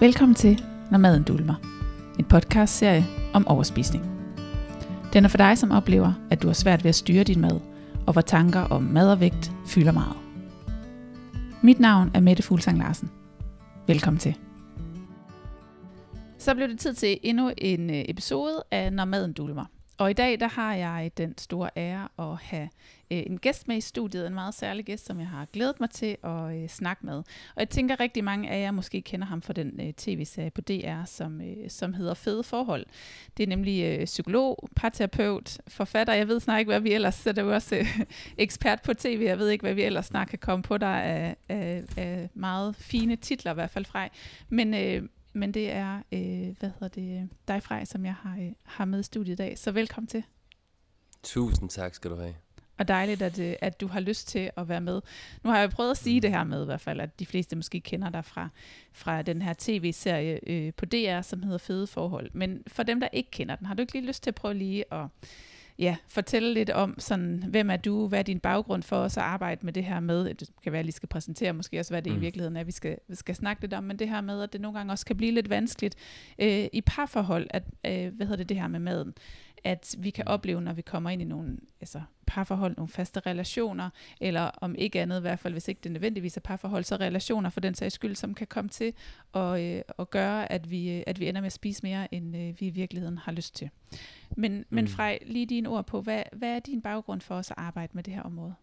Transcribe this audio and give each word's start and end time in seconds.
Velkommen 0.00 0.34
til 0.34 0.64
Når 0.90 0.98
maden 0.98 1.22
dulmer. 1.22 1.54
En 2.18 2.24
podcastserie 2.24 3.04
om 3.34 3.48
overspisning. 3.48 4.04
Den 5.12 5.24
er 5.24 5.28
for 5.28 5.36
dig, 5.36 5.58
som 5.58 5.70
oplever, 5.70 6.12
at 6.30 6.42
du 6.42 6.46
har 6.46 6.54
svært 6.54 6.84
ved 6.84 6.88
at 6.88 6.94
styre 6.94 7.24
din 7.24 7.40
mad, 7.40 7.60
og 8.06 8.12
hvor 8.12 8.22
tanker 8.22 8.60
om 8.60 8.82
mad 8.82 9.12
og 9.12 9.20
vægt 9.20 9.52
fylder 9.66 9.92
meget. 9.92 10.16
Mit 11.62 11.80
navn 11.80 12.10
er 12.14 12.20
Mette 12.20 12.42
Fuglsang 12.42 12.78
Larsen. 12.78 13.10
Velkommen 13.86 14.18
til. 14.18 14.36
Så 16.38 16.54
blev 16.54 16.68
det 16.68 16.78
tid 16.78 16.94
til 16.94 17.18
endnu 17.22 17.52
en 17.58 17.90
øh, 17.90 18.04
episode 18.08 18.62
af 18.70 18.92
Når 18.92 19.04
maden 19.04 19.32
dulmer. 19.32 19.64
Og 20.00 20.10
i 20.10 20.12
dag 20.12 20.40
der 20.40 20.48
har 20.48 20.74
jeg 20.74 21.10
den 21.16 21.38
store 21.38 21.70
ære 21.76 22.08
at 22.18 22.36
have 22.42 22.68
øh, 23.10 23.22
en 23.26 23.38
gæst 23.38 23.68
med 23.68 23.76
i 23.76 23.80
studiet, 23.80 24.26
en 24.26 24.34
meget 24.34 24.54
særlig 24.54 24.84
gæst, 24.84 25.06
som 25.06 25.18
jeg 25.20 25.28
har 25.28 25.44
glædet 25.52 25.80
mig 25.80 25.90
til 25.90 26.16
at 26.24 26.56
øh, 26.56 26.68
snakke 26.68 27.06
med. 27.06 27.16
Og 27.54 27.56
jeg 27.56 27.68
tænker 27.68 28.00
rigtig 28.00 28.24
mange 28.24 28.50
af 28.50 28.60
jer 28.60 28.70
måske 28.70 29.02
kender 29.02 29.26
ham 29.26 29.42
fra 29.42 29.52
den 29.52 29.80
øh, 29.80 29.92
tv-serie 29.92 30.50
på 30.50 30.60
DR, 30.60 31.04
som, 31.04 31.40
øh, 31.40 31.70
som 31.70 31.94
hedder 31.94 32.14
Fede 32.14 32.42
Forhold. 32.42 32.86
Det 33.36 33.42
er 33.42 33.46
nemlig 33.46 33.84
øh, 33.84 34.04
psykolog, 34.04 34.68
parterapeut, 34.76 35.58
forfatter. 35.68 36.14
Jeg 36.14 36.28
ved 36.28 36.40
snart 36.40 36.58
ikke, 36.58 36.70
hvad 36.70 36.80
vi 36.80 36.92
ellers, 36.92 37.14
så 37.14 37.32
det 37.32 37.38
er 37.38 37.42
jo 37.42 37.54
også 37.54 37.76
øh, 37.76 38.00
ekspert 38.44 38.82
på 38.82 38.94
tv. 38.94 39.22
Jeg 39.26 39.38
ved 39.38 39.48
ikke, 39.48 39.62
hvad 39.62 39.74
vi 39.74 39.82
ellers 39.82 40.06
snart 40.06 40.28
kan 40.28 40.38
komme 40.38 40.62
på 40.62 40.78
der 40.78 40.86
af, 40.86 41.36
af, 41.48 41.82
af 41.96 42.28
meget 42.34 42.76
fine 42.76 43.16
titler 43.16 43.52
i 43.52 43.54
hvert 43.54 43.70
fald 43.70 43.84
fra. 43.84 44.08
Men, 44.48 44.74
øh, 44.74 45.02
men 45.32 45.54
det 45.54 45.70
er, 45.70 46.02
øh, 46.12 46.56
hvad 46.58 46.70
hedder 46.80 46.88
det, 46.88 47.28
dig 47.48 47.62
Frej, 47.62 47.84
som 47.84 48.04
jeg 48.04 48.14
har, 48.14 48.36
øh, 48.40 48.52
har 48.64 48.84
med 48.84 49.00
i 49.00 49.02
studiet 49.02 49.32
i 49.32 49.36
dag. 49.36 49.58
Så 49.58 49.72
velkommen 49.72 50.06
til. 50.06 50.22
Tusind 51.22 51.70
tak 51.70 51.94
skal 51.94 52.10
du 52.10 52.16
have. 52.16 52.34
Og 52.78 52.88
dejligt, 52.88 53.22
at, 53.22 53.38
øh, 53.38 53.54
at 53.60 53.80
du 53.80 53.86
har 53.86 54.00
lyst 54.00 54.28
til 54.28 54.50
at 54.56 54.68
være 54.68 54.80
med. 54.80 55.00
Nu 55.44 55.50
har 55.50 55.58
jeg 55.58 55.70
prøvet 55.70 55.90
at 55.90 55.96
sige 55.96 56.16
mm. 56.16 56.20
det 56.20 56.30
her 56.30 56.44
med 56.44 56.62
i 56.62 56.64
hvert 56.64 56.80
fald, 56.80 57.00
at 57.00 57.18
de 57.18 57.26
fleste 57.26 57.56
måske 57.56 57.80
kender 57.80 58.10
dig 58.10 58.24
fra, 58.24 58.48
fra 58.92 59.22
den 59.22 59.42
her 59.42 59.54
tv-serie 59.58 60.40
øh, 60.46 60.72
på 60.76 60.84
DR, 60.84 61.20
som 61.20 61.42
hedder 61.42 61.58
Fede 61.58 61.86
Forhold. 61.86 62.30
Men 62.32 62.62
for 62.66 62.82
dem, 62.82 63.00
der 63.00 63.08
ikke 63.12 63.30
kender 63.30 63.56
den, 63.56 63.66
har 63.66 63.74
du 63.74 63.80
ikke 63.80 63.92
lige 63.92 64.06
lyst 64.06 64.22
til 64.22 64.30
at 64.30 64.34
prøve 64.34 64.54
lige 64.54 64.94
at 64.94 65.06
ja, 65.80 65.96
fortælle 66.08 66.54
lidt 66.54 66.70
om, 66.70 66.94
sådan, 66.98 67.44
hvem 67.48 67.70
er 67.70 67.76
du, 67.76 68.08
hvad 68.08 68.18
er 68.18 68.22
din 68.22 68.40
baggrund 68.40 68.82
for 68.82 68.96
os 68.96 69.16
at 69.16 69.22
arbejde 69.22 69.66
med 69.66 69.72
det 69.72 69.84
her 69.84 70.00
med, 70.00 70.34
det 70.34 70.50
kan 70.62 70.72
være, 70.72 70.78
at 70.78 70.82
jeg 70.82 70.84
lige 70.84 70.92
skal 70.92 71.08
præsentere 71.08 71.52
måske 71.52 71.80
også, 71.80 71.92
hvad 71.92 72.02
det 72.02 72.12
mm. 72.12 72.18
i 72.18 72.20
virkeligheden 72.20 72.56
er, 72.56 72.64
vi 72.64 72.72
skal, 72.72 72.98
vi 73.08 73.14
skal 73.14 73.34
snakke 73.34 73.62
lidt 73.62 73.74
om, 73.74 73.84
men 73.84 73.98
det 73.98 74.08
her 74.08 74.20
med, 74.20 74.42
at 74.42 74.52
det 74.52 74.60
nogle 74.60 74.78
gange 74.78 74.92
også 74.92 75.06
kan 75.06 75.16
blive 75.16 75.32
lidt 75.32 75.50
vanskeligt 75.50 75.94
øh, 76.38 76.66
i 76.72 76.80
parforhold, 76.80 77.46
at, 77.50 77.62
øh, 77.86 78.14
hvad 78.14 78.26
hedder 78.26 78.36
det, 78.36 78.48
det 78.48 78.56
her 78.56 78.68
med 78.68 78.80
maden, 78.80 79.14
at 79.64 79.94
vi 79.98 80.10
kan 80.10 80.24
mm. 80.26 80.32
opleve, 80.32 80.60
når 80.60 80.72
vi 80.72 80.82
kommer 80.82 81.10
ind 81.10 81.22
i 81.22 81.24
nogle 81.24 81.56
altså, 81.80 82.00
parforhold, 82.30 82.76
nogle 82.76 82.88
faste 82.88 83.20
relationer, 83.20 83.90
eller 84.20 84.40
om 84.40 84.74
ikke 84.74 85.00
andet, 85.00 85.18
i 85.18 85.20
hvert 85.20 85.38
fald 85.38 85.54
hvis 85.54 85.68
ikke 85.68 85.80
det 85.84 85.92
nødvendigvis 85.92 86.36
er 86.36 86.40
parforhold, 86.40 86.84
så 86.84 86.96
relationer 86.96 87.50
for 87.50 87.60
den 87.60 87.74
sags 87.74 87.94
skyld, 87.94 88.14
som 88.16 88.34
kan 88.34 88.46
komme 88.46 88.68
til 88.68 88.92
at, 89.34 89.60
øh, 89.60 89.82
at 89.98 90.10
gøre, 90.10 90.52
at 90.52 90.70
vi, 90.70 90.92
øh, 90.92 91.02
at 91.06 91.20
vi 91.20 91.28
ender 91.28 91.40
med 91.40 91.46
at 91.46 91.52
spise 91.52 91.82
mere, 91.82 92.14
end 92.14 92.36
øh, 92.36 92.60
vi 92.60 92.66
i 92.66 92.70
virkeligheden 92.70 93.18
har 93.18 93.32
lyst 93.32 93.54
til. 93.54 93.70
Men, 94.36 94.56
mm. 94.56 94.64
men 94.70 94.88
Frej, 94.88 95.18
lige 95.26 95.46
dine 95.46 95.68
ord 95.68 95.86
på, 95.86 96.00
hvad, 96.00 96.22
hvad 96.32 96.48
er 96.48 96.60
din 96.60 96.82
baggrund 96.82 97.20
for 97.20 97.34
os 97.34 97.50
at 97.50 97.56
arbejde 97.58 97.92
med 97.94 98.02
det 98.02 98.14
her 98.14 98.22
område? 98.22 98.54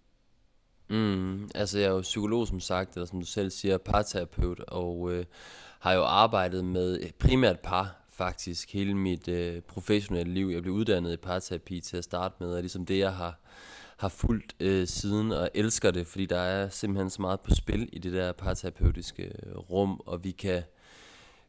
Mm, 0.90 1.50
altså 1.56 1.80
jeg 1.80 1.88
er 1.88 1.92
jo 1.92 2.02
psykolog, 2.02 2.48
som 2.48 2.60
sagt, 2.60 2.94
eller 2.94 3.06
som 3.06 3.20
du 3.20 3.26
selv 3.26 3.50
siger, 3.50 3.78
parterapeut, 3.78 4.60
og 4.60 5.14
øh, 5.14 5.26
har 5.80 5.94
jo 5.94 6.04
arbejdet 6.04 6.66
med 6.66 7.00
primært 7.20 7.60
par 7.60 8.07
faktisk 8.18 8.74
hele 8.74 8.96
mit 8.96 9.28
øh, 9.28 9.62
professionelle 9.62 10.34
liv. 10.34 10.48
Jeg 10.48 10.62
blev 10.62 10.74
uddannet 10.74 11.14
i 11.14 11.18
parterapi 11.18 11.80
til 11.80 11.98
at 11.98 12.04
starte 12.04 12.36
med, 12.40 12.54
og 12.54 12.60
ligesom 12.60 12.86
det, 12.86 13.00
jeg 13.00 13.14
har, 13.14 13.40
har 13.98 14.10
fulgt 14.10 14.56
øh, 14.60 14.88
siden, 14.88 15.32
og 15.32 15.50
elsker 15.54 15.92
det, 15.92 16.08
fordi 16.08 16.26
der 16.26 16.40
er 16.40 16.70
simpelthen 16.70 17.10
så 17.10 17.22
meget 17.22 17.40
på 17.40 17.56
spil 17.56 17.90
i 17.94 18.00
det 18.00 18.14
der 18.14 18.32
parterapeutiske 18.32 19.24
øh, 19.24 19.58
rum, 19.58 20.02
og 20.06 20.24
vi 20.24 20.32
kan 20.32 20.64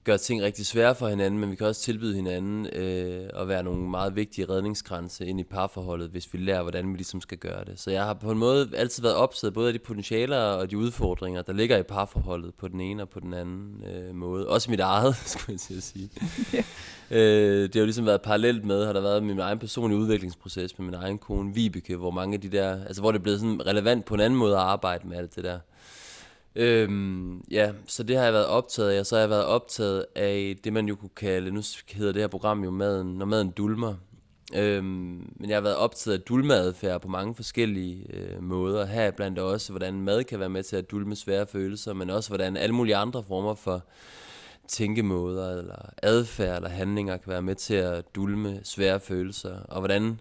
gøre 0.05 0.19
ting 0.19 0.43
rigtig 0.43 0.67
svære 0.67 0.95
for 0.95 1.09
hinanden, 1.09 1.41
men 1.41 1.51
vi 1.51 1.57
kan 1.57 1.67
også 1.67 1.81
tilbyde 1.81 2.15
hinanden 2.15 2.67
øh, 2.67 3.31
at 3.35 3.49
være 3.49 3.63
nogle 3.63 3.91
meget 3.91 4.17
vigtige 4.17 4.49
redningsgrænse 4.49 5.27
ind 5.27 5.41
i 5.41 5.45
parforholdet, 5.45 6.11
hvis 6.11 6.33
vi 6.33 6.39
lærer, 6.39 6.63
hvordan 6.63 6.93
vi 6.93 6.97
ligesom 6.97 7.21
skal 7.21 7.39
gøre 7.39 7.65
det. 7.65 7.81
Så 7.81 7.91
jeg 7.91 8.05
har 8.05 8.15
på 8.15 8.31
en 8.31 8.39
måde 8.39 8.71
altid 8.77 9.03
været 9.03 9.17
optaget 9.17 9.55
både 9.55 9.67
af 9.67 9.73
de 9.73 9.79
potentialer 9.79 10.39
og 10.39 10.71
de 10.71 10.79
udfordringer, 10.79 11.43
der 11.43 11.53
ligger 11.53 11.79
i 11.79 11.83
parforholdet 11.83 12.55
på 12.55 12.69
den 12.69 12.81
ene 12.81 13.03
og 13.03 13.09
på 13.09 13.21
den 13.21 13.35
anden 13.35 13.85
øh, 13.85 14.15
måde. 14.15 14.49
Også 14.49 14.71
mit 14.71 14.81
eget, 14.81 15.17
skulle 15.27 15.53
jeg 15.53 15.61
til 15.61 15.77
at 15.77 15.83
sige. 15.83 16.11
ja. 16.53 16.63
øh, 17.11 17.63
det 17.63 17.75
har 17.75 17.81
jo 17.81 17.87
ligesom 17.87 18.07
været 18.07 18.23
parallelt 18.23 18.65
med, 18.65 18.87
har 18.87 18.93
der 18.93 19.01
været 19.01 19.23
min 19.23 19.39
egen 19.39 19.59
personlige 19.59 19.99
udviklingsproces 19.99 20.79
med 20.79 20.87
min 20.87 20.95
egen 20.95 21.19
kone 21.19 21.55
Vibeke, 21.55 21.97
hvor 21.97 22.11
mange 22.11 22.35
af 22.35 22.41
de 22.41 22.49
der, 22.49 22.85
altså 22.85 23.03
hvor 23.03 23.13
det 23.13 23.19
er 23.19 23.23
blevet 23.23 23.41
sådan 23.41 23.67
relevant 23.67 24.05
på 24.05 24.15
en 24.15 24.21
anden 24.21 24.39
måde 24.39 24.55
at 24.55 24.63
arbejde 24.63 25.09
med 25.09 25.17
alt 25.17 25.37
det 25.37 25.45
der. 25.45 25.59
Øhm, 26.57 27.41
ja, 27.51 27.73
så 27.87 28.03
det 28.03 28.17
har 28.17 28.25
jeg 28.25 28.33
været 28.33 28.47
optaget 28.47 28.91
af, 28.91 29.01
og 29.01 29.07
så 29.07 29.15
har 29.15 29.21
jeg 29.21 29.31
været 29.31 29.45
optaget 29.45 30.07
af 30.15 30.57
det, 30.65 30.73
man 30.73 30.89
jo 30.89 30.95
kunne 30.95 31.11
kalde, 31.17 31.51
nu 31.51 31.63
hedder 31.93 32.13
det 32.13 32.23
her 32.23 32.29
program 32.29 32.65
jo 32.65 32.71
maden, 32.71 33.15
når 33.15 33.27
maden 33.27 33.51
dulmer. 33.51 33.95
Øhm, 34.55 35.33
men 35.37 35.49
jeg 35.49 35.57
har 35.57 35.61
været 35.61 35.77
optaget 35.77 36.19
af 36.19 36.23
dulmeadfærd 36.23 37.01
på 37.01 37.09
mange 37.09 37.35
forskellige 37.35 38.07
øh, 38.13 38.43
måder. 38.43 38.87
Her 38.87 39.11
blandt 39.11 39.39
også, 39.39 39.73
hvordan 39.73 40.01
mad 40.01 40.25
kan 40.25 40.41
være 40.41 40.49
med 40.49 40.63
til 40.63 40.77
at 40.77 40.91
dulme 40.91 41.17
svære 41.17 41.47
følelser, 41.47 41.93
men 41.93 42.11
også 42.11 42.31
hvordan 42.31 42.57
alle 42.57 42.75
mulige 42.75 42.97
andre 42.97 43.25
former 43.25 43.55
for 43.55 43.85
tænkemåder, 44.69 45.59
eller 45.59 45.91
adfærd, 46.03 46.57
eller 46.57 46.69
handlinger 46.69 47.17
kan 47.17 47.33
være 47.33 47.43
med 47.43 47.55
til 47.55 47.75
at 47.75 48.05
dulme 48.15 48.61
svære 48.65 49.01
følelser, 49.01 49.61
og 49.61 49.81
hvordan 49.81 50.21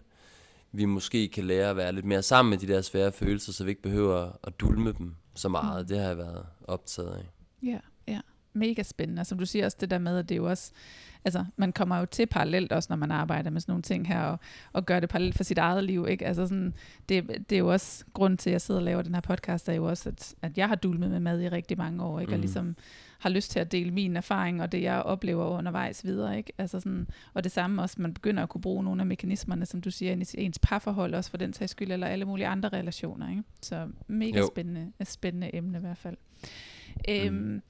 vi 0.72 0.86
måske 0.86 1.28
kan 1.28 1.44
lære 1.44 1.70
at 1.70 1.78
være 1.78 1.94
lidt 1.94 2.06
mere 2.06 2.22
sammen 2.22 2.50
med 2.50 2.58
de 2.58 2.68
der 2.68 2.82
svære 2.82 3.12
følelser, 3.12 3.54
så 3.54 3.64
vi 3.64 3.70
ikke 3.70 3.82
behøver 3.82 4.32
at 4.44 4.60
dulme 4.60 4.94
dem 4.98 5.16
så 5.38 5.50
meget. 5.50 5.82
Mm. 5.82 5.88
Det 5.88 6.00
har 6.00 6.08
jeg 6.08 6.18
været 6.18 6.46
optaget 6.68 7.16
af. 7.16 7.26
Ja, 7.64 7.68
ja. 7.68 7.80
Mega 8.58 8.84
spændende. 8.84 9.26
Som 9.26 9.40
du 9.40 9.46
siger 9.46 9.66
også 9.66 9.78
det 9.82 9.90
der 9.90 9.98
med, 9.98 10.18
at 10.18 10.30
det 10.30 10.36
er 10.36 10.40
jo 10.40 10.50
også, 10.50 10.72
altså 11.26 11.46
man 11.56 11.72
kommer 11.72 11.98
jo 11.98 12.06
til 12.06 12.26
parallelt 12.26 12.72
også, 12.72 12.88
når 12.90 12.98
man 12.98 13.12
arbejder 13.12 13.50
med 13.50 13.62
sådan 13.62 13.72
nogle 13.72 13.82
ting 13.82 14.08
her, 14.08 14.22
og, 14.22 14.40
og 14.74 14.86
gør 14.86 15.00
det 15.00 15.10
parallelt 15.10 15.36
for 15.36 15.44
sit 15.44 15.58
eget 15.58 15.84
liv, 15.84 16.08
ikke? 16.10 16.26
Altså 16.26 16.48
sådan, 16.48 16.74
det, 17.10 17.28
det 17.50 17.56
er 17.56 17.60
jo 17.60 17.72
også 17.72 18.06
grund 18.14 18.38
til, 18.38 18.50
at 18.50 18.52
jeg 18.52 18.62
sidder 18.62 18.80
og 18.80 18.86
laver 18.86 19.02
den 19.02 19.14
her 19.14 19.22
podcast, 19.22 19.70
er 19.70 19.74
jo 19.74 19.86
også, 19.86 20.10
at, 20.10 20.36
at 20.42 20.58
jeg 20.58 20.68
har 20.68 20.76
dulmet 20.76 21.10
med 21.10 21.20
mad 21.20 21.42
i 21.42 21.50
rigtig 21.50 21.78
mange 21.78 22.04
år, 22.04 22.20
ikke? 22.20 22.30
Mm. 22.30 22.34
Og 22.34 22.40
ligesom 22.40 22.76
har 23.20 23.30
lyst 23.30 23.52
til 23.52 23.60
at 23.60 23.72
dele 23.72 23.92
min 23.92 24.18
erfaring 24.18 24.62
og 24.62 24.72
det, 24.72 24.82
jeg 24.82 25.02
oplever 25.02 25.46
undervejs 25.46 26.06
videre. 26.06 26.38
Ikke? 26.38 26.54
Altså 26.58 26.80
sådan, 26.80 27.08
og 27.34 27.44
det 27.44 27.52
samme 27.52 27.82
også, 27.82 28.02
man 28.02 28.14
begynder 28.14 28.44
at 28.44 28.50
kunne 28.50 28.62
bruge 28.62 28.84
nogle 28.84 29.02
af 29.02 29.06
mekanismerne, 29.06 29.66
som 29.66 29.82
du 29.82 29.92
siger, 29.92 30.16
i 30.16 30.44
ens 30.44 30.60
parforhold 30.60 31.14
også 31.14 31.30
for 31.30 31.38
den 31.38 31.54
sags 31.54 31.72
skyld, 31.72 31.92
eller 31.92 32.08
alle 32.08 32.26
mulige 32.26 32.48
andre 32.48 32.70
relationer. 32.70 33.30
Ikke? 33.30 33.44
Så 33.62 33.88
mega 34.08 34.42
spændende, 34.52 34.92
spændende 35.04 35.56
emne 35.56 35.78
i 35.78 35.82
hvert 35.82 35.98
fald. 35.98 36.18
Mm. 37.08 37.14
Øhm, 37.14 37.62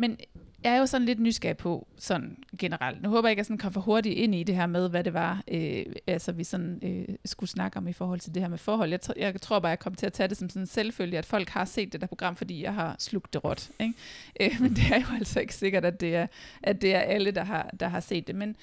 men 0.00 0.18
jeg 0.64 0.74
er 0.74 0.78
jo 0.78 0.86
sådan 0.86 1.06
lidt 1.06 1.20
nysgerrig 1.20 1.56
på, 1.56 1.88
sådan 1.98 2.36
generelt. 2.58 3.02
Nu 3.02 3.08
håber 3.08 3.28
jeg 3.28 3.32
ikke, 3.32 3.38
at 3.38 3.42
jeg 3.42 3.46
sådan 3.46 3.58
kom 3.58 3.72
for 3.72 3.80
hurtigt 3.80 4.14
ind 4.14 4.34
i 4.34 4.42
det 4.42 4.56
her 4.56 4.66
med, 4.66 4.88
hvad 4.88 5.04
det 5.04 5.14
var, 5.14 5.42
øh, 5.48 5.84
altså 6.06 6.32
vi 6.32 6.44
sådan 6.44 6.80
øh, 6.82 7.16
skulle 7.24 7.50
snakke 7.50 7.76
om 7.76 7.88
i 7.88 7.92
forhold 7.92 8.20
til 8.20 8.34
det 8.34 8.42
her 8.42 8.48
med 8.48 8.58
forhold. 8.58 8.90
Jeg, 8.90 9.00
jeg 9.16 9.40
tror 9.40 9.58
bare, 9.58 9.70
jeg 9.70 9.78
kom 9.78 9.94
til 9.94 10.06
at 10.06 10.12
tage 10.12 10.28
det 10.28 10.36
som 10.36 10.48
sådan 10.48 10.66
selvfølgelig, 10.66 11.18
at 11.18 11.26
folk 11.26 11.48
har 11.48 11.64
set 11.64 11.92
det 11.92 12.00
der 12.00 12.06
program, 12.06 12.36
fordi 12.36 12.62
jeg 12.62 12.74
har 12.74 12.96
slugt 12.98 13.32
det 13.32 13.44
råt. 13.44 13.70
Ikke? 13.80 13.94
Øh, 14.40 14.60
men 14.60 14.70
det 14.76 14.84
er 14.92 15.00
jo 15.00 15.16
altså 15.18 15.40
ikke 15.40 15.54
sikkert, 15.54 15.84
at 15.84 16.00
det 16.00 16.16
er, 16.16 16.26
at 16.62 16.82
det 16.82 16.94
er 16.94 17.00
alle, 17.00 17.30
der 17.30 17.44
har, 17.44 17.70
der 17.80 17.88
har 17.88 18.00
set 18.00 18.26
det. 18.26 18.34
Men, 18.34 18.56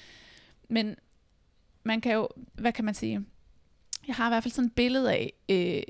men 0.68 0.96
man 1.84 2.00
kan 2.00 2.12
jo, 2.12 2.28
hvad 2.54 2.72
kan 2.72 2.84
man 2.84 2.94
sige, 2.94 3.24
jeg 4.06 4.14
har 4.14 4.28
i 4.28 4.30
hvert 4.30 4.42
fald 4.42 4.52
sådan 4.52 4.66
et 4.66 4.74
billede 4.74 5.12
af, 5.12 5.32
øh, 5.48 5.82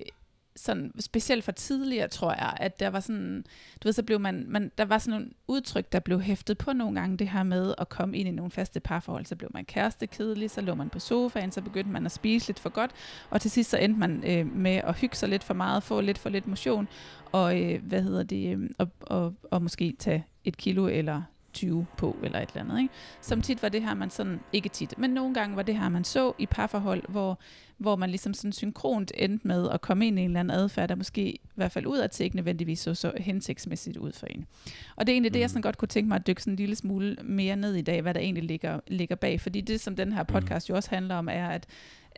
sådan, 0.59 0.93
specielt 1.01 1.45
for 1.45 1.53
tidligere, 1.53 2.09
tror 2.09 2.31
jeg, 2.33 2.57
at 2.57 2.81
der 2.81 2.89
var 2.89 3.01
sådan, 3.01 3.45
du 3.83 3.89
ved, 3.89 3.93
så 3.93 4.03
blev 4.03 4.21
man, 4.21 4.45
man, 4.49 4.73
der 4.79 4.85
var 4.85 4.99
sådan 4.99 5.21
nogle 5.21 5.31
udtryk, 5.49 5.93
der 5.93 6.01
blev 6.01 6.21
hæftet 6.21 6.59
på 6.59 6.73
nogle 6.73 7.01
gange, 7.01 7.17
det 7.17 7.29
her 7.29 7.43
med 7.43 7.75
at 7.79 7.89
komme 7.89 8.17
ind 8.17 8.29
i 8.29 8.33
nogle 8.33 8.51
faste 8.51 8.81
parforhold, 8.81 9.27
så 9.27 9.37
blev 9.37 9.51
man 9.55 9.65
kærestekedelig, 9.65 10.51
så 10.51 10.61
lå 10.61 10.75
man 10.75 10.91
på 10.91 10.99
sofaen, 10.99 11.53
så 11.53 11.61
begyndte 11.61 11.93
man 11.93 12.07
at 12.07 12.13
spise 12.13 12.49
lidt 12.49 12.59
for 12.59 12.71
godt, 12.71 12.91
og 13.31 13.41
til 13.41 13.51
sidst 13.51 13.71
så 13.71 13.79
endte 13.79 14.01
man 14.01 14.25
øh, 14.27 14.57
med 14.57 14.77
at 14.77 14.99
hygge 14.99 15.17
sig 15.17 15.29
lidt 15.29 15.45
for 15.45 15.55
meget, 15.55 15.83
få 15.83 16.01
lidt 16.01 16.19
for 16.19 16.29
lidt 16.29 16.47
motion, 16.47 16.89
og 17.33 17.63
øh, 17.63 17.83
hvad 17.83 18.03
hedder 18.03 18.23
det, 18.23 18.57
øh, 18.57 18.71
og, 18.79 18.89
og, 19.01 19.35
og 19.51 19.63
måske 19.63 19.97
tage 19.99 20.27
et 20.45 20.57
kilo 20.57 20.87
eller 20.87 21.23
20 21.53 21.87
på, 21.97 22.17
eller 22.23 22.41
et 22.41 22.49
eller 22.49 22.61
andet. 22.61 22.81
Ikke? 22.83 22.95
Som 23.21 23.43
tit 23.43 23.63
var 23.63 23.69
det 23.69 23.83
her, 23.83 23.95
man 23.95 24.11
sådan, 24.11 24.41
ikke 24.53 24.69
tit, 24.69 24.99
men 24.99 25.11
nogle 25.11 25.35
gange 25.35 25.57
var 25.57 25.63
det 25.63 25.79
her, 25.79 25.89
man 25.89 26.05
så 26.05 26.33
i 26.39 26.47
parforhold, 26.47 27.03
hvor, 27.09 27.39
hvor 27.79 27.97
man 27.97 28.11
ligesom 28.11 28.35
sådan 28.35 28.53
synkront 28.53 29.13
endte 29.15 29.49
med 29.49 29.69
at 29.71 29.81
komme 29.81 30.07
ind 30.07 30.19
i 30.19 30.23
en 30.23 30.29
eller 30.29 30.41
anden 30.41 30.59
adfærd, 30.59 30.89
der 30.89 30.95
måske 30.95 31.23
i 31.29 31.41
hvert 31.55 31.73
fald 31.73 31.87
ud 31.87 31.99
af 31.99 32.11
til 32.11 32.25
ikke 32.25 32.37
nødvendigvis 32.37 32.81
så, 32.81 32.95
så 32.95 33.13
hensigtsmæssigt 33.17 33.97
ud 33.97 34.13
for 34.13 34.27
en. 34.27 34.47
Og 34.97 35.07
det 35.07 35.13
er 35.13 35.15
egentlig 35.15 35.31
mm. 35.31 35.33
det, 35.33 35.41
jeg 35.41 35.47
mm. 35.47 35.49
sådan 35.49 35.63
godt 35.63 35.79
kunne 35.79 35.89
tænke 35.89 36.09
mig 36.09 36.17
at 36.17 36.27
dykke 36.27 36.43
sådan 36.43 36.53
en 36.53 36.57
lille 36.57 36.77
smule 36.77 37.17
mere 37.23 37.57
ned 37.57 37.75
i 37.75 37.83
dag, 37.83 38.03
hvad 38.03 38.15
der 38.15 38.21
egentlig 38.21 38.45
ligger, 38.45 38.81
ligger 38.87 39.17
bag. 39.17 39.41
Fordi 39.41 39.61
det, 39.61 39.81
som 39.81 39.97
den 39.97 40.13
her 40.13 40.23
mm. 40.23 40.27
podcast 40.27 40.71
jo 40.71 40.75
også 40.75 40.91
handler 40.91 41.15
om, 41.15 41.29
er, 41.29 41.49
at 41.49 41.67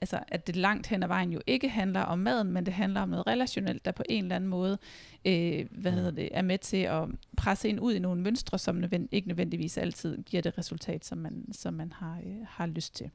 altså, 0.01 0.19
at 0.29 0.47
det 0.47 0.57
langt 0.57 0.87
hen 0.87 1.03
ad 1.03 1.09
vejen 1.09 1.33
jo 1.33 1.41
ikke 1.47 1.69
handler 1.69 2.01
om 2.01 2.19
maden, 2.19 2.53
men 2.53 2.67
det 2.67 2.75
handler 2.75 3.01
om 3.01 3.09
noget 3.09 3.27
relationelt, 3.27 3.85
der 3.85 3.93
på 3.93 4.03
en 4.09 4.25
eller 4.25 4.37
anden 4.37 4.51
måde 4.51 4.79
øh, 5.25 5.67
hvad 5.71 5.93
hedder 5.93 6.11
det, 6.11 6.29
er 6.33 6.43
med 6.43 6.59
til 6.59 6.77
at 6.77 7.09
presse 7.37 7.69
ind 7.69 7.81
ud 7.81 7.95
i 7.95 7.99
nogle 7.99 8.21
mønstre, 8.21 8.59
som 8.59 8.75
nødvend, 8.75 9.09
ikke 9.13 9.29
nødvendigvis 9.29 9.79
altid 9.79 10.23
giver 10.23 10.43
det 10.43 10.59
resultat, 10.59 11.05
som 11.05 11.19
man, 11.19 11.45
som 11.53 11.75
man 11.75 11.93
har, 11.93 12.19
øh, 12.27 12.47
har 12.49 12.67
lyst 12.67 12.95
til. 12.95 13.11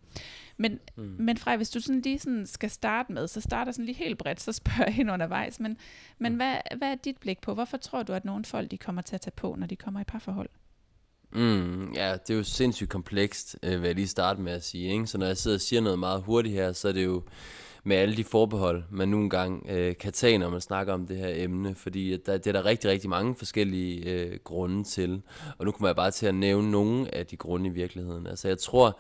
Men, 0.58 0.80
mm. 0.96 1.16
men 1.20 1.38
Frej, 1.38 1.58
hvis 1.58 1.70
du 1.70 1.80
sådan 1.80 2.02
lige 2.02 2.20
sådan 2.20 2.46
skal 2.46 2.70
starte 2.70 3.14
med, 3.14 3.28
så 3.28 3.42
starter 3.42 3.72
sådan 3.72 3.86
lige 3.86 3.98
helt 3.98 4.18
bredt, 4.18 4.42
så 4.42 4.52
spørger 4.52 4.84
jeg 4.86 4.94
hende 4.94 5.14
undervejs, 5.14 5.60
men, 5.60 5.78
men 6.18 6.32
mm. 6.32 6.36
hvad, 6.36 6.56
hvad 6.78 6.92
er 6.92 6.96
dit 6.96 7.18
blik 7.18 7.42
på? 7.42 7.54
Hvorfor 7.54 7.78
tror 7.78 8.04
du, 8.04 8.14
at 8.14 8.26
nogle 8.26 8.46
folk 8.46 8.72
de 8.72 8.78
kommer 8.78 9.02
til 9.02 9.16
at 9.16 9.22
tage 9.22 9.34
på, 9.36 9.56
når 9.60 9.68
de 9.68 9.76
kommer 9.76 10.02
i 10.02 10.04
parforhold? 10.04 10.50
Mm, 11.36 11.94
ja, 11.94 12.14
det 12.14 12.34
er 12.34 12.38
jo 12.38 12.44
sindssygt 12.44 12.90
komplekst, 12.90 13.58
øh, 13.64 13.82
vil 13.82 13.88
jeg 13.88 13.96
lige 13.96 14.08
starte 14.08 14.42
med 14.42 14.52
at 14.54 14.64
sige. 14.64 14.94
Ikke? 14.94 15.08
Så 15.08 15.18
når 15.18 15.26
jeg 15.26 15.38
sidder 15.38 15.58
og 15.58 15.62
siger 15.62 15.82
noget 15.82 16.00
meget 16.00 16.22
hurtigt 16.22 16.56
her, 16.56 16.74
så 16.74 16.88
er 16.88 16.92
det 16.92 17.06
jo 17.06 17.24
med 17.84 17.98
alle 17.98 18.18
de 18.18 18.24
forbehold, 18.24 18.84
man 18.92 19.08
nogle 19.08 19.30
gange 19.30 19.72
øh, 19.72 19.98
kan 19.98 20.14
tage, 20.14 20.38
når 20.38 20.50
man 20.50 20.62
snakker 20.62 20.94
om 20.94 21.08
det 21.08 21.18
her 21.18 21.32
emne, 21.44 21.76
fordi 21.76 22.14
at 22.14 22.26
der, 22.26 22.38
det 22.38 22.48
er 22.48 22.52
der 22.52 22.66
rigtig, 22.66 22.90
rigtig 22.90 23.10
mange 23.10 23.36
forskellige 23.36 24.12
øh, 24.12 24.40
grunde 24.44 24.84
til. 24.84 25.22
Og 25.58 25.66
nu 25.66 25.72
kommer 25.72 25.88
jeg 25.88 25.96
bare 25.96 26.12
til 26.12 26.26
at 26.26 26.36
nævne 26.36 26.72
nogle 26.72 27.16
af 27.16 27.26
de 27.26 27.38
grunde 27.38 27.68
i 27.70 27.74
virkeligheden. 27.74 28.28
Altså 28.28 28.48
jeg 28.48 28.58
tror, 28.58 29.00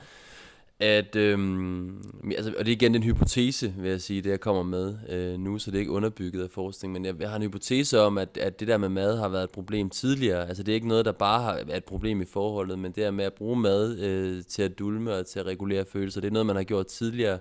at, 0.79 1.15
øhm, 1.15 2.03
altså, 2.37 2.53
og 2.59 2.65
det 2.65 2.71
er 2.71 2.75
igen 2.75 2.93
den 2.93 3.03
hypotese, 3.03 3.73
vil 3.77 3.89
jeg 3.89 4.01
sige, 4.01 4.21
det 4.21 4.29
jeg 4.29 4.39
kommer 4.39 4.63
med 4.63 4.97
øh, 5.09 5.39
nu, 5.39 5.59
så 5.59 5.71
det 5.71 5.77
er 5.77 5.79
ikke 5.79 5.91
underbygget 5.91 6.43
af 6.43 6.49
forskning, 6.49 6.93
men 6.93 7.05
jeg, 7.05 7.15
jeg 7.19 7.29
har 7.29 7.35
en 7.35 7.41
hypotese 7.41 8.01
om, 8.01 8.17
at, 8.17 8.37
at 8.37 8.59
det 8.59 8.67
der 8.67 8.77
med 8.77 8.89
mad 8.89 9.17
har 9.17 9.29
været 9.29 9.43
et 9.43 9.51
problem 9.51 9.89
tidligere. 9.89 10.47
Altså 10.47 10.63
det 10.63 10.71
er 10.71 10.75
ikke 10.75 10.87
noget, 10.87 11.05
der 11.05 11.11
bare 11.11 11.41
har 11.41 11.53
været 11.53 11.77
et 11.77 11.85
problem 11.85 12.21
i 12.21 12.25
forholdet, 12.25 12.79
men 12.79 12.91
det 12.91 13.03
der 13.03 13.11
med 13.11 13.25
at 13.25 13.33
bruge 13.33 13.59
mad 13.59 13.99
øh, 13.99 14.43
til 14.43 14.61
at 14.61 14.79
dulme 14.79 15.13
og 15.13 15.25
til 15.25 15.39
at 15.39 15.45
regulere 15.45 15.85
følelser, 15.85 16.21
det 16.21 16.27
er 16.27 16.31
noget, 16.31 16.45
man 16.45 16.55
har 16.55 16.63
gjort 16.63 16.87
tidligere. 16.87 17.39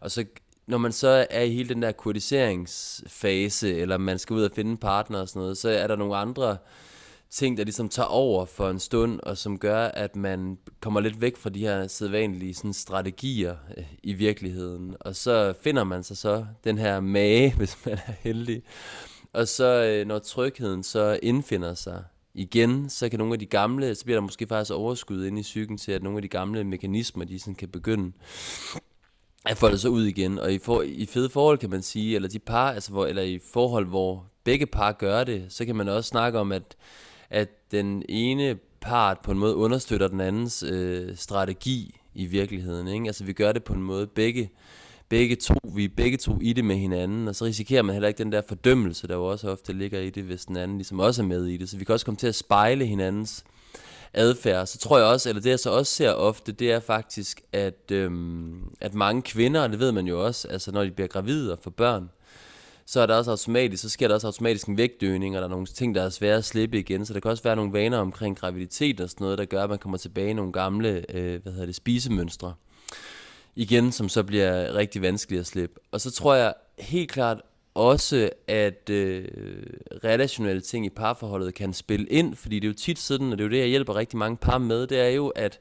Og 0.00 0.10
så 0.10 0.24
når 0.66 0.78
man 0.78 0.92
så 0.92 1.26
er 1.30 1.42
i 1.42 1.50
hele 1.50 1.68
den 1.68 1.82
der 1.82 1.92
kurdiseringsfase, 1.92 3.74
eller 3.74 3.98
man 3.98 4.18
skal 4.18 4.34
ud 4.34 4.42
og 4.42 4.50
finde 4.54 4.70
en 4.70 4.76
partner 4.76 5.20
og 5.20 5.28
sådan 5.28 5.40
noget, 5.40 5.58
så 5.58 5.68
er 5.68 5.86
der 5.86 5.96
nogle 5.96 6.16
andre 6.16 6.56
ting, 7.30 7.56
der 7.56 7.64
ligesom 7.64 7.88
tager 7.88 8.06
over 8.06 8.44
for 8.44 8.70
en 8.70 8.78
stund, 8.78 9.20
og 9.20 9.38
som 9.38 9.58
gør, 9.58 9.84
at 9.84 10.16
man 10.16 10.58
kommer 10.80 11.00
lidt 11.00 11.20
væk 11.20 11.36
fra 11.36 11.50
de 11.50 11.60
her 11.60 11.86
sædvanlige 11.86 12.54
sådan, 12.54 12.72
strategier 12.72 13.56
øh, 13.76 13.84
i 14.02 14.12
virkeligheden. 14.12 14.96
Og 15.00 15.16
så 15.16 15.54
finder 15.60 15.84
man 15.84 16.02
sig 16.02 16.16
så 16.16 16.46
den 16.64 16.78
her 16.78 17.00
mage, 17.00 17.54
hvis 17.58 17.86
man 17.86 17.94
er 17.94 18.12
heldig. 18.20 18.62
Og 19.32 19.48
så 19.48 19.84
øh, 19.84 20.06
når 20.06 20.18
trygheden 20.18 20.82
så 20.82 21.18
indfinder 21.22 21.74
sig 21.74 22.04
igen, 22.34 22.90
så 22.90 23.08
kan 23.08 23.18
nogle 23.18 23.32
af 23.32 23.38
de 23.38 23.46
gamle, 23.46 23.94
så 23.94 24.04
bliver 24.04 24.16
der 24.16 24.22
måske 24.22 24.46
faktisk 24.46 24.72
overskud 24.72 25.26
ind 25.26 25.38
i 25.38 25.42
psyken 25.42 25.78
til, 25.78 25.92
at 25.92 26.02
nogle 26.02 26.18
af 26.18 26.22
de 26.22 26.28
gamle 26.28 26.64
mekanismer, 26.64 27.24
de 27.24 27.38
sådan 27.38 27.54
kan 27.54 27.68
begynde 27.68 28.12
at 29.44 29.56
få 29.56 29.68
det 29.68 29.80
så 29.80 29.88
ud 29.88 30.04
igen. 30.04 30.38
Og 30.38 30.52
i, 30.52 30.58
for, 30.58 30.82
i 30.82 31.06
fede 31.06 31.30
forhold 31.30 31.58
kan 31.58 31.70
man 31.70 31.82
sige, 31.82 32.14
eller 32.14 32.28
de 32.28 32.38
par, 32.38 32.72
altså 32.72 32.90
hvor, 32.90 33.06
eller 33.06 33.22
i 33.22 33.40
forhold, 33.52 33.86
hvor 33.86 34.26
begge 34.44 34.66
par 34.66 34.92
gør 34.92 35.24
det, 35.24 35.46
så 35.48 35.64
kan 35.64 35.76
man 35.76 35.88
også 35.88 36.08
snakke 36.08 36.38
om, 36.38 36.52
at 36.52 36.76
at 37.30 37.48
den 37.70 38.02
ene 38.08 38.58
part 38.80 39.18
på 39.20 39.32
en 39.32 39.38
måde 39.38 39.56
understøtter 39.56 40.08
den 40.08 40.20
andens 40.20 40.62
øh, 40.62 41.16
strategi 41.16 42.00
i 42.14 42.26
virkeligheden. 42.26 42.88
Ikke? 42.88 43.06
Altså 43.06 43.24
vi 43.24 43.32
gør 43.32 43.52
det 43.52 43.64
på 43.64 43.72
en 43.72 43.82
måde 43.82 44.06
begge, 44.06 44.50
begge 45.08 45.36
to, 45.36 45.54
vi 45.74 45.84
er 45.84 45.88
begge 45.96 46.16
to 46.16 46.38
i 46.40 46.52
det 46.52 46.64
med 46.64 46.76
hinanden, 46.76 47.28
og 47.28 47.34
så 47.34 47.44
risikerer 47.44 47.82
man 47.82 47.92
heller 47.92 48.08
ikke 48.08 48.18
den 48.18 48.32
der 48.32 48.42
fordømmelse, 48.48 49.08
der 49.08 49.14
jo 49.14 49.24
også 49.24 49.50
ofte 49.50 49.72
ligger 49.72 50.00
i 50.00 50.10
det, 50.10 50.24
hvis 50.24 50.44
den 50.44 50.56
anden 50.56 50.76
ligesom 50.76 51.00
også 51.00 51.22
er 51.22 51.26
med 51.26 51.46
i 51.46 51.56
det. 51.56 51.68
Så 51.68 51.76
vi 51.76 51.84
kan 51.84 51.92
også 51.92 52.06
komme 52.06 52.18
til 52.18 52.26
at 52.26 52.34
spejle 52.34 52.86
hinandens 52.86 53.44
adfærd. 54.14 54.66
Så 54.66 54.78
tror 54.78 54.98
jeg 54.98 55.06
også, 55.06 55.28
eller 55.28 55.42
det 55.42 55.50
jeg 55.50 55.58
så 55.58 55.70
også 55.70 55.94
ser 55.94 56.10
ofte, 56.10 56.52
det 56.52 56.72
er 56.72 56.80
faktisk, 56.80 57.40
at, 57.52 57.90
øhm, 57.92 58.62
at 58.80 58.94
mange 58.94 59.22
kvinder, 59.22 59.62
og 59.62 59.70
det 59.70 59.78
ved 59.78 59.92
man 59.92 60.06
jo 60.06 60.24
også, 60.24 60.48
altså 60.48 60.72
når 60.72 60.84
de 60.84 60.90
bliver 60.90 61.08
gravide 61.08 61.52
og 61.52 61.58
får 61.62 61.70
børn, 61.70 62.10
så 62.90 63.00
er 63.00 63.06
der 63.06 63.14
også 63.14 63.30
automatisk, 63.30 63.82
så 63.82 63.88
sker 63.88 64.08
der 64.08 64.14
også 64.14 64.26
automatisk 64.26 64.66
en 64.66 64.76
vægtdøgning, 64.76 65.36
og 65.36 65.40
der 65.40 65.46
er 65.46 65.50
nogle 65.50 65.66
ting, 65.66 65.94
der 65.94 66.02
er 66.02 66.08
svære 66.08 66.36
at 66.36 66.44
slippe 66.44 66.78
igen, 66.78 67.06
så 67.06 67.14
der 67.14 67.20
kan 67.20 67.30
også 67.30 67.42
være 67.42 67.56
nogle 67.56 67.72
vaner 67.72 67.98
omkring 67.98 68.38
graviditet 68.38 69.00
og 69.00 69.10
sådan 69.10 69.24
noget, 69.24 69.38
der 69.38 69.44
gør, 69.44 69.62
at 69.62 69.70
man 69.70 69.78
kommer 69.78 69.98
tilbage 69.98 70.30
i 70.30 70.32
nogle 70.32 70.52
gamle, 70.52 71.04
øh, 71.14 71.42
hvad 71.42 71.52
hedder 71.52 71.66
det, 71.66 71.74
spisemønstre. 71.74 72.54
Igen, 73.56 73.92
som 73.92 74.08
så 74.08 74.22
bliver 74.22 74.74
rigtig 74.74 75.02
vanskeligt 75.02 75.40
at 75.40 75.46
slippe. 75.46 75.80
Og 75.92 76.00
så 76.00 76.10
tror 76.10 76.34
jeg 76.34 76.54
helt 76.78 77.10
klart 77.10 77.40
også, 77.74 78.30
at 78.46 78.90
øh, 78.90 79.24
relationelle 80.04 80.60
ting 80.60 80.86
i 80.86 80.90
parforholdet 80.90 81.54
kan 81.54 81.72
spille 81.72 82.06
ind, 82.06 82.34
fordi 82.34 82.56
det 82.56 82.64
er 82.64 82.70
jo 82.70 82.74
tit 82.74 82.98
sådan, 82.98 83.32
og 83.32 83.38
det 83.38 83.44
er 83.44 83.48
jo 83.48 83.52
det, 83.52 83.58
jeg 83.58 83.68
hjælper 83.68 83.96
rigtig 83.96 84.18
mange 84.18 84.36
par 84.36 84.58
med, 84.58 84.86
det 84.86 85.00
er 85.00 85.08
jo 85.08 85.28
at 85.28 85.60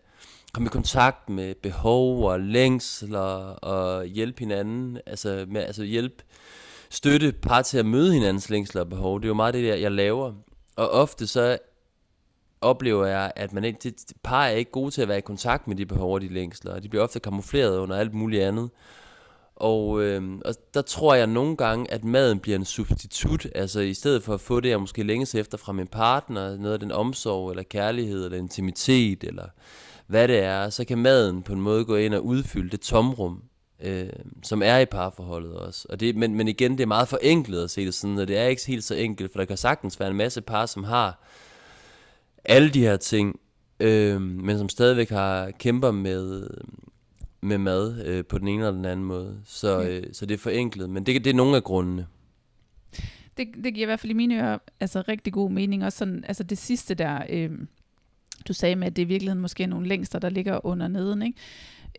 komme 0.54 0.68
i 0.68 0.70
kontakt 0.70 1.30
med 1.30 1.56
behov 1.56 2.24
og 2.24 2.40
længsler 2.40 3.20
og 3.50 4.06
hjælpe 4.06 4.40
hinanden, 4.40 4.98
altså, 5.06 5.46
med, 5.48 5.62
altså 5.62 5.84
hjælpe 5.84 6.24
støtte 6.90 7.32
par 7.32 7.62
til 7.62 7.78
at 7.78 7.86
møde 7.86 8.14
hinandens 8.14 8.50
længsler 8.50 8.82
og 8.82 8.90
behov. 8.90 9.20
Det 9.20 9.26
er 9.26 9.30
jo 9.30 9.34
meget 9.34 9.54
det, 9.54 9.64
der, 9.64 9.76
jeg 9.76 9.92
laver. 9.92 10.34
Og 10.76 10.90
ofte 10.90 11.28
så 11.28 11.58
oplever 12.62 13.06
jeg, 13.06 13.32
at 13.36 13.54
man 13.54 13.64
ikke, 13.64 13.80
det, 13.84 14.14
par 14.24 14.46
er 14.46 14.50
ikke 14.50 14.72
gode 14.72 14.92
til 14.92 15.02
at 15.02 15.08
være 15.08 15.18
i 15.18 15.22
kontakt 15.22 15.68
med 15.68 15.76
de 15.76 15.86
behov 15.86 16.14
og 16.14 16.22
de 16.22 16.34
længsler, 16.34 16.74
og 16.74 16.84
de 16.84 16.90
bliver 16.90 17.04
ofte 17.04 17.20
kamufleret 17.20 17.78
under 17.78 17.96
alt 17.96 18.14
muligt 18.14 18.44
andet. 18.44 18.70
Og, 19.56 20.02
øh, 20.02 20.24
og 20.46 20.56
der 20.74 20.82
tror 20.82 21.16
jeg 21.16 21.28
nogle 21.28 21.58
gange, 21.58 21.92
at 21.92 22.04
maden 22.04 22.40
bliver 22.40 22.58
en 22.58 22.66
substitut, 22.66 23.48
altså 23.56 23.80
i 23.80 23.94
stedet 23.94 24.24
for 24.24 24.34
at 24.34 24.42
få 24.42 24.60
det, 24.60 24.70
jeg 24.70 24.80
måske 24.80 25.04
længes 25.04 25.36
efter 25.36 25.58
fra 25.58 25.74
min 25.74 25.88
partner, 25.88 26.58
noget 26.58 26.74
af 26.74 26.80
den 26.80 26.92
omsorg, 26.92 27.50
eller 27.50 27.64
kærlighed, 27.64 28.26
eller 28.26 28.38
intimitet, 28.38 29.24
eller 29.24 29.46
hvad 30.08 30.28
det 30.28 30.40
er, 30.40 30.70
så 30.70 30.86
kan 30.86 30.98
maden 30.98 31.44
på 31.44 31.54
en 31.54 31.62
måde 31.62 31.86
gå 31.86 31.96
ind 31.96 32.14
og 32.14 32.26
udfylde 32.26 32.70
det 32.70 32.82
tomrum, 32.82 33.44
øh, 33.80 34.10
som 34.44 34.62
er 34.62 34.78
i 34.78 34.86
parforholdet 34.86 35.54
også. 35.54 35.88
Og 35.90 36.00
det, 36.00 36.16
men, 36.16 36.36
men 36.36 36.48
igen, 36.48 36.72
det 36.72 36.80
er 36.80 36.88
meget 36.88 37.08
forenklet 37.08 37.64
at 37.64 37.70
se 37.70 37.86
det 37.86 37.94
sådan, 37.94 38.18
og 38.18 38.28
det 38.28 38.38
er 38.38 38.48
ikke 38.48 38.68
helt 38.68 38.84
så 38.84 38.96
enkelt, 38.96 39.32
for 39.32 39.40
der 39.40 39.46
kan 39.46 39.58
sagtens 39.58 40.00
være 40.00 40.10
en 40.10 40.18
masse 40.18 40.42
par, 40.42 40.66
som 40.66 40.84
har 40.84 41.24
alle 42.46 42.70
de 42.70 42.82
her 42.82 42.98
ting, 42.98 43.40
øh, 43.80 44.22
men 44.22 44.58
som 44.58 44.70
stadigvæk 44.70 45.10
har 45.10 45.52
kæmper 45.52 45.92
med, 45.92 46.50
med 47.42 47.58
mad 47.58 48.06
øh, 48.06 48.26
på 48.26 48.38
den 48.38 48.48
ene 48.48 48.58
eller 48.58 48.72
den 48.72 48.86
anden 48.86 49.06
måde. 49.06 49.40
Så, 49.46 49.82
øh, 49.84 50.04
så 50.14 50.26
det 50.26 50.34
er 50.34 50.40
forenklet, 50.40 50.90
men 50.90 51.06
det, 51.06 51.24
det 51.24 51.30
er 51.30 51.36
nogle 51.36 51.56
af 51.56 51.64
grundene. 51.64 52.08
Det, 53.38 53.48
det 53.64 53.74
giver 53.74 53.86
i 53.86 53.90
hvert 53.90 54.00
fald 54.00 54.12
i 54.12 54.14
mine 54.14 54.36
ører 54.36 54.58
altså, 54.80 55.04
rigtig 55.08 55.34
god 55.34 55.52
mening. 55.52 55.86
Også 55.86 55.98
sådan, 55.98 56.24
altså 56.28 56.44
det 56.44 56.58
sidste 56.58 56.94
der, 56.94 57.22
øh, 57.30 57.52
du 58.48 58.54
sagde 58.54 58.76
med, 58.76 58.88
at 58.88 58.96
det 58.96 59.02
i 59.02 59.06
virkeligheden 59.06 59.42
måske 59.42 59.64
er 59.64 59.68
nogle 59.68 59.88
længster, 59.88 60.20
der 60.20 60.30
ligger 60.30 60.66
under 60.66 60.88
neden. 60.88 61.22
Ikke? 61.22 61.38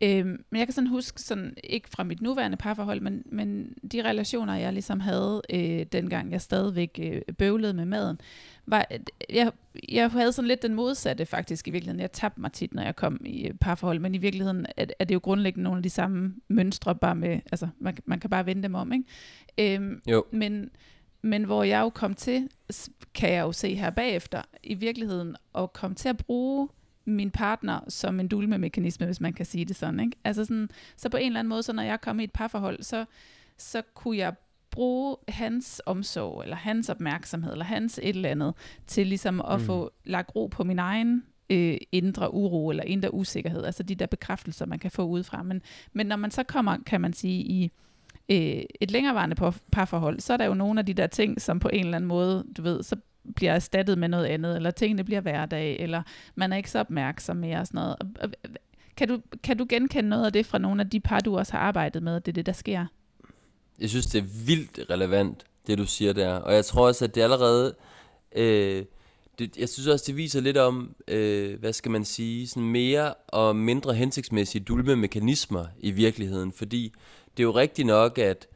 Øhm, 0.03 0.45
men 0.51 0.59
jeg 0.59 0.67
kan 0.67 0.75
sådan 0.75 0.89
huske, 0.89 1.21
sådan, 1.21 1.55
ikke 1.65 1.89
fra 1.89 2.05
mit 2.05 2.23
nuværende 2.23 2.57
parforhold, 2.57 3.01
men, 3.01 3.23
men 3.27 3.75
de 3.93 4.05
relationer, 4.05 4.55
jeg 4.55 4.73
ligesom 4.73 5.01
havde, 5.01 5.43
øh, 5.51 5.87
dengang 5.93 6.33
jeg 6.33 6.41
stadigvæk 6.41 7.01
øh, 7.03 7.23
bøvlede 7.39 7.75
med 7.75 7.85
maden, 7.85 8.21
var, 8.67 8.87
jeg, 9.31 9.53
jeg 9.89 10.11
havde 10.11 10.33
sådan 10.33 10.49
lidt 10.49 10.63
den 10.63 10.75
modsatte 10.75 11.27
faktisk 11.27 11.69
i 11.69 11.71
virkeligheden. 11.71 12.01
Jeg 12.01 12.13
tabte 12.13 12.41
mig 12.41 12.53
tit, 12.53 12.75
når 12.75 12.83
jeg 12.83 12.97
kom 12.97 13.21
i 13.25 13.47
øh, 13.47 13.55
parforhold, 13.55 13.99
men 13.99 14.15
i 14.15 14.19
virkeligheden 14.19 14.67
er, 14.77 14.87
er 14.99 15.05
det 15.05 15.15
jo 15.15 15.21
grundlæggende 15.23 15.65
nogle 15.65 15.79
af 15.79 15.83
de 15.83 15.91
samme 15.91 16.35
mønstre, 16.49 16.95
bare 16.95 17.15
med, 17.15 17.41
altså 17.53 17.69
man, 17.79 17.97
man 18.05 18.21
kan 18.21 18.31
bare 18.31 18.47
vende 18.47 18.63
dem 18.63 18.75
om, 18.75 18.93
ikke? 18.93 19.75
Øhm, 19.75 20.01
jo. 20.11 20.25
Men, 20.33 20.71
men 21.23 21.45
hvor 21.45 21.63
jeg 21.63 21.81
jo 21.81 21.89
kom 21.89 22.15
til, 22.15 22.49
kan 23.15 23.33
jeg 23.33 23.41
jo 23.41 23.53
se 23.53 23.75
her 23.75 23.91
bagefter, 23.91 24.43
i 24.63 24.75
virkeligheden, 24.75 25.37
at 25.55 25.73
komme 25.73 25.95
til 25.95 26.09
at 26.09 26.17
bruge 26.17 26.69
min 27.05 27.31
partner 27.31 27.81
som 27.89 28.21
en 28.21 28.29
dulmemekanisme, 28.29 29.07
hvis 29.07 29.21
man 29.21 29.33
kan 29.33 29.47
sige 29.47 29.65
det 29.65 29.77
sådan. 29.77 30.01
Ikke? 30.01 30.17
Altså 30.25 30.45
sådan, 30.45 30.71
så 30.97 31.09
på 31.09 31.17
en 31.17 31.27
eller 31.27 31.41
anden 31.41 31.49
måde, 31.49 31.63
så 31.63 31.73
når 31.73 31.83
jeg 31.83 32.01
kom 32.01 32.21
i 32.21 32.25
et 32.25 32.33
parforhold, 32.33 32.83
så, 32.83 33.05
så 33.57 33.83
kunne 33.95 34.17
jeg 34.17 34.35
bruge 34.71 35.17
hans 35.29 35.83
omsorg, 35.87 36.43
eller 36.43 36.57
hans 36.57 36.89
opmærksomhed, 36.89 37.53
eller 37.53 37.65
hans 37.65 38.01
et 38.03 38.17
eller 38.17 38.29
andet, 38.29 38.55
til 38.87 39.07
ligesom 39.07 39.41
at 39.41 39.61
mm. 39.61 39.67
få 39.67 39.93
lagt 40.05 40.37
ro 40.37 40.47
på 40.47 40.65
min 40.65 40.79
egen 40.79 41.25
øh, 41.51 41.77
indre 41.93 42.35
uro, 42.35 42.71
eller 42.71 42.85
indre 42.85 43.15
usikkerhed, 43.15 43.65
altså 43.65 43.83
de 43.83 43.95
der 43.95 44.07
bekræftelser, 44.07 44.67
man 44.67 44.79
kan 44.79 44.91
få 44.91 45.03
udefra. 45.03 45.43
Men, 45.43 45.63
men 45.93 46.07
når 46.07 46.17
man 46.17 46.31
så 46.31 46.43
kommer, 46.43 46.77
kan 46.87 47.01
man 47.01 47.13
sige, 47.13 47.41
i 47.41 47.73
øh, 48.29 48.63
et 48.81 48.91
længerevarende 48.91 49.37
parforhold, 49.73 50.21
så 50.21 50.33
er 50.33 50.37
der 50.37 50.45
jo 50.45 50.55
nogle 50.55 50.81
af 50.81 50.87
de 50.87 50.95
der 50.95 51.07
ting, 51.07 51.41
som 51.41 51.59
på 51.59 51.69
en 51.69 51.85
eller 51.85 51.97
anden 51.97 52.09
måde, 52.09 52.45
du 52.57 52.63
ved, 52.63 52.83
så 52.83 52.97
bliver 53.37 53.53
erstattet 53.53 53.99
med 53.99 54.09
noget 54.09 54.27
andet, 54.27 54.57
eller 54.57 54.71
tingene 54.71 55.05
bliver 55.05 55.21
hverdag, 55.21 55.81
eller 55.81 56.03
man 56.35 56.53
er 56.53 56.57
ikke 56.57 56.71
så 56.71 56.79
opmærksom 56.79 57.37
mere 57.37 57.61
og 57.61 57.67
sådan 57.67 57.79
noget. 57.79 57.97
Kan 58.97 59.09
du, 59.09 59.21
kan 59.43 59.57
du 59.57 59.67
genkende 59.69 60.09
noget 60.09 60.27
af 60.27 60.33
det 60.33 60.47
fra 60.47 60.59
nogle 60.59 60.83
af 60.83 60.91
de 60.91 61.01
par, 61.01 61.21
du 61.21 61.39
også 61.39 61.53
har 61.53 61.61
arbejdet 61.61 62.03
med, 62.03 62.17
at 62.17 62.27
det 62.27 62.33
er 62.33 62.35
det, 62.35 62.47
der 62.47 62.53
sker? 62.53 62.87
Jeg 63.81 63.91
synes, 63.91 64.07
det 64.07 64.19
er 64.19 64.47
vildt 64.47 64.81
relevant, 64.91 65.45
det 65.67 65.79
du 65.79 65.87
siger 65.87 66.13
der. 66.13 66.35
Og 66.35 66.55
jeg 66.55 66.65
tror 66.65 66.87
også, 66.87 67.05
at 67.05 67.15
det 67.15 67.23
allerede... 67.23 67.75
Øh, 68.37 68.85
det, 69.39 69.57
jeg 69.57 69.69
synes 69.69 69.87
også, 69.87 70.05
det 70.07 70.17
viser 70.17 70.41
lidt 70.41 70.57
om, 70.57 70.95
øh, 71.09 71.61
hvad 71.61 71.73
skal 71.73 71.91
man 71.91 72.05
sige, 72.05 72.49
sådan 72.49 72.63
mere 72.63 73.15
og 73.15 73.57
mindre 73.57 73.95
hensigtsmæssige 73.95 74.65
dulme 74.65 74.97
mekanismer 74.97 75.67
i 75.79 75.91
virkeligheden. 75.91 76.53
Fordi 76.53 76.93
det 77.39 77.43
er 77.43 77.47
jo 77.47 77.57
rigtigt 77.57 77.87
nok, 77.87 78.19
at 78.19 78.49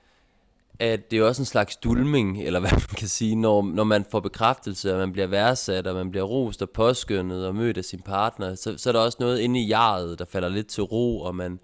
at 0.79 1.11
det 1.11 1.19
er 1.19 1.25
også 1.25 1.43
en 1.43 1.47
slags 1.47 1.77
dulming, 1.77 2.43
eller 2.43 2.61
hvad 2.61 2.71
man 2.71 2.97
kan 2.97 3.09
sige, 3.09 3.37
når, 3.37 3.63
når 3.63 3.85
man 3.85 4.05
får 4.11 4.21
bekræftelse, 4.21 4.93
og 4.93 4.99
man 4.99 5.13
bliver 5.13 5.27
værdsat, 5.27 5.87
og 5.87 5.95
man 5.95 6.11
bliver 6.11 6.25
rost 6.25 6.63
og 6.63 6.71
påskyndet 6.71 7.47
og 7.47 7.55
mødt 7.55 7.79
af 7.79 7.85
sin 7.85 8.01
partner, 8.01 8.55
så, 8.55 8.79
så 8.79 8.91
er 8.91 8.93
der 8.93 9.01
også 9.01 9.17
noget 9.21 9.39
inde 9.39 9.61
i 9.61 9.67
jaret, 9.67 10.19
der 10.19 10.25
falder 10.25 10.49
lidt 10.49 10.67
til 10.67 10.83
ro, 10.83 11.21
og 11.21 11.35
man 11.35 11.61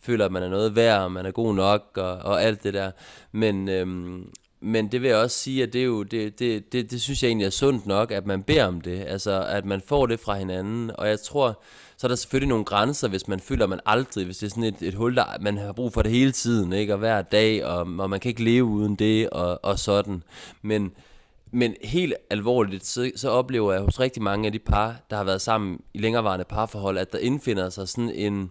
føler, 0.00 0.24
at 0.24 0.32
man 0.32 0.42
er 0.42 0.48
noget 0.48 0.76
værd, 0.76 1.02
og 1.02 1.12
man 1.12 1.26
er 1.26 1.30
god 1.30 1.54
nok, 1.54 1.82
og, 1.96 2.12
og 2.12 2.42
alt 2.42 2.62
det 2.62 2.74
der. 2.74 2.90
Men, 3.32 3.68
øhm, 3.68 4.28
men 4.60 4.92
det 4.92 5.02
vil 5.02 5.08
jeg 5.08 5.18
også 5.18 5.38
sige, 5.38 5.62
at 5.62 5.72
det, 5.72 5.80
er 5.80 5.84
jo, 5.84 6.02
det, 6.02 6.38
det, 6.38 6.72
det, 6.72 6.90
det 6.90 7.00
synes 7.00 7.22
jeg 7.22 7.28
egentlig 7.28 7.46
er 7.46 7.50
sundt 7.50 7.86
nok, 7.86 8.10
at 8.10 8.26
man 8.26 8.42
beder 8.42 8.66
om 8.66 8.80
det, 8.80 9.04
altså 9.08 9.44
at 9.48 9.64
man 9.64 9.82
får 9.86 10.06
det 10.06 10.20
fra 10.20 10.38
hinanden, 10.38 10.90
og 10.94 11.08
jeg 11.08 11.20
tror, 11.20 11.62
så 12.02 12.06
er 12.06 12.08
der 12.08 12.16
selvfølgelig 12.16 12.48
nogle 12.48 12.64
grænser, 12.64 13.08
hvis 13.08 13.28
man 13.28 13.40
føler, 13.40 13.64
at 13.64 13.70
man 13.70 13.80
aldrig, 13.86 14.24
hvis 14.24 14.38
det 14.38 14.46
er 14.46 14.50
sådan 14.50 14.64
et, 14.64 14.82
et 14.82 14.94
hul, 14.94 15.16
der 15.16 15.24
man 15.40 15.58
har 15.58 15.72
brug 15.72 15.92
for 15.92 16.02
det 16.02 16.10
hele 16.12 16.32
tiden, 16.32 16.72
ikke? 16.72 16.92
og 16.92 16.98
hver 16.98 17.22
dag, 17.22 17.64
og, 17.64 17.78
og 17.98 18.10
man 18.10 18.20
kan 18.20 18.28
ikke 18.28 18.44
leve 18.44 18.64
uden 18.64 18.94
det, 18.94 19.30
og, 19.30 19.64
og 19.64 19.78
sådan. 19.78 20.22
Men 20.62 20.92
men 21.50 21.74
helt 21.84 22.14
alvorligt, 22.30 22.86
så, 22.86 23.10
så 23.16 23.30
oplever 23.30 23.72
jeg 23.72 23.82
hos 23.82 24.00
rigtig 24.00 24.22
mange 24.22 24.46
af 24.46 24.52
de 24.52 24.58
par, 24.58 24.96
der 25.10 25.16
har 25.16 25.24
været 25.24 25.40
sammen 25.40 25.80
i 25.94 25.98
længerevarende 25.98 26.44
parforhold, 26.44 26.98
at 26.98 27.12
der 27.12 27.18
indfinder 27.18 27.70
sig 27.70 27.88
sådan 27.88 28.10
en, 28.10 28.50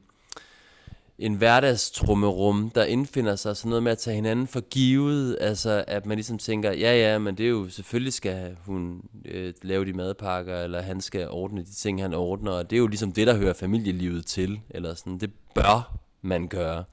en 1.21 1.33
hverdagstrummerum, 1.33 2.69
der 2.75 2.83
indfinder 2.83 3.35
sig 3.35 3.57
sådan 3.57 3.69
noget 3.69 3.83
med 3.83 3.91
at 3.91 3.97
tage 3.97 4.15
hinanden 4.15 4.47
for 4.47 4.59
givet, 4.59 5.37
altså 5.41 5.83
at 5.87 6.05
man 6.05 6.17
ligesom 6.17 6.37
tænker, 6.37 6.71
ja 6.71 6.95
ja, 6.95 7.17
men 7.17 7.37
det 7.37 7.45
er 7.45 7.49
jo, 7.49 7.69
selvfølgelig 7.69 8.13
skal 8.13 8.57
hun 8.65 9.01
øh, 9.25 9.53
lave 9.61 9.85
de 9.85 9.93
madpakker, 9.93 10.61
eller 10.63 10.81
han 10.81 11.01
skal 11.01 11.29
ordne 11.29 11.61
de 11.61 11.73
ting, 11.73 12.01
han 12.01 12.13
ordner, 12.13 12.51
og 12.51 12.69
det 12.69 12.75
er 12.75 12.79
jo 12.79 12.87
ligesom 12.87 13.11
det, 13.11 13.27
der 13.27 13.37
hører 13.37 13.53
familielivet 13.53 14.25
til, 14.25 14.59
eller 14.69 14.93
sådan, 14.93 15.17
det 15.17 15.31
bør 15.55 15.97
man 16.21 16.47
gøre. 16.47 16.83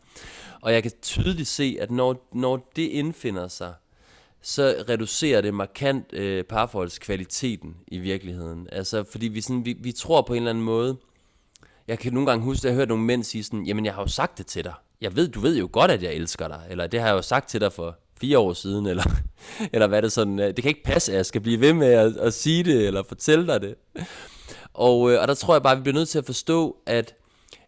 Og 0.60 0.72
jeg 0.72 0.82
kan 0.82 0.92
tydeligt 1.02 1.48
se, 1.48 1.76
at 1.80 1.90
når, 1.90 2.28
når 2.32 2.70
det 2.76 2.86
indfinder 2.86 3.48
sig, 3.48 3.74
så 4.42 4.84
reducerer 4.88 5.40
det 5.40 5.54
markant 5.54 6.12
øh, 6.12 6.44
parforholdskvaliteten 6.44 7.76
i 7.86 7.98
virkeligheden. 7.98 8.68
Altså, 8.72 9.04
fordi 9.04 9.28
vi, 9.28 9.40
sådan, 9.40 9.64
vi, 9.64 9.76
vi 9.80 9.92
tror 9.92 10.22
på 10.22 10.32
en 10.32 10.36
eller 10.36 10.50
anden 10.50 10.64
måde, 10.64 10.96
jeg 11.88 11.98
kan 11.98 12.12
nogle 12.12 12.30
gange 12.30 12.44
huske, 12.44 12.60
at 12.60 12.64
jeg 12.64 12.74
hørte 12.74 12.88
nogle 12.88 13.04
mænd 13.04 13.24
sige 13.24 13.44
sådan, 13.44 13.64
jamen 13.64 13.84
jeg 13.84 13.94
har 13.94 14.02
jo 14.02 14.08
sagt 14.08 14.38
det 14.38 14.46
til 14.46 14.64
dig. 14.64 14.72
Jeg 15.00 15.16
ved, 15.16 15.28
du 15.28 15.40
ved 15.40 15.58
jo 15.58 15.68
godt, 15.72 15.90
at 15.90 16.02
jeg 16.02 16.14
elsker 16.14 16.48
dig. 16.48 16.60
Eller 16.70 16.86
det 16.86 17.00
har 17.00 17.06
jeg 17.06 17.14
jo 17.14 17.22
sagt 17.22 17.48
til 17.48 17.60
dig 17.60 17.72
for 17.72 17.96
fire 18.20 18.38
år 18.38 18.52
siden, 18.52 18.86
eller, 18.86 19.04
eller 19.72 19.86
hvad 19.86 20.02
det 20.02 20.12
sådan, 20.12 20.38
øh, 20.38 20.46
det 20.46 20.56
kan 20.56 20.68
ikke 20.68 20.84
passe, 20.84 21.12
at 21.12 21.16
jeg 21.16 21.26
skal 21.26 21.40
blive 21.40 21.60
ved 21.60 21.72
med 21.72 21.86
at, 21.86 22.16
at 22.16 22.34
sige 22.34 22.64
det, 22.64 22.86
eller 22.86 23.02
fortælle 23.02 23.46
dig 23.46 23.60
det. 23.60 23.74
Og, 24.74 25.12
øh, 25.12 25.20
og 25.20 25.28
der 25.28 25.34
tror 25.34 25.54
jeg 25.54 25.62
bare, 25.62 25.72
at 25.72 25.78
vi 25.78 25.82
bliver 25.82 25.94
nødt 25.94 26.08
til 26.08 26.18
at 26.18 26.26
forstå, 26.26 26.76
at, 26.86 27.14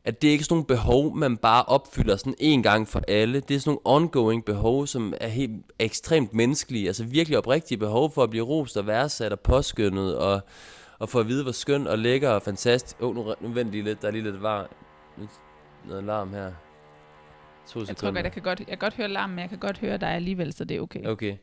at 0.05 0.23
det 0.23 0.29
er 0.29 0.33
ikke 0.33 0.45
sådan 0.45 0.55
nogle 0.55 0.67
behov, 0.67 1.17
man 1.17 1.37
bare 1.37 1.65
opfylder 1.65 2.17
sådan 2.17 2.35
en 2.39 2.63
gang 2.63 2.89
for 2.89 3.03
alle. 3.09 3.41
Det 3.41 3.57
er 3.57 3.61
sådan 3.61 3.71
nogle 3.85 4.03
ongoing 4.03 4.45
behov, 4.45 4.87
som 4.87 5.15
er 5.21 5.29
helt 5.29 5.53
ekstremt 5.79 6.35
menneskelige, 6.35 6.87
altså 6.87 7.05
virkelig 7.05 7.39
oprigtige 7.39 7.79
behov 7.79 8.13
for 8.13 8.23
at 8.23 8.31
blive 8.31 8.45
rost 8.45 8.77
og 8.77 8.87
værdsat 8.87 9.33
og 9.33 9.41
påskyndet, 9.41 10.17
og, 10.17 10.41
og 11.01 11.09
for 11.09 11.21
at 11.21 11.29
vide, 11.29 11.43
hvor 11.43 11.53
skøn 11.53 11.87
og 11.87 11.99
lækker 11.99 12.31
og 12.31 12.43
fantastisk... 12.43 13.03
Åh, 13.03 13.09
oh, 13.09 13.15
nu, 13.15 13.35
nu 13.41 13.49
vent 13.49 13.71
lige 13.71 13.85
lidt, 13.85 14.03
der 14.03 14.09
er 14.09 14.13
lige 14.13 14.25
lidt 14.25 14.43
var 14.43 14.69
noget 15.89 16.05
larm 16.05 16.31
her. 16.31 16.53
To 17.67 17.81
jeg 17.89 17.97
tror 17.97 18.11
godt, 18.13 18.25
jeg 18.25 18.33
kan 18.33 18.43
godt, 18.43 18.59
jeg 18.59 18.67
kan 18.67 18.79
godt 18.79 18.95
høre 18.95 19.09
larm, 19.09 19.31
men 19.31 19.39
jeg 19.39 19.49
kan 19.49 19.59
godt 19.59 19.79
høre 19.79 19.97
dig 19.97 20.09
alligevel, 20.09 20.53
så 20.53 20.65
det 20.65 20.77
er 20.77 20.81
okay. 20.81 21.07
Okay. 21.07 21.37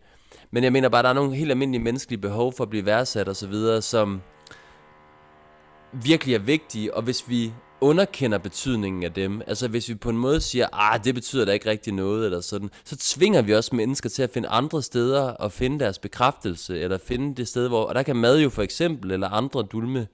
Men 0.52 0.64
jeg 0.64 0.72
mener 0.72 0.90
bare, 0.90 1.04
der 1.04 1.10
er 1.10 1.14
nogle 1.14 1.36
helt 1.36 1.52
almindelige 1.52 1.84
menneskelige 1.84 2.22
behov 2.22 2.54
for 2.54 2.64
at 2.64 2.70
blive 2.70 2.86
værdsat 2.86 3.28
og 3.28 3.36
så 3.36 3.48
videre, 3.48 3.82
som 3.82 4.22
virkelig 5.92 6.36
er 6.36 6.40
vigtige, 6.40 6.94
og 6.94 7.04
hvis 7.04 7.30
vi 7.30 7.54
underkender 7.81 8.38
betydningen 8.38 9.03
af 9.03 9.13
dem, 9.13 9.41
altså 9.48 9.67
hvis 9.67 9.89
vi 9.89 9.96
på 9.96 10.10
en 10.10 10.17
måde 10.17 10.41
siger, 10.41 10.67
ah, 10.74 11.03
det 11.03 11.15
betyder 11.15 11.46
da 11.46 11.51
ikke 11.51 11.69
rigtig 11.69 11.93
noget, 11.93 12.25
eller 12.25 12.41
sådan, 12.41 12.69
så 12.86 12.98
tvinger 12.98 13.41
vi 13.41 13.53
også 13.53 13.75
mennesker 13.75 14.10
til 14.10 14.24
at 14.24 14.29
finde 14.29 14.48
andre 14.48 14.84
steder 14.84 15.22
og 15.22 15.51
finde 15.51 15.79
deres 15.79 16.00
bekræftelse, 16.00 16.79
eller 16.79 16.98
finde 16.98 17.36
det 17.36 17.48
sted, 17.48 17.67
hvor, 17.67 17.84
og 17.84 17.96
der 17.96 18.03
kan 18.03 18.15
mad 18.15 18.39
jo 18.39 18.50
for 18.50 18.62
eksempel, 18.62 19.12
eller 19.12 19.29
andre 19.29 19.62
dulme 19.62 20.07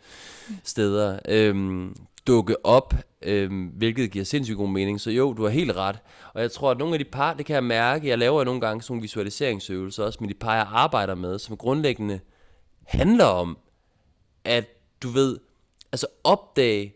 steder, 0.64 1.20
øhm, 1.28 1.96
dukke 2.28 2.66
op, 2.66 2.94
øhm, 3.22 3.66
hvilket 3.66 4.12
giver 4.12 4.26
sindssygt 4.26 4.58
god 4.58 4.70
mening. 4.70 5.02
Så 5.02 5.12
jo, 5.12 5.34
du 5.34 5.44
har 5.44 5.50
helt 5.50 5.72
ret. 5.76 6.00
Og 6.34 6.42
jeg 6.42 6.52
tror, 6.52 6.72
at 6.72 6.78
nogle 6.78 6.94
af 6.94 7.00
de 7.00 7.06
par, 7.06 7.34
det 7.34 7.46
kan 7.46 7.54
jeg 7.54 7.64
mærke, 7.64 8.08
jeg 8.08 8.18
laver 8.18 8.40
jo 8.40 8.44
nogle 8.44 8.62
gange 8.62 8.82
sådan 8.82 8.94
nogle 8.94 9.02
visualiseringsøvelser, 9.02 10.04
også 10.04 10.18
med 10.22 10.30
de 10.30 10.34
par, 10.34 10.56
jeg 10.56 10.68
arbejder 10.72 11.16
med, 11.16 11.40
som 11.40 11.58
grundlæggende 11.58 12.20
handler 12.84 13.26
om, 13.26 13.58
at 14.46 14.66
du 15.04 15.10
ved, 15.10 15.38
altså 15.92 16.08
opdage, 16.24 16.96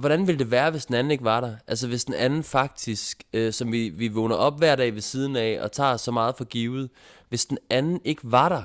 hvordan 0.00 0.26
ville 0.26 0.38
det 0.38 0.50
være, 0.50 0.70
hvis 0.70 0.86
den 0.86 0.94
anden 0.94 1.10
ikke 1.10 1.24
var 1.24 1.40
der? 1.40 1.56
Altså 1.66 1.88
hvis 1.88 2.04
den 2.04 2.14
anden 2.14 2.42
faktisk, 2.42 3.22
øh, 3.32 3.52
som 3.52 3.72
vi, 3.72 3.88
vi 3.88 4.08
vågner 4.08 4.36
op 4.36 4.58
hver 4.58 4.76
dag 4.76 4.94
ved 4.94 5.00
siden 5.00 5.36
af, 5.36 5.58
og 5.62 5.72
tager 5.72 5.96
så 5.96 6.10
meget 6.10 6.34
for 6.36 6.44
givet, 6.44 6.90
hvis 7.28 7.46
den 7.46 7.58
anden 7.70 8.00
ikke 8.04 8.22
var 8.24 8.48
der. 8.48 8.62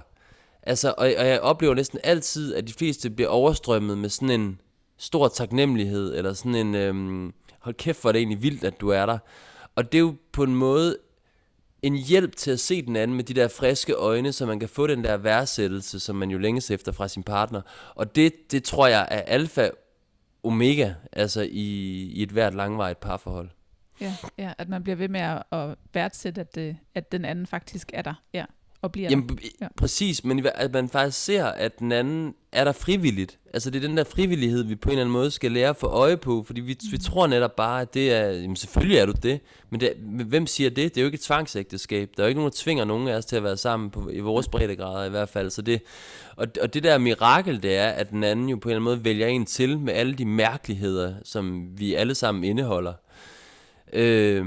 Altså, 0.64 0.94
og, 0.98 1.14
og 1.18 1.28
jeg 1.28 1.40
oplever 1.40 1.74
næsten 1.74 2.00
altid, 2.04 2.56
at 2.56 2.68
de 2.68 2.74
fleste 2.74 3.10
bliver 3.10 3.30
overstrømmet 3.30 3.98
med 3.98 4.10
sådan 4.10 4.30
en 4.30 4.62
stor 4.98 5.28
taknemmelighed, 5.28 6.18
eller 6.18 6.34
sådan 6.34 6.56
en, 6.56 6.76
øh, 6.76 7.32
hold 7.60 7.76
kæft, 7.76 8.02
hvor 8.02 8.10
er 8.10 8.12
det 8.12 8.20
egentlig 8.20 8.44
vildt, 8.44 8.64
at 8.64 8.82
du 8.82 8.90
er 8.90 9.06
der. 9.06 9.18
Og 9.76 9.92
det 9.92 9.98
er 9.98 10.02
jo 10.02 10.16
på 10.32 10.44
en 10.44 10.56
måde 10.56 10.98
en 11.82 11.96
hjælp 11.96 12.36
til 12.36 12.52
at 12.52 12.60
se 12.60 12.82
den 12.82 12.96
anden 12.96 13.16
med 13.16 13.24
de 13.24 13.34
der 13.34 13.48
friske 13.48 13.94
øjne, 13.94 14.32
så 14.32 14.46
man 14.46 14.60
kan 14.60 14.70
få 14.70 14.88
den 14.88 15.04
der 15.04 15.18
værdsættelse, 15.18 16.00
som 16.00 16.16
man 16.16 16.32
jo 16.32 16.38
længes 16.38 16.72
efter 16.72 16.92
fra 16.92 17.08
sin 17.08 17.24
partner. 17.24 17.62
Og 17.96 18.16
det, 18.16 18.52
det 18.52 18.64
tror 18.64 18.88
jeg 18.88 19.08
er 19.12 19.22
alfa 19.22 19.70
omega, 20.46 20.94
altså 21.12 21.42
i, 21.42 22.04
i 22.14 22.24
et 22.24 22.30
hvert 22.30 22.54
langvarigt 22.54 23.00
parforhold. 23.00 23.50
Ja, 24.02 24.14
ja, 24.38 24.54
at 24.58 24.70
man 24.70 24.84
bliver 24.84 24.96
ved 24.96 25.08
med 25.08 25.22
at, 25.22 25.44
at 25.52 25.76
værdsætte, 25.94 26.42
at, 26.42 26.56
det, 26.56 26.78
at 26.96 27.12
den 27.12 27.26
anden 27.26 27.48
faktisk 27.48 27.92
er 27.94 28.02
der. 28.02 28.14
Ja 28.34 28.46
og 28.86 28.92
bliver 28.92 29.10
Jamen, 29.10 29.30
der. 29.30 29.36
Ja. 29.62 29.68
præcis, 29.78 30.24
men 30.24 30.48
at 30.56 30.74
man 30.74 30.90
faktisk 30.90 31.24
ser, 31.24 31.46
at 31.46 31.80
den 31.80 31.92
anden 31.92 32.34
er 32.52 32.64
der 32.64 32.72
frivilligt. 32.72 33.40
Altså 33.54 33.70
det 33.70 33.84
er 33.84 33.88
den 33.88 33.98
der 33.98 34.04
frivillighed, 34.04 34.64
vi 34.64 34.76
på 34.76 34.90
en 34.90 34.92
eller 34.92 35.02
anden 35.02 35.14
måde 35.14 35.32
skal 35.32 35.52
lære 35.52 35.70
at 35.70 35.78
få 35.78 35.88
øje 35.88 36.18
på, 36.18 36.44
fordi 36.44 36.62
vi, 36.62 36.78
mm. 36.84 36.92
vi 36.92 36.98
tror 36.98 37.28
netop 37.28 37.56
bare, 37.56 37.82
at 37.82 37.94
det 37.94 38.14
er, 38.14 38.32
jamen 38.32 38.56
selvfølgelig 38.56 38.98
er 38.98 39.06
du 39.06 39.14
det, 39.24 39.40
men 39.70 39.80
det, 39.80 39.94
hvem 40.26 40.48
siger 40.48 40.70
det? 40.70 40.96
Det 40.96 40.98
er 40.98 41.02
jo 41.02 41.06
ikke 41.06 41.16
et 41.16 41.22
tvangsægteskab. 41.22 42.10
Der 42.18 42.24
er 42.24 42.28
jo 42.28 42.30
ikke 42.30 42.40
nogen, 42.40 42.52
der 42.52 42.58
tvinger 42.58 42.86
nogen 42.86 43.08
af 43.08 43.16
os 43.16 43.26
til 43.26 43.36
at 43.36 43.44
være 43.44 43.58
sammen 43.58 43.90
på, 43.90 44.10
i 44.10 44.20
vores 44.20 44.48
breddegrader 44.48 45.06
i 45.06 45.10
hvert 45.10 45.30
fald. 45.30 45.50
Så 45.50 45.62
det, 45.62 45.82
og, 46.36 46.48
og 46.62 46.74
det 46.74 46.84
der 46.84 46.98
mirakel, 46.98 47.64
det 47.64 47.78
er, 47.78 47.88
at 47.88 48.10
den 48.10 48.24
anden 48.24 48.50
jo 48.50 48.56
på 48.56 48.70
en 48.70 48.72
eller 48.72 48.80
anden 48.80 48.96
måde 48.96 49.06
vælger 49.06 49.28
en 49.28 49.46
til 49.46 49.80
med 49.80 49.94
alle 49.94 50.14
de 50.14 50.26
mærkeligheder, 50.26 51.14
som 51.24 51.68
vi 51.80 51.94
alle 51.94 52.16
sammen 52.16 52.44
indeholder. 52.44 52.94
Øh, 53.94 54.46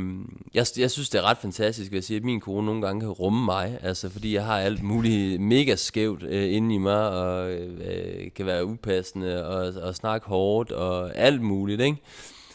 jeg, 0.54 0.66
jeg 0.78 0.90
synes, 0.90 1.09
det 1.09 1.18
er 1.18 1.23
ret 1.23 1.38
fantastisk, 1.38 1.92
at 1.92 2.04
sige, 2.04 2.16
at 2.16 2.25
min 2.25 2.40
kone 2.40 2.66
nogle 2.66 2.83
gange 2.83 3.00
kan 3.00 3.09
rumme 3.09 3.45
mig, 3.45 3.78
altså 3.83 4.09
fordi 4.09 4.35
jeg 4.35 4.45
har 4.45 4.59
alt 4.59 4.83
muligt 4.83 5.40
mega 5.40 5.76
skævt 5.76 6.23
øh, 6.23 6.54
inde 6.54 6.75
i 6.75 6.78
mig, 6.78 7.09
og 7.11 7.50
øh, 7.50 8.30
kan 8.37 8.47
være 8.47 8.66
upassende, 8.66 9.47
og, 9.47 9.83
og 9.83 9.95
snakke 9.95 10.26
hårdt, 10.28 10.73
og 10.73 11.16
alt 11.16 11.42
muligt, 11.42 11.80
ikke? 11.80 11.99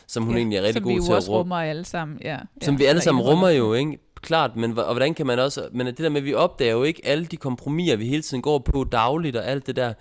Som 0.08 0.24
hun 0.24 0.34
ja, 0.34 0.38
egentlig 0.38 0.58
er 0.58 0.64
rigtig 0.64 0.84
god 0.84 0.92
til 0.92 0.98
at 0.98 1.02
rumme. 1.02 1.06
Som 1.06 1.14
vi 1.14 1.18
også 1.18 1.32
rummer 1.32 1.56
alle 1.56 1.86
sammen, 1.86 2.18
ja. 2.24 2.38
Som 2.62 2.74
ja, 2.74 2.78
vi 2.78 2.86
alle 2.86 3.02
sammen 3.02 3.24
rummer 3.24 3.50
jo, 3.50 3.74
ikke? 3.74 3.98
Klart, 4.22 4.56
men 4.56 4.78
og 4.78 4.94
hvordan 4.94 5.14
kan 5.14 5.28
man 5.28 5.40
også, 5.40 5.68
men 5.72 5.88
det 5.88 5.98
der 5.98 6.10
med, 6.10 6.22
at 6.22 6.26
vi 6.26 6.34
opdager 6.34 6.72
jo 6.72 6.84
ikke 6.84 7.02
alle 7.06 7.26
de 7.26 7.38
kompromiser, 7.38 7.96
vi 7.96 8.08
hele 8.08 8.22
tiden 8.22 8.42
går 8.42 8.60
på 8.60 8.84
dagligt, 8.84 9.36
og 9.36 9.46
alt 9.46 9.68
det 9.68 9.76
der, 9.76 9.94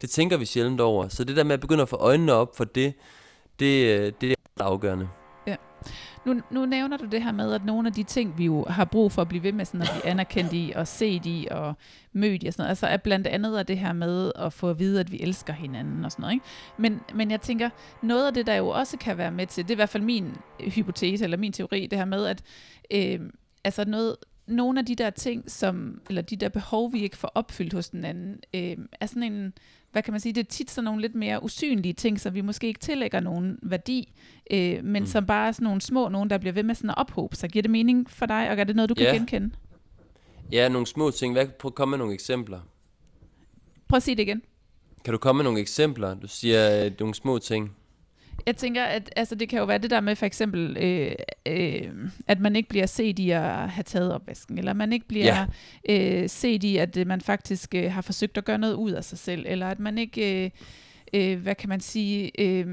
det 0.00 0.10
tænker 0.10 0.36
vi 0.36 0.44
sjældent 0.44 0.80
over. 0.80 1.08
Så 1.08 1.24
det 1.24 1.36
der 1.36 1.44
med 1.44 1.54
at 1.54 1.60
begynde 1.60 1.82
at 1.82 1.88
få 1.88 1.96
øjnene 1.96 2.32
op 2.32 2.56
for 2.56 2.64
det, 2.64 2.92
det, 3.58 3.86
øh, 3.86 4.12
det 4.20 4.30
er 4.30 4.64
afgørende. 4.64 5.08
Nu, 6.26 6.40
nu 6.50 6.66
nævner 6.66 6.96
du 6.96 7.04
det 7.04 7.22
her 7.22 7.32
med, 7.32 7.52
at 7.52 7.64
nogle 7.64 7.88
af 7.88 7.92
de 7.92 8.02
ting, 8.02 8.38
vi 8.38 8.44
jo 8.44 8.64
har 8.68 8.84
brug 8.84 9.12
for 9.12 9.22
at 9.22 9.28
blive 9.28 9.42
ved 9.42 9.52
med 9.52 9.64
sådan 9.64 9.82
at 9.82 9.88
blive 9.92 10.06
anerkendt 10.06 10.52
i, 10.52 10.72
og 10.76 10.88
set 10.88 11.26
i, 11.26 11.48
og 11.50 11.74
mødt 12.12 12.42
i, 12.42 12.46
og 12.46 12.52
sådan 12.52 12.62
noget, 12.62 12.68
altså 12.68 12.86
er 12.86 12.96
blandt 12.96 13.26
andet 13.26 13.58
er 13.58 13.62
det 13.62 13.78
her 13.78 13.92
med 13.92 14.32
at 14.36 14.52
få 14.52 14.70
at 14.70 14.78
vide, 14.78 15.00
at 15.00 15.12
vi 15.12 15.20
elsker 15.20 15.52
hinanden 15.52 16.04
og 16.04 16.12
sådan 16.12 16.22
noget. 16.22 16.34
Ikke? 16.34 16.44
Men, 16.76 17.00
men 17.14 17.30
jeg 17.30 17.40
tænker, 17.40 17.70
noget 18.02 18.26
af 18.26 18.34
det, 18.34 18.46
der 18.46 18.54
jo 18.54 18.68
også 18.68 18.96
kan 18.96 19.18
være 19.18 19.30
med 19.30 19.46
til, 19.46 19.64
det 19.64 19.70
er 19.70 19.74
i 19.74 19.76
hvert 19.76 19.88
fald 19.88 20.02
min 20.02 20.36
hypotese, 20.60 21.24
eller 21.24 21.36
min 21.36 21.52
teori, 21.52 21.86
det 21.86 21.98
her 21.98 22.04
med, 22.04 22.26
at 22.26 22.42
øh, 22.90 23.20
altså 23.64 23.84
noget, 23.84 24.16
nogle 24.46 24.78
af 24.78 24.86
de 24.86 24.94
der 24.94 25.10
ting, 25.10 25.50
som, 25.50 26.00
eller 26.08 26.22
de 26.22 26.36
der 26.36 26.48
behov, 26.48 26.92
vi 26.92 27.02
ikke 27.02 27.16
får 27.16 27.32
opfyldt 27.34 27.72
hos 27.72 27.88
den 27.88 28.04
anden, 28.04 28.40
øh, 28.54 28.76
er 29.00 29.06
sådan 29.06 29.22
en, 29.22 29.52
hvad 29.92 30.02
kan 30.02 30.12
man 30.12 30.20
sige, 30.20 30.32
det 30.32 30.40
er 30.40 30.50
tit 30.50 30.70
sådan 30.70 30.84
nogle 30.84 31.00
lidt 31.00 31.14
mere 31.14 31.42
usynlige 31.42 31.92
ting, 31.92 32.20
som 32.20 32.34
vi 32.34 32.40
måske 32.40 32.66
ikke 32.66 32.80
tillægger 32.80 33.20
nogen 33.20 33.58
værdi, 33.62 34.12
øh, 34.50 34.84
men 34.84 35.02
mm. 35.02 35.06
som 35.06 35.26
bare 35.26 35.48
er 35.48 35.52
sådan 35.52 35.64
nogle 35.64 35.80
små, 35.80 36.08
nogen 36.08 36.30
der 36.30 36.38
bliver 36.38 36.52
ved 36.52 36.62
med 36.62 36.74
sådan 36.74 36.90
at 36.90 36.98
ophobe 36.98 37.36
sig. 37.36 37.50
Giver 37.50 37.62
det 37.62 37.70
mening 37.70 38.10
for 38.10 38.26
dig, 38.26 38.50
og 38.50 38.58
er 38.58 38.64
det 38.64 38.76
noget, 38.76 38.88
du 38.88 38.94
kan 38.94 39.04
ja. 39.06 39.12
genkende? 39.12 39.50
Ja, 40.52 40.68
nogle 40.68 40.86
små 40.86 41.10
ting. 41.10 41.34
Hvad, 41.34 41.46
prøv 41.46 41.68
at 41.68 41.74
komme 41.74 41.90
med 41.90 41.98
nogle 41.98 42.14
eksempler. 42.14 42.60
Prøv 43.88 43.96
at 43.96 44.02
sige 44.02 44.14
det 44.14 44.22
igen. 44.22 44.42
Kan 45.04 45.12
du 45.12 45.18
komme 45.18 45.38
med 45.38 45.44
nogle 45.44 45.60
eksempler? 45.60 46.14
Du 46.14 46.28
siger 46.28 46.84
øh, 46.84 46.92
nogle 47.00 47.14
små 47.14 47.38
ting. 47.38 47.76
Jeg 48.46 48.56
tænker, 48.56 48.84
at 48.84 49.12
altså, 49.16 49.34
det 49.34 49.48
kan 49.48 49.58
jo 49.58 49.64
være 49.64 49.78
det 49.78 49.90
der 49.90 50.00
med 50.00 50.16
for 50.16 50.26
eksempel, 50.26 50.76
øh, 50.76 51.12
øh, 51.46 51.92
at 52.26 52.40
man 52.40 52.56
ikke 52.56 52.68
bliver 52.68 52.86
set 52.86 53.18
i 53.18 53.30
at 53.30 53.70
have 53.70 53.84
taget 53.84 54.14
opvasken, 54.14 54.58
eller 54.58 54.72
man 54.72 54.92
ikke 54.92 55.08
bliver 55.08 55.46
ja. 55.88 56.22
øh, 56.22 56.28
set 56.28 56.64
i, 56.64 56.76
at 56.76 56.96
øh, 56.96 57.06
man 57.06 57.20
faktisk 57.20 57.74
øh, 57.74 57.92
har 57.92 58.02
forsøgt 58.02 58.38
at 58.38 58.44
gøre 58.44 58.58
noget 58.58 58.74
ud 58.74 58.90
af 58.90 59.04
sig 59.04 59.18
selv, 59.18 59.44
eller 59.48 59.68
at 59.68 59.80
man 59.80 59.98
ikke... 59.98 60.44
Øh, 60.44 60.50
øh, 61.14 61.42
hvad 61.42 61.54
kan 61.54 61.68
man 61.68 61.80
sige, 61.80 62.40
øh, 62.40 62.66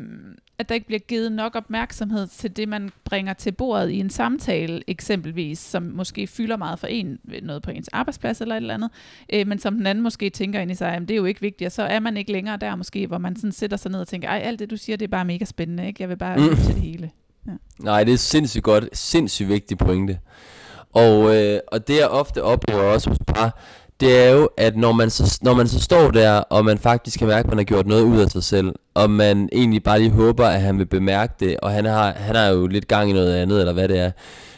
at 0.59 0.69
der 0.69 0.75
ikke 0.75 0.87
bliver 0.87 0.99
givet 0.99 1.31
nok 1.31 1.55
opmærksomhed 1.55 2.27
til 2.27 2.57
det, 2.57 2.69
man 2.69 2.89
bringer 3.05 3.33
til 3.33 3.51
bordet 3.51 3.89
i 3.89 3.99
en 3.99 4.09
samtale, 4.09 4.81
eksempelvis, 4.87 5.59
som 5.59 5.83
måske 5.83 6.27
fylder 6.27 6.57
meget 6.57 6.79
for 6.79 6.87
en, 6.87 7.19
noget 7.41 7.61
på 7.61 7.71
ens 7.71 7.87
arbejdsplads 7.87 8.41
eller 8.41 8.55
et 8.55 8.61
eller 8.61 8.73
andet, 8.73 8.89
øh, 9.33 9.47
men 9.47 9.59
som 9.59 9.75
den 9.75 9.87
anden 9.87 10.03
måske 10.03 10.29
tænker 10.29 10.59
ind 10.59 10.71
i 10.71 10.75
sig, 10.75 10.93
at 10.93 11.01
det 11.01 11.11
er 11.11 11.15
jo 11.15 11.25
ikke 11.25 11.41
vigtigt, 11.41 11.65
og 11.65 11.71
så 11.71 11.83
er 11.83 11.99
man 11.99 12.17
ikke 12.17 12.31
længere 12.31 12.57
der 12.57 12.75
måske, 12.75 13.07
hvor 13.07 13.17
man 13.17 13.35
sådan 13.35 13.51
sætter 13.51 13.77
sig 13.77 13.91
ned 13.91 13.99
og 13.99 14.07
tænker, 14.07 14.29
ej, 14.29 14.41
alt 14.43 14.59
det 14.59 14.69
du 14.69 14.77
siger, 14.77 14.97
det 14.97 15.05
er 15.05 15.11
bare 15.11 15.25
mega 15.25 15.45
spændende, 15.45 15.87
ikke? 15.87 16.01
Jeg 16.01 16.09
vil 16.09 16.17
bare 16.17 16.37
mm. 16.37 16.55
til 16.55 16.65
det 16.67 16.81
hele. 16.81 17.11
Ja. 17.47 17.51
Nej, 17.79 18.03
det 18.03 18.13
er 18.13 18.17
sindssygt 18.17 18.63
godt, 18.63 18.97
sindssygt 18.97 19.49
vigtigt 19.49 19.79
pointe. 19.79 20.19
Og, 20.93 21.35
øh, 21.35 21.59
og 21.67 21.87
det 21.87 21.97
jeg 21.97 22.07
ofte 22.07 22.43
oplever 22.43 22.81
også 22.81 23.09
hos 23.09 23.19
par, 23.27 23.59
det 23.99 24.25
er 24.25 24.29
jo, 24.31 24.49
at 24.57 24.77
når 24.77 24.91
man, 24.91 25.09
så, 25.09 25.39
når 25.41 25.53
man 25.53 25.67
så 25.67 25.79
står 25.79 26.11
der, 26.11 26.37
og 26.37 26.65
man 26.65 26.77
faktisk 26.77 27.19
kan 27.19 27.27
mærke, 27.27 27.45
at 27.45 27.49
man 27.49 27.57
har 27.57 27.63
gjort 27.63 27.87
noget 27.87 28.03
ud 28.03 28.19
af 28.19 28.29
sig 28.29 28.43
selv, 28.43 28.73
og 28.93 29.09
man 29.09 29.49
egentlig 29.51 29.83
bare 29.83 29.99
lige 29.99 30.11
håber, 30.11 30.45
at 30.47 30.61
han 30.61 30.79
vil 30.79 30.85
bemærke 30.85 31.33
det, 31.39 31.57
og 31.61 31.71
han 31.71 31.85
har, 31.85 32.13
han 32.13 32.35
har 32.35 32.47
jo 32.47 32.67
lidt 32.67 32.87
gang 32.87 33.09
i 33.09 33.13
noget 33.13 33.35
andet, 33.35 33.59
eller 33.59 33.73
hvad 33.73 33.87
det 33.87 33.99
er, 33.99 34.11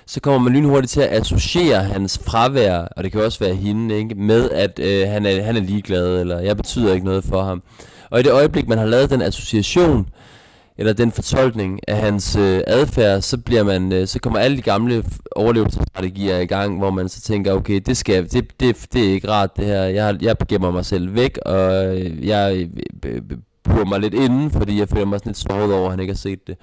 så 0.08 0.20
kommer 0.20 0.40
man 0.40 0.54
lynhurtigt 0.54 0.92
til 0.92 1.02
at 1.02 1.22
associere 1.22 1.84
hans 1.84 2.20
fravær, 2.26 2.78
og 2.80 3.04
det 3.04 3.12
kan 3.12 3.22
også 3.22 3.40
være 3.40 3.56
hende, 3.56 3.98
ikke, 3.98 4.16
med 4.16 4.50
at 4.50 4.80
øh, 4.80 5.08
han, 5.08 5.26
er, 5.26 5.44
han 5.44 5.56
er 5.56 5.62
ligeglad, 5.62 6.22
eller 6.22 6.40
jeg 6.40 6.58
betyder 6.58 6.94
ikke 6.94 7.06
noget 7.06 7.24
for 7.24 7.44
ham. 7.44 7.64
Og 8.10 8.20
i 8.20 8.24
det 8.24 8.32
øjeblik, 8.32 8.68
man 8.68 8.78
har 8.78 8.86
lavet 8.86 9.10
den 9.10 9.22
association, 9.22 10.08
eller 10.80 10.94
den 10.94 11.12
fortolkning 11.12 11.80
af 11.88 11.98
hans 11.98 12.36
øh, 12.36 12.62
adfærd, 12.68 13.22
så 13.22 13.38
bliver 13.38 13.64
man, 13.64 13.94
øh, 13.94 14.08
så 14.08 14.20
kommer 14.20 14.40
alle 14.40 14.58
de 14.58 14.62
gamle 14.62 15.04
overlevelsesstrategier 15.36 16.38
i 16.38 16.46
gang, 16.46 16.78
hvor 16.78 16.92
man 16.92 17.10
så 17.10 17.22
tænker, 17.22 17.54
okay, 17.54 17.82
det 17.86 17.98
skal, 17.98 18.32
det, 18.32 18.60
det, 18.60 18.88
det 18.94 19.06
er 19.10 19.14
ikke 19.14 19.30
rart 19.30 19.58
det 19.58 19.66
her. 19.66 19.84
Jeg, 19.84 20.18
jeg 20.22 20.36
gemmer 20.48 20.72
mig 20.72 20.86
selv 20.86 21.16
væk, 21.16 21.38
og 21.46 21.98
øh, 21.98 22.28
jeg 22.28 22.70
øh, 23.06 23.22
purer 23.64 23.86
mig 23.86 24.00
lidt 24.00 24.14
inden, 24.14 24.52
fordi 24.52 24.80
jeg 24.80 24.90
føler 24.90 25.06
mig 25.06 25.20
sådan 25.20 25.30
lidt 25.30 25.38
såret 25.38 25.74
over, 25.74 25.86
at 25.86 25.92
han 25.92 26.00
ikke 26.00 26.14
har 26.14 26.18
set 26.18 26.48
det. 26.48 26.58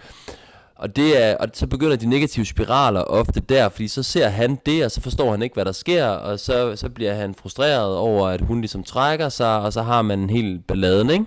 Og, 0.77 0.97
det 0.97 1.25
er, 1.25 1.37
og 1.37 1.49
så 1.53 1.67
begynder 1.67 1.97
de 1.97 2.07
negative 2.07 2.47
spiraler 2.47 3.01
ofte 3.01 3.41
der, 3.41 3.69
fordi 3.69 3.89
så 3.89 4.03
ser 4.03 4.29
han 4.29 4.59
det, 4.67 4.85
og 4.85 4.91
så 4.91 5.01
forstår 5.01 5.31
han 5.31 5.43
ikke, 5.43 5.55
hvad 5.55 5.65
der 5.65 5.73
sker, 5.73 6.07
og 6.07 6.41
så, 6.41 6.77
så 6.77 6.89
bliver 6.89 7.15
han 7.15 7.35
frustreret 7.35 7.97
over, 7.97 8.29
at 8.29 8.41
hun 8.41 8.61
ligesom 8.61 8.83
trækker 8.83 9.29
sig, 9.29 9.61
og 9.61 9.73
så 9.73 9.83
har 9.83 10.03
man 10.03 10.19
en 10.19 10.31
hel 10.31 10.59
balladen, 10.69 11.11
ikke? 11.11 11.25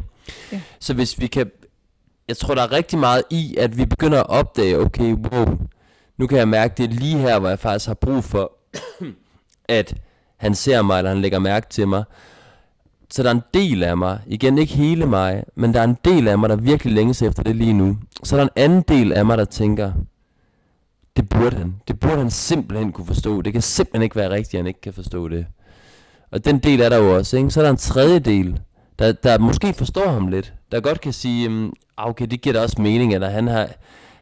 Ja. 0.52 0.62
Så 0.80 0.94
hvis 0.94 1.20
vi 1.20 1.28
kan 1.28 1.52
jeg 2.30 2.38
tror, 2.38 2.56
der 2.56 2.62
er 2.62 2.72
rigtig 2.72 3.00
meget 3.00 3.24
i, 3.30 3.56
at 3.58 3.78
vi 3.78 3.86
begynder 3.86 4.20
at 4.20 4.30
opdage, 4.30 4.80
okay, 4.80 5.14
wow, 5.14 5.58
nu 6.18 6.28
kan 6.28 6.38
jeg 6.38 6.48
mærke, 6.48 6.74
det 6.78 6.84
er 6.84 6.94
lige 6.94 7.18
her, 7.18 7.40
hvor 7.40 7.50
jeg 7.50 7.60
faktisk 7.60 7.88
har 7.88 7.94
brug 7.94 8.24
for, 8.24 8.52
at 9.80 9.96
han 10.38 10.56
ser 10.56 10.82
mig, 10.82 10.98
eller 10.98 11.10
han 11.10 11.22
lægger 11.22 11.40
mærke 11.40 11.68
til 11.70 11.88
mig. 11.88 12.04
Så 13.12 13.24
der 13.24 13.30
er 13.30 13.34
en 13.34 13.42
del 13.54 13.84
af 13.84 13.98
mig, 13.98 14.20
igen 14.28 14.58
ikke 14.58 14.74
hele 14.74 15.06
mig, 15.06 15.44
men 15.56 15.74
der 15.74 15.80
er 15.80 15.84
en 15.84 15.98
del 16.06 16.28
af 16.28 16.38
mig, 16.40 16.50
der 16.50 16.56
virkelig 16.56 16.94
længes 16.94 17.22
efter 17.22 17.44
det 17.44 17.56
lige 17.56 17.74
nu. 17.74 17.98
Så 18.24 18.36
der 18.36 18.42
er 18.42 18.46
en 18.46 18.64
anden 18.64 18.82
del 18.88 19.14
af 19.14 19.26
mig, 19.26 19.38
der 19.38 19.46
tænker, 19.46 19.92
det 21.18 21.30
burde 21.30 21.56
han. 21.56 21.76
Det 21.88 22.00
burde 22.00 22.18
han 22.18 22.32
simpelthen 22.32 22.92
kunne 22.92 23.08
forstå. 23.08 23.42
Det 23.42 23.54
kan 23.54 23.62
simpelthen 23.62 24.04
ikke 24.04 24.16
være 24.16 24.30
rigtigt, 24.30 24.54
at 24.54 24.60
han 24.60 24.68
ikke 24.68 24.82
kan 24.82 24.94
forstå 24.94 25.28
det. 25.28 25.46
Og 26.32 26.46
den 26.46 26.60
del 26.60 26.82
er 26.82 26.90
der 26.90 26.98
jo 26.98 27.16
også, 27.16 27.38
ikke? 27.38 27.52
Så 27.52 27.60
er 27.60 27.64
der 27.64 27.72
en 27.72 27.78
tredje 27.78 28.20
del, 28.20 28.60
der, 29.00 29.12
der 29.12 29.38
måske 29.38 29.74
forstår 29.74 30.10
ham 30.10 30.28
lidt. 30.28 30.54
Der 30.72 30.80
godt 30.80 31.02
kan 31.02 31.14
sige, 31.14 31.72
Ah, 32.00 32.10
okay, 32.10 32.28
det 32.28 32.42
giver 32.42 32.54
da 32.54 32.62
også 32.62 32.82
mening, 32.82 33.14
eller 33.14 33.30
han 33.30 33.48
har, 33.48 33.70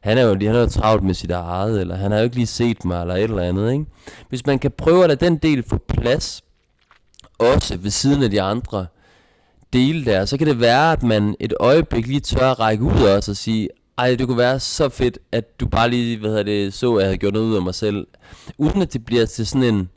han 0.01 0.17
er 0.17 0.21
jo, 0.21 0.29
han 0.29 0.55
er 0.55 0.59
jo 0.59 0.65
travlt 0.65 1.03
med 1.03 1.13
sit 1.13 1.31
eget, 1.31 1.81
eller 1.81 1.95
han 1.95 2.11
har 2.11 2.17
jo 2.17 2.23
ikke 2.23 2.35
lige 2.35 2.47
set 2.47 2.85
mig, 2.85 3.01
eller 3.01 3.15
et 3.15 3.23
eller 3.23 3.43
andet, 3.43 3.71
ikke? 3.71 3.85
Hvis 4.29 4.45
man 4.45 4.59
kan 4.59 4.71
prøve 4.71 5.03
at 5.03 5.09
lade 5.09 5.25
den 5.25 5.37
del 5.37 5.63
få 5.63 5.77
plads, 5.87 6.43
også 7.39 7.77
ved 7.77 7.91
siden 7.91 8.23
af 8.23 8.29
de 8.29 8.41
andre 8.41 8.85
dele 9.73 10.05
der, 10.05 10.25
så 10.25 10.37
kan 10.37 10.47
det 10.47 10.59
være, 10.59 10.91
at 10.91 11.03
man 11.03 11.35
et 11.39 11.53
øjeblik 11.59 12.07
lige 12.07 12.19
tør 12.19 12.51
at 12.51 12.59
række 12.59 12.83
ud 12.83 13.01
også 13.15 13.31
og 13.31 13.37
sige, 13.37 13.69
ej, 13.97 14.15
det 14.15 14.27
kunne 14.27 14.37
være 14.37 14.59
så 14.59 14.89
fedt, 14.89 15.19
at 15.31 15.59
du 15.59 15.67
bare 15.67 15.89
lige, 15.89 16.19
hvad 16.19 16.29
hedder 16.29 16.43
det, 16.43 16.73
så, 16.73 16.95
at 16.95 16.99
jeg 16.99 17.07
havde 17.07 17.17
gjort 17.17 17.33
noget 17.33 17.45
ud 17.45 17.55
af 17.55 17.61
mig 17.61 17.75
selv. 17.75 18.07
Uden 18.57 18.81
at 18.81 18.93
det 18.93 19.05
bliver 19.05 19.25
til 19.25 19.47
sådan 19.47 19.75
en 19.75 19.89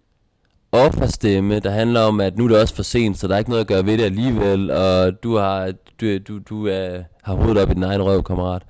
offerstemme, 0.73 1.59
der 1.59 1.71
handler 1.71 2.01
om, 2.01 2.21
at 2.21 2.39
nu 2.39 2.45
er 2.45 2.49
det 2.49 2.61
også 2.61 2.75
for 2.75 2.83
sent, 2.83 3.19
så 3.19 3.29
der 3.29 3.35
er 3.35 3.39
ikke 3.39 3.51
noget 3.51 3.61
at 3.61 3.67
gøre 3.67 3.87
ved 3.87 3.99
det 3.99 4.05
alligevel, 4.05 4.71
og 4.71 5.23
du 5.23 5.37
har, 5.37 5.73
du, 6.01 6.19
du, 6.19 6.39
du 6.39 6.67
er, 6.67 7.03
har 7.23 7.35
hovedet 7.35 7.63
op 7.63 7.71
i 7.71 7.75
din 7.75 7.83
egen 7.83 8.03
røv, 8.03 8.23
kammerat. 8.23 8.63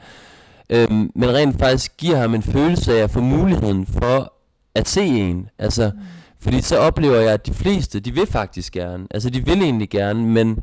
Øhm, 0.70 1.10
men 1.14 1.34
rent 1.34 1.58
faktisk 1.58 1.96
giver 1.96 2.16
ham 2.16 2.34
en 2.34 2.42
følelse 2.42 2.98
af 2.98 3.02
at 3.02 3.10
få 3.10 3.20
muligheden 3.20 3.86
for 3.86 4.32
at 4.74 4.88
se 4.88 5.04
en. 5.04 5.48
Altså, 5.58 5.90
mm. 5.94 6.00
fordi 6.40 6.60
så 6.60 6.78
oplever 6.78 7.16
jeg, 7.16 7.32
at 7.32 7.46
de 7.46 7.54
fleste, 7.54 8.00
de 8.00 8.14
vil 8.14 8.26
faktisk 8.26 8.72
gerne. 8.72 9.06
Altså, 9.10 9.30
de 9.30 9.44
vil 9.44 9.62
egentlig 9.62 9.90
gerne, 9.90 10.26
men, 10.26 10.58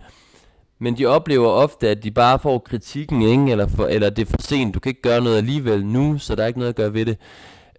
men 0.79 0.97
de 0.97 1.05
oplever 1.05 1.47
ofte, 1.47 1.89
at 1.89 2.03
de 2.03 2.11
bare 2.11 2.39
får 2.39 2.59
kritikken, 2.59 3.21
ikke? 3.21 3.51
Eller, 3.51 3.67
for, 3.67 3.85
eller 3.85 4.09
det 4.09 4.21
er 4.21 4.31
for 4.31 4.41
sent, 4.41 4.75
du 4.75 4.79
kan 4.79 4.89
ikke 4.89 5.01
gøre 5.01 5.21
noget 5.21 5.37
alligevel 5.37 5.85
nu, 5.85 6.17
så 6.17 6.35
der 6.35 6.43
er 6.43 6.47
ikke 6.47 6.59
noget 6.59 6.69
at 6.69 6.75
gøre 6.75 6.93
ved 6.93 7.05
det. 7.05 7.17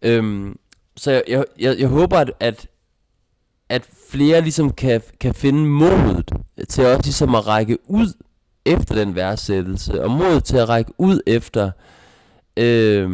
Øhm, 0.03 0.59
så 0.97 1.11
jeg, 1.11 1.23
jeg, 1.29 1.45
jeg, 1.61 1.79
jeg 1.79 1.89
håber, 1.89 2.19
at, 2.19 2.33
at, 2.41 2.67
at 3.69 3.89
flere 4.11 4.41
ligesom 4.41 4.73
kan, 4.73 5.03
kan 5.21 5.35
finde 5.35 5.67
modet 5.67 6.33
til 6.69 6.87
også 6.87 7.03
ligesom 7.05 7.35
at 7.35 7.47
række 7.47 7.79
ud 7.87 8.13
efter 8.65 8.95
den 8.95 9.15
værdsættelse, 9.15 10.05
og 10.05 10.11
mod 10.11 10.41
til 10.41 10.57
at 10.57 10.69
række 10.69 10.93
ud 10.99 11.21
efter 11.27 11.71
øh, 12.57 13.11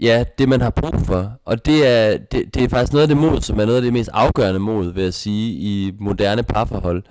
ja, 0.00 0.24
det 0.38 0.48
man 0.48 0.60
har 0.60 0.70
brug 0.70 1.00
for. 1.00 1.32
Og 1.44 1.66
det 1.66 1.86
er, 1.86 2.16
det, 2.16 2.54
det 2.54 2.64
er 2.64 2.68
faktisk 2.68 2.92
noget 2.92 3.02
af 3.02 3.08
det 3.08 3.16
mod, 3.16 3.40
som 3.40 3.60
er 3.60 3.64
noget 3.64 3.76
af 3.76 3.82
det 3.82 3.92
mest 3.92 4.10
afgørende 4.12 4.60
mod, 4.60 4.92
vil 4.92 5.02
jeg 5.02 5.14
sige, 5.14 5.52
i 5.52 5.92
moderne 6.00 6.42
parforhold. 6.42 7.02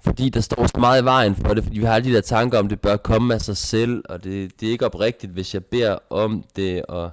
Fordi 0.00 0.28
der 0.28 0.40
står 0.40 0.66
så 0.66 0.80
meget 0.80 1.02
i 1.02 1.04
vejen 1.04 1.34
for 1.34 1.54
det, 1.54 1.64
fordi 1.64 1.78
vi 1.78 1.84
har 1.84 1.94
alle 1.94 2.08
de 2.08 2.14
der 2.14 2.20
tanker 2.20 2.58
om, 2.58 2.68
det 2.68 2.80
bør 2.80 2.96
komme 2.96 3.34
af 3.34 3.40
sig 3.40 3.56
selv, 3.56 4.02
og 4.08 4.24
det, 4.24 4.60
det 4.60 4.66
er 4.66 4.72
ikke 4.72 4.86
oprigtigt, 4.86 5.32
hvis 5.32 5.54
jeg 5.54 5.64
beder 5.64 5.98
om 6.10 6.44
det, 6.56 6.82
og 6.82 7.10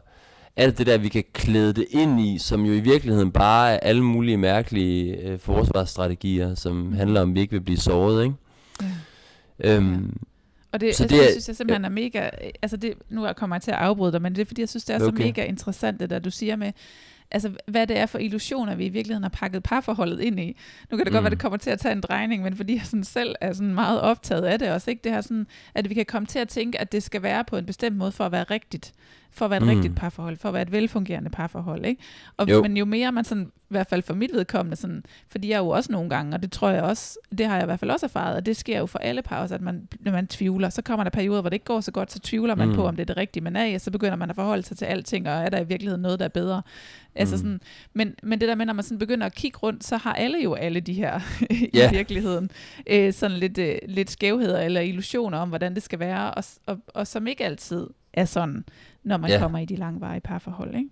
alt 0.55 0.77
det 0.77 0.87
der, 0.87 0.97
vi 0.97 1.09
kan 1.09 1.23
klæde 1.33 1.73
det 1.73 1.85
ind 1.89 2.19
i, 2.19 2.37
som 2.37 2.65
jo 2.65 2.73
i 2.73 2.79
virkeligheden 2.79 3.31
bare 3.31 3.73
er 3.73 3.79
alle 3.79 4.03
mulige 4.03 4.37
mærkelige 4.37 5.15
øh, 5.15 5.39
forsvarsstrategier, 5.39 6.55
som 6.55 6.93
handler 6.93 7.21
om, 7.21 7.29
at 7.29 7.35
vi 7.35 7.39
ikke 7.39 7.51
vil 7.51 7.61
blive 7.61 7.77
såret, 7.77 8.23
ikke? 8.23 8.35
Ja. 8.81 9.75
Øhm, 9.75 10.17
og 10.71 10.81
det, 10.81 10.95
så 10.95 11.03
altså, 11.03 11.15
det, 11.15 11.23
det 11.23 11.31
synes 11.31 11.47
jeg 11.47 11.55
simpelthen 11.55 11.85
er 11.85 11.89
mega, 11.89 12.29
altså 12.61 12.77
det, 12.77 12.93
nu 13.09 13.27
kommer 13.35 13.55
jeg 13.55 13.61
til 13.61 13.71
at 13.71 13.77
afbryde 13.77 14.11
dig, 14.11 14.21
men 14.21 14.35
det 14.35 14.41
er 14.41 14.45
fordi, 14.45 14.61
jeg 14.61 14.69
synes, 14.69 14.85
det 14.85 14.95
er 14.95 15.07
okay. 15.07 15.17
så 15.17 15.23
mega 15.25 15.43
interessant, 15.43 15.99
det 15.99 16.09
der 16.09 16.19
du 16.19 16.31
siger 16.31 16.55
med, 16.55 16.71
altså 17.31 17.51
hvad 17.67 17.87
det 17.87 17.97
er 17.97 18.05
for 18.05 18.17
illusioner, 18.17 18.75
vi 18.75 18.85
i 18.85 18.89
virkeligheden 18.89 19.23
har 19.23 19.29
pakket 19.29 19.63
parforholdet 19.63 20.19
ind 20.19 20.39
i. 20.39 20.57
Nu 20.91 20.97
kan 20.97 21.05
det 21.05 21.11
mm. 21.11 21.15
godt 21.15 21.23
være, 21.23 21.29
det 21.29 21.39
kommer 21.39 21.57
til 21.57 21.69
at 21.69 21.79
tage 21.79 21.91
en 21.91 22.01
drejning, 22.01 22.43
men 22.43 22.55
fordi 22.55 22.75
jeg 22.75 22.85
sådan 22.85 23.03
selv 23.03 23.35
er 23.41 23.53
sådan 23.53 23.73
meget 23.73 24.01
optaget 24.01 24.43
af 24.43 24.59
det 24.59 24.71
også, 24.71 24.89
ikke? 24.89 25.01
det 25.03 25.11
her 25.11 25.21
sådan, 25.21 25.47
at 25.75 25.89
vi 25.89 25.93
kan 25.93 26.05
komme 26.05 26.25
til 26.25 26.39
at 26.39 26.49
tænke, 26.49 26.81
at 26.81 26.91
det 26.91 27.03
skal 27.03 27.21
være 27.23 27.43
på 27.43 27.57
en 27.57 27.65
bestemt 27.65 27.97
måde 27.97 28.11
for 28.11 28.25
at 28.25 28.31
være 28.31 28.43
rigtigt 28.43 28.93
for 29.33 29.45
at 29.45 29.51
være 29.51 29.57
et 29.57 29.63
mm. 29.63 29.69
rigtigt 29.69 29.95
parforhold, 29.95 30.37
for 30.37 30.49
at 30.49 30.53
være 30.53 30.61
et 30.61 30.71
velfungerende 30.71 31.29
parforhold. 31.29 31.85
Ikke? 31.85 32.01
Og, 32.37 32.49
jo. 32.49 32.61
Men 32.61 32.77
jo 32.77 32.85
mere 32.85 33.11
man 33.11 33.23
sådan, 33.23 33.45
i 33.45 33.67
hvert 33.69 33.87
fald 33.87 34.01
for 34.01 34.13
mit 34.13 34.33
vedkommende, 34.33 34.75
sådan, 34.75 35.03
fordi 35.29 35.49
jeg 35.49 35.59
jo 35.59 35.69
også 35.69 35.91
nogle 35.91 36.09
gange, 36.09 36.35
og 36.35 36.41
det 36.41 36.51
tror 36.51 36.69
jeg 36.69 36.83
også, 36.83 37.19
det 37.37 37.45
har 37.45 37.55
jeg 37.55 37.63
i 37.63 37.65
hvert 37.65 37.79
fald 37.79 37.91
også 37.91 38.05
erfaret, 38.05 38.35
og 38.35 38.45
det 38.45 38.57
sker 38.57 38.79
jo 38.79 38.85
for 38.85 38.99
alle 38.99 39.21
par 39.21 39.41
også, 39.41 39.55
at 39.55 39.61
man, 39.61 39.87
når 39.99 40.11
man 40.11 40.27
tvivler, 40.27 40.69
så 40.69 40.81
kommer 40.81 41.03
der 41.03 41.11
perioder, 41.11 41.41
hvor 41.41 41.49
det 41.49 41.55
ikke 41.55 41.65
går 41.65 41.81
så 41.81 41.91
godt, 41.91 42.11
så 42.11 42.19
tvivler 42.19 42.55
man 42.55 42.67
mm. 42.67 42.75
på, 42.75 42.87
om 42.87 42.95
det 42.95 43.01
er 43.01 43.05
det 43.05 43.17
rigtige, 43.17 43.43
man 43.43 43.55
er 43.55 43.65
i, 43.65 43.73
og 43.73 43.81
så 43.81 43.91
begynder 43.91 44.15
man 44.15 44.29
at 44.29 44.35
forholde 44.35 44.63
sig 44.63 44.77
til 44.77 44.85
alting, 44.85 45.29
og 45.29 45.33
er 45.33 45.49
der 45.49 45.59
i 45.59 45.67
virkeligheden 45.67 46.01
noget, 46.01 46.19
der 46.19 46.25
er 46.25 46.29
bedre. 46.29 46.61
Altså 47.15 47.35
mm. 47.35 47.37
sådan, 47.37 47.61
men, 47.93 48.15
men 48.23 48.41
det 48.41 48.49
der 48.49 48.55
med, 48.55 48.65
når 48.65 48.73
man 48.73 48.83
sådan 48.83 48.97
begynder 48.97 49.25
at 49.25 49.35
kigge 49.35 49.57
rundt, 49.57 49.83
så 49.83 49.97
har 49.97 50.13
alle 50.13 50.43
jo 50.43 50.53
alle 50.53 50.79
de 50.79 50.93
her 50.93 51.19
i 51.49 51.69
yeah. 51.77 51.93
virkeligheden, 51.93 52.51
øh, 52.87 53.13
sådan 53.13 53.37
lidt, 53.37 53.57
øh, 53.57 53.77
lidt 53.87 54.11
skævheder 54.11 54.61
eller 54.61 54.81
illusioner 54.81 55.37
om, 55.37 55.49
hvordan 55.49 55.75
det 55.75 55.83
skal 55.83 55.99
være, 55.99 56.33
og, 56.33 56.43
og, 56.65 56.77
og 56.87 57.07
som 57.07 57.27
ikke 57.27 57.45
altid 57.45 57.87
er 58.13 58.25
sådan 58.25 58.65
når 59.03 59.17
man 59.17 59.29
ja. 59.29 59.39
kommer 59.39 59.59
i 59.59 59.65
de 59.65 59.75
langvarige 59.75 60.21
parforhold, 60.21 60.75
ikke? 60.75 60.89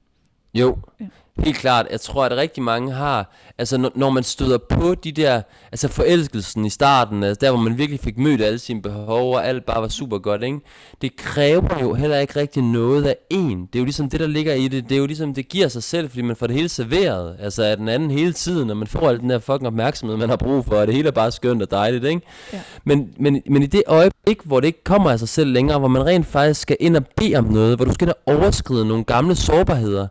Jo, 0.54 0.78
ja. 1.00 1.08
Helt 1.44 1.58
klart. 1.58 1.88
Jeg 1.92 2.02
tror, 2.02 2.26
at 2.26 2.38
rigtig 2.38 2.64
mange 2.64 2.92
har, 2.92 3.34
altså 3.58 3.78
når, 3.78 3.92
når 3.96 4.10
man 4.10 4.24
støder 4.24 4.58
på 4.58 4.96
de 4.96 5.12
der, 5.12 5.42
altså 5.72 5.88
forelskelsen 5.88 6.66
i 6.66 6.70
starten, 6.70 7.24
altså 7.24 7.40
der 7.42 7.52
hvor 7.52 7.60
man 7.60 7.78
virkelig 7.78 8.00
fik 8.00 8.18
mødt 8.18 8.42
alle 8.42 8.60
sine 8.60 8.82
behov, 8.82 9.36
og 9.36 9.48
alt 9.48 9.66
bare 9.66 9.82
var 9.82 9.88
super 9.88 10.18
godt, 10.18 10.44
ikke? 10.44 10.60
Det 11.02 11.16
kræver 11.16 11.80
jo 11.82 11.94
heller 11.94 12.18
ikke 12.18 12.40
rigtig 12.40 12.64
noget 12.64 13.06
af 13.06 13.16
en. 13.30 13.62
Det 13.62 13.76
er 13.76 13.80
jo 13.80 13.86
ligesom 13.86 14.10
det, 14.10 14.20
der 14.20 14.28
ligger 14.28 14.54
i 14.54 14.68
det. 14.68 14.90
Det 14.90 14.96
er 14.96 15.00
jo 15.00 15.06
ligesom, 15.06 15.34
det 15.34 15.50
giver 15.50 15.68
sig 15.68 15.84
selv, 15.84 16.10
fordi 16.10 16.22
man 16.22 16.36
får 16.36 16.48
det 16.48 16.56
hele 16.56 16.70
serveret. 16.70 17.36
Altså 17.40 17.64
af 17.64 17.78
den 17.78 17.90
anden 17.90 18.12
hele 18.12 18.34
tiden, 18.34 18.68
når 18.68 18.74
man 18.74 18.88
får 18.88 19.10
al 19.10 19.20
den 19.20 19.30
der 19.30 19.40
fucking 19.40 19.68
opmærksomhed, 19.68 20.18
man 20.18 20.30
har 20.30 20.36
brug 20.36 20.66
for, 20.66 20.76
og 20.76 20.88
det 20.88 20.96
hele 20.96 21.08
er 21.08 21.12
bare 21.12 21.32
skønt 21.32 21.62
og 21.62 21.72
dejligt, 21.72 22.06
ikke? 22.06 22.22
Ja. 22.54 22.62
Men, 22.84 23.10
men, 23.18 23.42
men 23.46 23.64
i 23.64 23.66
det 23.66 23.84
øjeblik, 23.88 24.40
hvor 24.44 24.60
det 24.60 24.68
ikke 24.68 24.84
kommer 24.84 25.12
af 25.12 25.20
sig 25.20 25.30
selv 25.30 25.52
længere, 25.52 25.80
hvor 25.80 25.88
man 25.88 26.06
rent 26.06 26.28
faktisk 26.28 26.62
skal 26.62 26.78
ind 26.80 26.96
og 26.96 27.06
bede 27.16 27.36
om 27.36 27.46
noget, 27.46 27.76
hvor 27.76 27.86
du 27.86 27.94
skal 27.94 28.08
ind 28.08 28.14
og 28.26 28.36
overskride 28.36 28.88
nogle 28.88 29.04
gamle 29.04 29.36
sårbarheder, 29.36 30.08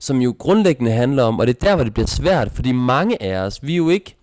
som 0.00 0.20
jo 0.20 0.34
grundlæggende 0.38 0.90
handler 0.90 1.22
om, 1.22 1.38
og 1.38 1.46
det 1.46 1.56
er 1.56 1.66
der, 1.66 1.74
hvor 1.74 1.84
det 1.84 1.94
bliver 1.94 2.06
svært, 2.06 2.50
fordi 2.54 2.72
mange 2.72 3.22
af 3.22 3.38
os, 3.38 3.58
vi 3.62 3.72
er 3.72 3.76
jo 3.76 3.88
ikke, 3.88 4.16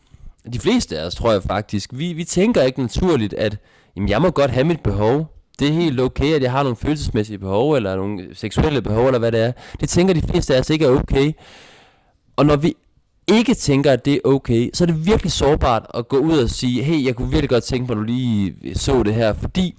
de 0.54 0.60
fleste 0.60 1.00
af 1.00 1.06
os 1.06 1.16
tror 1.16 1.32
jeg 1.32 1.44
faktisk, 1.44 1.90
vi, 1.94 2.14
vi 2.14 2.24
tænker 2.24 2.62
ikke 2.62 2.82
naturligt, 2.82 3.34
at 3.34 3.58
jamen, 3.96 4.10
jeg 4.10 4.22
må 4.22 4.30
godt 4.30 4.52
have 4.52 4.64
mit 4.64 4.80
behov. 4.80 5.30
Det 5.60 5.68
er 5.68 5.72
helt 5.74 6.00
okay, 6.00 6.34
at 6.34 6.42
jeg 6.42 6.52
har 6.52 6.64
nogle 6.64 6.76
følelsesmæssige 6.76 7.38
behov, 7.38 7.74
eller 7.74 7.96
nogle 7.96 8.28
seksuelle 8.34 8.82
behov, 8.82 9.06
eller 9.06 9.20
hvad 9.20 9.32
det 9.32 9.40
er. 9.40 9.52
Det 9.80 9.90
tænker 9.90 10.14
de 10.14 10.22
fleste 10.22 10.56
af 10.56 10.60
os 10.60 10.70
ikke 10.70 10.86
er 10.86 10.90
okay. 10.90 11.32
Og 12.36 12.46
når 12.46 12.56
vi 12.56 12.76
ikke 13.28 13.54
tænker, 13.54 13.92
at 13.92 14.06
det 14.06 14.14
er 14.14 14.20
okay, 14.24 14.70
så 14.74 14.84
er 14.84 14.86
det 14.86 15.06
virkelig 15.06 15.32
sårbart 15.32 15.86
at 15.94 16.08
gå 16.08 16.18
ud 16.18 16.38
og 16.38 16.50
sige, 16.50 16.84
hey, 16.84 17.06
jeg 17.06 17.16
kunne 17.16 17.30
virkelig 17.30 17.50
godt 17.50 17.64
tænke 17.64 17.88
mig, 17.88 17.92
at 17.92 17.98
du 17.98 18.04
lige 18.04 18.56
så 18.76 19.04
det 19.04 19.14
her, 19.14 19.34
fordi 19.34 19.76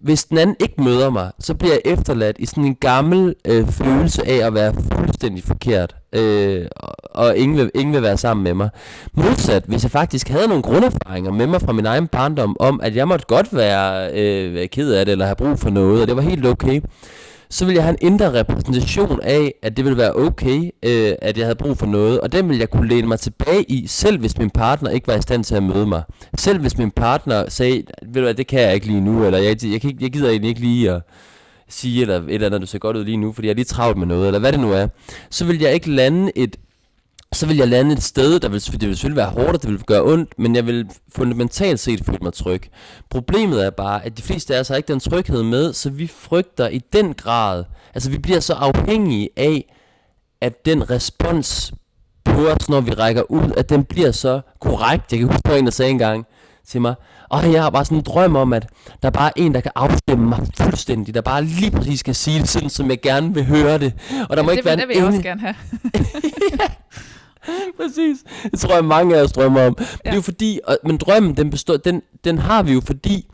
hvis 0.00 0.24
den 0.24 0.38
anden 0.38 0.56
ikke 0.60 0.82
møder 0.82 1.10
mig, 1.10 1.30
så 1.38 1.54
bliver 1.54 1.72
jeg 1.72 1.92
efterladt 1.92 2.36
i 2.38 2.46
sådan 2.46 2.64
en 2.64 2.74
gammel 2.74 3.34
øh, 3.44 3.68
følelse 3.68 4.28
af 4.28 4.46
at 4.46 4.54
være 4.54 4.74
fuldstændig 4.92 5.44
forkert, 5.44 5.96
øh, 6.12 6.66
og 7.10 7.36
ingen 7.36 7.58
vil, 7.58 7.70
ingen 7.74 7.94
vil 7.94 8.02
være 8.02 8.16
sammen 8.16 8.44
med 8.44 8.54
mig. 8.54 8.68
Modsat, 9.14 9.64
hvis 9.66 9.82
jeg 9.82 9.90
faktisk 9.90 10.28
havde 10.28 10.48
nogle 10.48 10.62
grunderfaringer 10.62 11.32
med 11.32 11.46
mig 11.46 11.60
fra 11.60 11.72
min 11.72 11.86
egen 11.86 12.06
barndom, 12.06 12.56
om 12.60 12.80
at 12.82 12.96
jeg 12.96 13.08
måtte 13.08 13.24
godt 13.28 13.56
være 13.56 14.10
øh, 14.14 14.68
ked 14.68 14.92
af 14.92 15.04
det, 15.04 15.12
eller 15.12 15.24
have 15.24 15.36
brug 15.36 15.58
for 15.58 15.70
noget, 15.70 16.02
og 16.02 16.08
det 16.08 16.16
var 16.16 16.22
helt 16.22 16.46
okay, 16.46 16.80
så 17.50 17.64
vil 17.64 17.74
jeg 17.74 17.82
have 17.82 17.96
en 18.02 18.12
indre 18.12 18.40
repræsentation 18.40 19.20
af, 19.22 19.54
at 19.62 19.76
det 19.76 19.84
vil 19.84 19.96
være 19.96 20.16
okay, 20.16 20.70
øh, 20.82 21.12
at 21.22 21.38
jeg 21.38 21.46
havde 21.46 21.56
brug 21.56 21.78
for 21.78 21.86
noget, 21.86 22.20
og 22.20 22.32
den 22.32 22.48
vil 22.48 22.58
jeg 22.58 22.70
kunne 22.70 22.88
læne 22.88 23.08
mig 23.08 23.20
tilbage 23.20 23.62
i, 23.62 23.86
selv 23.86 24.18
hvis 24.18 24.38
min 24.38 24.50
partner 24.50 24.90
ikke 24.90 25.08
var 25.08 25.14
i 25.14 25.22
stand 25.22 25.44
til 25.44 25.54
at 25.54 25.62
møde 25.62 25.86
mig. 25.86 26.02
Selv 26.38 26.60
hvis 26.60 26.78
min 26.78 26.90
partner 26.90 27.48
sagde, 27.48 27.82
ved 28.02 28.14
du 28.14 28.20
hvad, 28.20 28.34
det 28.34 28.46
kan 28.46 28.60
jeg 28.60 28.74
ikke 28.74 28.86
lige 28.86 29.00
nu, 29.00 29.24
eller 29.24 29.38
jeg, 29.38 29.64
jeg, 29.64 29.84
jeg, 29.84 30.02
jeg 30.02 30.10
gider 30.10 30.28
egentlig 30.30 30.48
ikke 30.48 30.60
lige 30.60 30.90
at, 30.90 31.02
sige, 31.68 32.02
eller 32.02 32.16
et 32.16 32.34
eller 32.34 32.46
andet, 32.46 32.60
du 32.60 32.66
ser 32.66 32.78
godt 32.78 32.96
ud 32.96 33.04
lige 33.04 33.16
nu, 33.16 33.32
fordi 33.32 33.46
jeg 33.46 33.52
er 33.52 33.56
lige 33.56 33.64
travlt 33.64 33.98
med 33.98 34.06
noget, 34.06 34.26
eller 34.26 34.38
hvad 34.38 34.52
det 34.52 34.60
nu 34.60 34.72
er, 34.72 34.88
så 35.30 35.44
vil 35.44 35.60
jeg 35.60 35.74
ikke 35.74 35.90
lande 35.90 36.32
et 36.38 36.56
så 37.32 37.46
vil 37.46 37.56
jeg 37.56 37.68
lande 37.68 37.92
et 37.92 38.02
sted, 38.02 38.40
der 38.40 38.48
vil, 38.48 38.60
det 38.60 38.88
vil 38.88 38.96
selvfølgelig 38.96 39.16
være 39.16 39.30
hårdt, 39.30 39.54
og 39.54 39.62
det 39.62 39.70
vil 39.70 39.82
gøre 39.82 40.02
ondt, 40.02 40.38
men 40.38 40.56
jeg 40.56 40.66
vil 40.66 40.88
fundamentalt 41.16 41.80
set 41.80 42.04
føle 42.04 42.18
mig 42.22 42.32
tryg. 42.32 42.62
Problemet 43.10 43.66
er 43.66 43.70
bare, 43.70 44.04
at 44.04 44.16
de 44.18 44.22
fleste 44.22 44.56
af 44.56 44.60
os 44.60 44.68
har 44.68 44.76
ikke 44.76 44.92
den 44.92 45.00
tryghed 45.00 45.42
med, 45.42 45.72
så 45.72 45.90
vi 45.90 46.06
frygter 46.06 46.68
i 46.68 46.78
den 46.92 47.14
grad, 47.14 47.64
altså 47.94 48.10
vi 48.10 48.18
bliver 48.18 48.40
så 48.40 48.54
afhængige 48.54 49.28
af, 49.36 49.74
at 50.40 50.66
den 50.66 50.90
respons 50.90 51.72
på 52.24 52.48
os, 52.48 52.68
når 52.68 52.80
vi 52.80 52.90
rækker 52.90 53.30
ud, 53.30 53.52
at 53.56 53.68
den 53.68 53.84
bliver 53.84 54.10
så 54.10 54.40
korrekt. 54.60 55.12
Jeg 55.12 55.18
kan 55.18 55.28
huske, 55.28 55.50
at 55.50 55.58
en, 55.58 55.64
der 55.64 55.70
sagde 55.70 55.90
engang 55.90 56.26
til 56.68 56.80
mig, 56.80 56.94
og 57.28 57.52
jeg 57.52 57.62
har 57.62 57.70
bare 57.70 57.84
sådan 57.84 57.98
en 57.98 58.04
drøm 58.04 58.36
om, 58.36 58.52
at 58.52 58.66
der 59.02 59.08
er 59.08 59.12
bare 59.12 59.38
en, 59.38 59.54
der 59.54 59.60
kan 59.60 59.72
afstemme 59.74 60.28
mig 60.28 60.46
fuldstændig, 60.56 61.14
der 61.14 61.20
bare 61.20 61.44
lige 61.44 61.70
præcis 61.70 62.00
skal 62.00 62.14
sige 62.14 62.40
det 62.40 62.48
sådan, 62.48 62.70
som 62.70 62.90
jeg 62.90 63.00
gerne 63.00 63.34
vil 63.34 63.44
høre 63.44 63.78
det. 63.78 63.92
Og 64.28 64.36
der 64.36 64.42
må 64.42 64.50
det 64.50 64.56
ikke 64.56 64.64
være 64.64 64.76
det 64.76 64.88
vil 64.88 64.96
jeg 64.96 65.06
også 65.06 65.22
gerne 65.22 65.40
have. 65.40 65.54
Præcis. 67.80 68.18
Det 68.50 68.60
tror 68.60 68.74
jeg, 68.74 68.84
mange 68.84 69.16
af 69.16 69.22
os 69.22 69.32
drømmer 69.32 69.66
om. 69.66 69.76
Ja. 69.78 69.84
Det 69.84 70.10
er 70.10 70.14
jo 70.14 70.20
fordi, 70.20 70.60
og, 70.64 70.78
men 70.84 70.96
drømmen, 70.96 71.36
den, 71.36 71.50
består, 71.50 71.76
den, 71.76 72.02
den 72.24 72.38
har 72.38 72.62
vi 72.62 72.72
jo 72.72 72.80
fordi, 72.86 73.26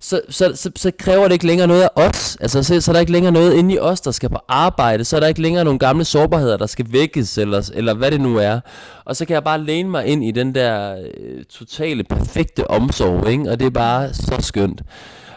så, 0.00 0.20
så, 0.28 0.52
så, 0.54 0.70
så 0.76 0.90
kræver 0.98 1.24
det 1.24 1.32
ikke 1.32 1.46
længere 1.46 1.66
noget 1.66 1.82
af 1.82 1.88
os. 1.94 2.36
Altså, 2.40 2.62
så, 2.62 2.80
så 2.80 2.90
er 2.90 2.92
der 2.92 3.00
ikke 3.00 3.12
længere 3.12 3.32
noget 3.32 3.54
inde 3.54 3.74
i 3.74 3.78
os, 3.78 4.00
der 4.00 4.10
skal 4.10 4.28
på 4.28 4.38
arbejde. 4.48 5.04
Så 5.04 5.16
er 5.16 5.20
der 5.20 5.26
ikke 5.26 5.42
længere 5.42 5.64
nogle 5.64 5.78
gamle 5.78 6.04
sårbarheder, 6.04 6.56
der 6.56 6.66
skal 6.66 6.86
vækkes, 6.92 7.38
eller, 7.38 7.70
eller 7.74 7.94
hvad 7.94 8.10
det 8.10 8.20
nu 8.20 8.36
er. 8.36 8.60
Og 9.04 9.16
så 9.16 9.24
kan 9.24 9.34
jeg 9.34 9.44
bare 9.44 9.60
læne 9.60 9.90
mig 9.90 10.06
ind 10.06 10.24
i 10.24 10.30
den 10.30 10.54
der 10.54 10.96
øh, 10.96 11.44
totale, 11.44 12.04
perfekte 12.04 12.70
omsorg, 12.70 13.28
ikke? 13.28 13.50
og 13.50 13.58
det 13.58 13.66
er 13.66 13.70
bare 13.70 14.14
så 14.14 14.36
skønt. 14.40 14.82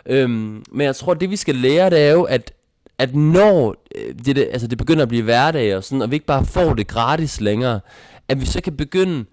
Øhm, 0.06 0.64
men 0.72 0.86
jeg 0.86 0.96
tror, 0.96 1.14
det 1.14 1.30
vi 1.30 1.36
skal 1.36 1.56
lære, 1.56 1.90
det 1.90 2.00
er 2.00 2.12
jo, 2.12 2.24
at 2.24 2.54
at 3.00 3.16
når 3.16 3.76
øh, 3.96 4.16
det, 4.26 4.36
det, 4.36 4.48
altså 4.52 4.68
det 4.68 4.78
begynder 4.78 5.02
at 5.02 5.10
blive 5.10 5.24
hverdag 5.24 5.78
og 5.78 5.84
sådan, 5.84 6.02
og 6.02 6.12
vi 6.12 6.16
ikke 6.16 6.26
bare 6.26 6.46
får 6.46 6.74
det 6.74 6.88
gratis 6.88 7.42
længere, 7.42 7.80
at 8.28 8.42
vi 8.42 8.46
så 8.46 8.62
kan 8.62 8.78
begynde 8.78 9.26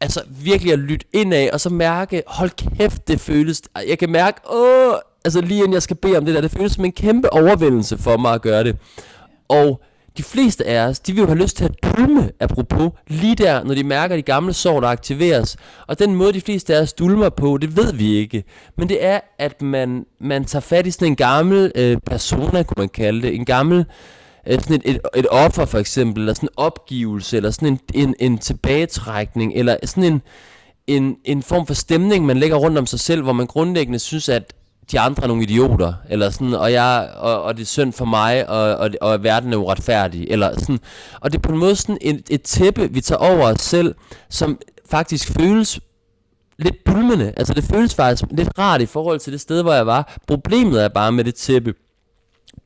altså 0.00 0.22
virkelig 0.42 0.72
at 0.72 0.78
lytte 0.78 1.06
ind 1.12 1.34
af, 1.34 1.50
og 1.52 1.60
så 1.60 1.70
mærke, 1.70 2.22
hold 2.26 2.50
kæft, 2.76 3.08
det 3.08 3.20
føles, 3.20 3.62
jeg 3.88 3.98
kan 3.98 4.10
mærke, 4.10 4.40
åh, 4.52 4.94
altså 5.24 5.40
lige 5.40 5.58
inden 5.58 5.72
jeg 5.72 5.82
skal 5.82 5.96
bede 5.96 6.16
om 6.16 6.24
det 6.24 6.34
der, 6.34 6.40
det 6.40 6.50
føles 6.50 6.72
som 6.72 6.84
en 6.84 6.92
kæmpe 6.92 7.32
overvældelse 7.32 7.98
for 7.98 8.16
mig 8.16 8.34
at 8.34 8.42
gøre 8.42 8.64
det. 8.64 8.76
Og 9.48 9.82
de 10.16 10.22
fleste 10.22 10.66
af 10.66 10.86
os, 10.86 10.98
de 11.00 11.12
vil 11.12 11.20
jo 11.20 11.26
have 11.26 11.38
lyst 11.38 11.56
til 11.56 11.64
at 11.64 11.74
dulme, 11.82 12.30
apropos, 12.40 12.90
lige 13.08 13.34
der, 13.34 13.64
når 13.64 13.74
de 13.74 13.84
mærker 13.84 14.16
de 14.16 14.22
gamle 14.22 14.52
sår, 14.52 14.80
der 14.80 14.88
aktiveres. 14.88 15.56
Og 15.86 15.98
den 15.98 16.14
måde, 16.14 16.32
de 16.32 16.40
fleste 16.40 16.76
af 16.76 16.82
os 16.82 16.92
dulmer 16.92 17.28
på, 17.28 17.58
det 17.58 17.76
ved 17.76 17.92
vi 17.92 18.14
ikke. 18.14 18.44
Men 18.78 18.88
det 18.88 19.04
er, 19.04 19.20
at 19.38 19.62
man, 19.62 20.06
man 20.20 20.44
tager 20.44 20.60
fat 20.60 20.86
i 20.86 20.90
sådan 20.90 21.08
en 21.08 21.16
gammel 21.16 21.72
øh, 21.74 21.96
persona, 22.06 22.62
kunne 22.62 22.80
man 22.80 22.88
kalde 22.88 23.22
det. 23.22 23.34
En 23.34 23.44
gammel, 23.44 23.84
øh, 24.46 24.60
sådan 24.60 24.76
et, 24.76 24.82
et, 24.84 25.00
et 25.16 25.26
offer 25.30 25.64
for 25.64 25.78
eksempel, 25.78 26.22
eller 26.22 26.34
sådan 26.34 26.48
en 26.48 26.54
opgivelse, 26.56 27.36
eller 27.36 27.50
sådan 27.50 27.68
en, 27.68 27.80
en, 27.94 28.14
en 28.18 28.38
tilbagetrækning, 28.38 29.52
eller 29.54 29.76
sådan 29.84 30.04
en, 30.04 30.22
en, 30.86 31.16
en 31.24 31.42
form 31.42 31.66
for 31.66 31.74
stemning, 31.74 32.26
man 32.26 32.36
lægger 32.36 32.56
rundt 32.56 32.78
om 32.78 32.86
sig 32.86 33.00
selv, 33.00 33.22
hvor 33.22 33.32
man 33.32 33.46
grundlæggende 33.46 33.98
synes, 33.98 34.28
at 34.28 34.52
de 34.92 35.00
andre 35.00 35.22
er 35.22 35.26
nogle 35.26 35.42
idioter, 35.42 35.92
eller 36.08 36.30
sådan, 36.30 36.54
og, 36.54 36.72
jeg, 36.72 37.10
og, 37.16 37.42
og 37.42 37.56
det 37.56 37.62
er 37.62 37.66
synd 37.66 37.92
for 37.92 38.04
mig, 38.04 38.48
og, 38.48 38.76
og, 38.76 38.90
og 39.00 39.22
verden 39.22 39.52
er 39.52 39.56
uretfærdig, 39.56 40.26
eller 40.30 40.60
sådan. 40.60 40.78
Og 41.20 41.32
det 41.32 41.38
er 41.38 41.42
på 41.42 41.52
en 41.52 41.58
måde 41.58 41.76
sådan 41.76 41.98
et, 42.00 42.22
et 42.30 42.42
tæppe, 42.42 42.92
vi 42.92 43.00
tager 43.00 43.18
over 43.18 43.52
os 43.52 43.60
selv, 43.60 43.94
som 44.30 44.58
faktisk 44.90 45.32
føles 45.40 45.80
lidt 46.58 46.84
bulmende. 46.84 47.32
Altså 47.36 47.54
det 47.54 47.64
føles 47.64 47.94
faktisk 47.94 48.24
lidt 48.30 48.58
rart 48.58 48.80
i 48.80 48.86
forhold 48.86 49.20
til 49.20 49.32
det 49.32 49.40
sted, 49.40 49.62
hvor 49.62 49.72
jeg 49.72 49.86
var. 49.86 50.18
Problemet 50.26 50.84
er 50.84 50.88
bare 50.88 51.12
med 51.12 51.24
det 51.24 51.34
tæppe, 51.34 51.74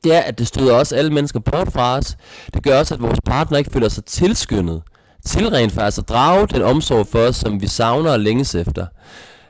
det 0.03 0.15
er, 0.15 0.19
at 0.19 0.39
det 0.39 0.47
støder 0.47 0.75
også 0.75 0.95
alle 0.95 1.13
mennesker 1.13 1.39
bort 1.39 1.71
fra 1.71 1.97
os. 1.97 2.17
Det 2.53 2.63
gør 2.63 2.79
også, 2.79 2.93
at 2.93 3.01
vores 3.01 3.19
partner 3.25 3.57
ikke 3.57 3.71
føler 3.71 3.89
sig 3.89 4.05
tilskyndet 4.05 4.81
til 5.25 5.49
rent 5.49 5.71
faktisk 5.71 5.97
at 5.97 6.09
drage 6.09 6.47
den 6.47 6.61
omsorg 6.61 7.07
for 7.07 7.19
os, 7.19 7.35
som 7.35 7.61
vi 7.61 7.67
savner 7.67 8.11
og 8.11 8.19
længes 8.19 8.55
efter. 8.55 8.85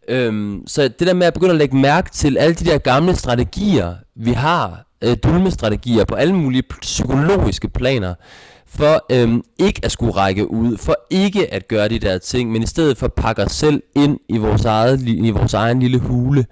Øhm, 0.07 0.63
så 0.67 0.81
det 0.81 1.07
der 1.07 1.13
med 1.13 1.27
at 1.27 1.33
begynde 1.33 1.51
at 1.51 1.57
lægge 1.57 1.77
mærke 1.77 2.09
til 2.11 2.37
alle 2.37 2.55
de 2.55 2.65
der 2.65 2.77
gamle 2.77 3.15
strategier, 3.15 3.95
vi 4.15 4.31
har, 4.31 4.85
øh, 5.03 5.17
dulmestrategier 5.23 6.05
på 6.05 6.15
alle 6.15 6.35
mulige 6.35 6.63
psykologiske 6.81 7.69
planer, 7.69 8.13
for 8.67 9.05
øhm, 9.11 9.43
ikke 9.59 9.81
at 9.83 9.91
skulle 9.91 10.11
række 10.11 10.51
ud, 10.51 10.77
for 10.77 10.95
ikke 11.09 11.53
at 11.53 11.67
gøre 11.67 11.89
de 11.89 11.99
der 11.99 12.17
ting, 12.17 12.51
men 12.51 12.63
i 12.63 12.67
stedet 12.67 12.97
for 12.97 13.05
at 13.05 13.13
pakke 13.13 13.43
os 13.43 13.51
selv 13.51 13.83
ind 13.95 14.17
i 14.29 14.37
vores, 14.37 14.65
eget, 14.65 15.01
i 15.01 15.29
vores 15.29 15.53
egen 15.53 15.79
lille 15.79 15.99
hule. 15.99 16.45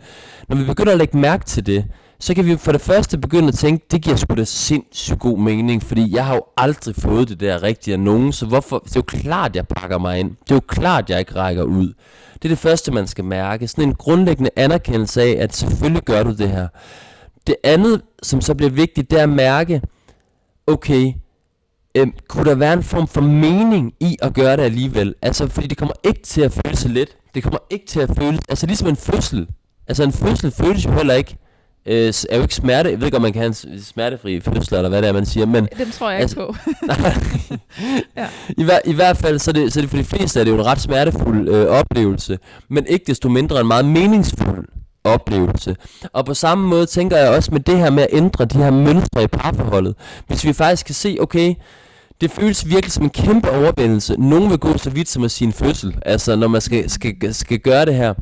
Når 0.50 0.56
vi 0.56 0.64
begynder 0.64 0.92
at 0.92 0.98
lægge 0.98 1.18
mærke 1.18 1.46
til 1.46 1.66
det, 1.66 1.86
så 2.20 2.34
kan 2.34 2.46
vi 2.46 2.58
for 2.58 2.72
det 2.72 2.82
første 2.82 3.18
begynde 3.18 3.48
at 3.48 3.54
tænke, 3.54 3.86
det 3.92 4.02
giver 4.02 4.16
sgu 4.16 4.36
da 4.36 4.44
sindssygt 4.44 5.20
god 5.20 5.40
mening, 5.40 5.84
fordi 5.84 6.16
jeg 6.16 6.26
har 6.26 6.36
jo 6.36 6.44
aldrig 6.58 6.96
fået 6.96 7.30
det 7.30 7.40
der 7.40 7.64
rigtige 7.64 7.94
af 7.94 8.00
nogen, 8.00 8.34
så 8.34 8.46
hvorfor, 8.46 8.80
det 8.80 8.96
er 8.96 9.00
jo 9.00 9.02
klart, 9.02 9.56
jeg 9.56 9.68
pakker 9.68 9.98
mig 9.98 10.20
ind. 10.20 10.30
Det 10.30 10.52
er 10.52 10.56
jo 10.56 10.62
klart, 10.68 11.10
jeg 11.10 11.20
ikke 11.20 11.36
rækker 11.36 11.64
ud. 11.64 11.94
Det 12.34 12.46
er 12.46 12.50
det 12.50 12.58
første, 12.58 12.92
man 12.92 13.08
skal 13.08 13.24
mærke. 13.24 13.68
Sådan 13.68 13.84
en 13.84 13.96
grundlæggende 13.96 14.50
anerkendelse 14.56 15.22
af, 15.22 15.36
at 15.40 15.56
selvfølgelig 15.56 16.04
gør 16.04 16.24
du 16.24 16.32
det 16.32 16.50
her. 16.50 16.68
Det 17.48 17.56
andet, 17.64 18.02
som 18.24 18.42
så 18.42 18.56
bliver 18.56 18.72
vigtigt, 18.72 19.12
det 19.12 19.20
er 19.20 19.24
at 19.24 19.30
mærke, 19.30 19.82
okay, 20.68 21.14
øhm, 21.96 22.14
kunne 22.28 22.50
der 22.50 22.56
være 22.56 22.74
en 22.74 22.84
form 22.84 23.08
for 23.08 23.22
mening 23.22 23.94
i 24.00 24.18
at 24.22 24.34
gøre 24.34 24.58
det 24.58 24.64
alligevel? 24.64 25.16
Altså, 25.22 25.48
fordi 25.48 25.68
det 25.68 25.78
kommer 25.78 25.94
ikke 26.04 26.22
til 26.24 26.42
at 26.42 26.52
føles 26.52 26.80
så 26.80 26.88
let. 26.88 27.18
Det 27.36 27.44
kommer 27.44 27.60
ikke 27.70 27.86
til 27.86 28.00
at 28.00 28.10
føles, 28.18 28.40
altså 28.50 28.66
ligesom 28.66 28.88
en 28.88 28.96
fødsel. 28.96 29.48
Altså 29.88 30.04
en 30.04 30.12
fødsel 30.12 30.52
føles 30.52 30.86
jo 30.86 30.92
heller 30.92 31.14
ikke 31.14 31.38
øh, 31.90 32.14
er 32.30 32.36
jo 32.36 32.42
ikke 32.42 32.56
smerte. 32.56 32.90
Jeg 32.90 33.00
ved 33.00 33.08
ikke, 33.08 33.18
om 33.18 33.22
man 33.22 33.34
kan 33.34 33.42
have 33.42 33.48
en 33.74 33.82
smertefri 33.84 34.40
fødsel, 34.40 34.76
eller 34.76 34.90
hvad 34.90 35.02
det 35.02 35.08
er, 35.08 35.14
man 35.14 35.26
siger. 35.26 35.46
Men, 35.46 35.68
Den 35.78 35.92
tror 35.92 36.10
jeg 36.10 36.20
altså, 36.20 36.40
ikke 36.40 36.54
på. 36.54 36.56
ja. 38.22 38.28
I, 38.58 38.64
hver, 38.64 38.80
I 38.86 38.94
hvert 38.94 39.18
fald, 39.18 39.40
så 39.40 39.52
er, 39.52 39.54
det, 39.54 39.74
så 39.74 39.80
er 39.80 39.82
det 39.82 39.90
for 39.90 39.98
de 39.98 40.04
fleste 40.04 40.40
er 40.40 40.44
det 40.44 40.52
jo 40.52 40.56
en 40.56 40.66
ret 40.66 40.82
smertefuld 40.82 41.50
øh, 41.50 41.68
oplevelse, 41.68 42.40
men 42.70 42.86
ikke 42.88 43.06
desto 43.08 43.30
mindre 43.30 43.62
en 43.62 43.68
meget 43.68 43.86
meningsfuld 43.86 44.68
oplevelse. 45.04 45.76
Og 46.14 46.26
på 46.26 46.34
samme 46.34 46.68
måde 46.68 46.86
tænker 46.86 47.18
jeg 47.18 47.30
også 47.30 47.52
med 47.52 47.60
det 47.60 47.78
her 47.78 47.90
med 47.90 48.04
at 48.04 48.10
ændre 48.12 48.46
de 48.46 48.58
her 48.58 48.72
mønstre 48.72 49.24
i 49.24 49.28
parforholdet. 49.28 49.96
Hvis 50.28 50.46
vi 50.46 50.54
faktisk 50.54 50.86
kan 50.86 50.96
se, 50.96 51.18
okay, 51.20 51.56
det 52.22 52.32
føles 52.32 52.70
virkelig 52.70 52.92
som 52.92 53.04
en 53.04 53.10
kæmpe 53.10 53.52
overvældelse. 53.52 54.16
Nogen 54.18 54.50
vil 54.50 54.58
gå 54.58 54.78
så 54.78 54.90
vidt 54.90 55.10
som 55.10 55.24
at 55.24 55.32
sige 55.32 55.46
en 55.48 55.54
fødsel, 55.54 55.96
altså 56.06 56.36
når 56.36 56.48
man 56.48 56.62
skal, 56.62 56.90
skal, 56.90 57.34
skal 57.34 57.60
gøre 57.60 57.86
det 57.86 57.96
her. 57.96 58.14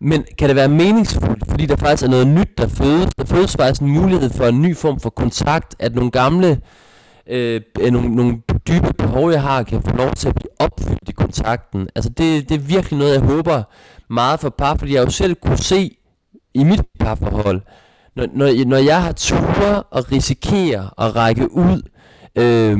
Men 0.00 0.24
kan 0.38 0.48
det 0.48 0.56
være 0.56 0.68
meningsfuldt, 0.68 1.44
fordi 1.48 1.66
der 1.66 1.76
faktisk 1.76 2.02
er 2.02 2.08
noget 2.08 2.26
nyt, 2.26 2.58
der 2.58 2.68
fødes? 2.68 3.14
Der 3.18 3.24
fødes 3.24 3.56
faktisk 3.56 3.80
en 3.80 3.88
mulighed 3.88 4.30
for 4.30 4.44
en 4.44 4.62
ny 4.62 4.76
form 4.76 5.00
for 5.00 5.10
kontakt, 5.10 5.76
at 5.78 5.94
nogle 5.94 6.10
gamle, 6.10 6.60
øh, 7.26 7.60
øh, 7.80 7.92
nogle, 7.92 8.14
nogle 8.14 8.38
dybe 8.68 8.92
behov, 8.98 9.30
jeg 9.30 9.42
har, 9.42 9.62
kan 9.62 9.82
få 9.82 9.96
lov 9.96 10.10
til 10.10 10.28
at 10.28 10.34
blive 10.34 10.50
opfyldt 10.58 11.08
i 11.08 11.12
kontakten. 11.12 11.88
Altså 11.94 12.10
det, 12.10 12.48
det 12.48 12.54
er 12.54 12.58
virkelig 12.58 12.98
noget, 12.98 13.14
jeg 13.14 13.20
håber 13.20 13.62
meget 14.10 14.40
for 14.40 14.48
par, 14.48 14.76
fordi 14.76 14.94
jeg 14.94 15.04
jo 15.04 15.10
selv 15.10 15.34
kunne 15.34 15.58
se 15.58 15.96
i 16.54 16.64
mit 16.64 16.82
parforhold, 17.00 17.60
når, 18.16 18.26
når, 18.34 18.64
når 18.66 18.76
jeg 18.76 19.02
har 19.02 19.12
ture 19.12 19.82
og 19.82 20.12
risikere 20.12 20.90
at 20.98 21.16
række 21.16 21.52
ud, 21.52 21.82
øh, 22.36 22.78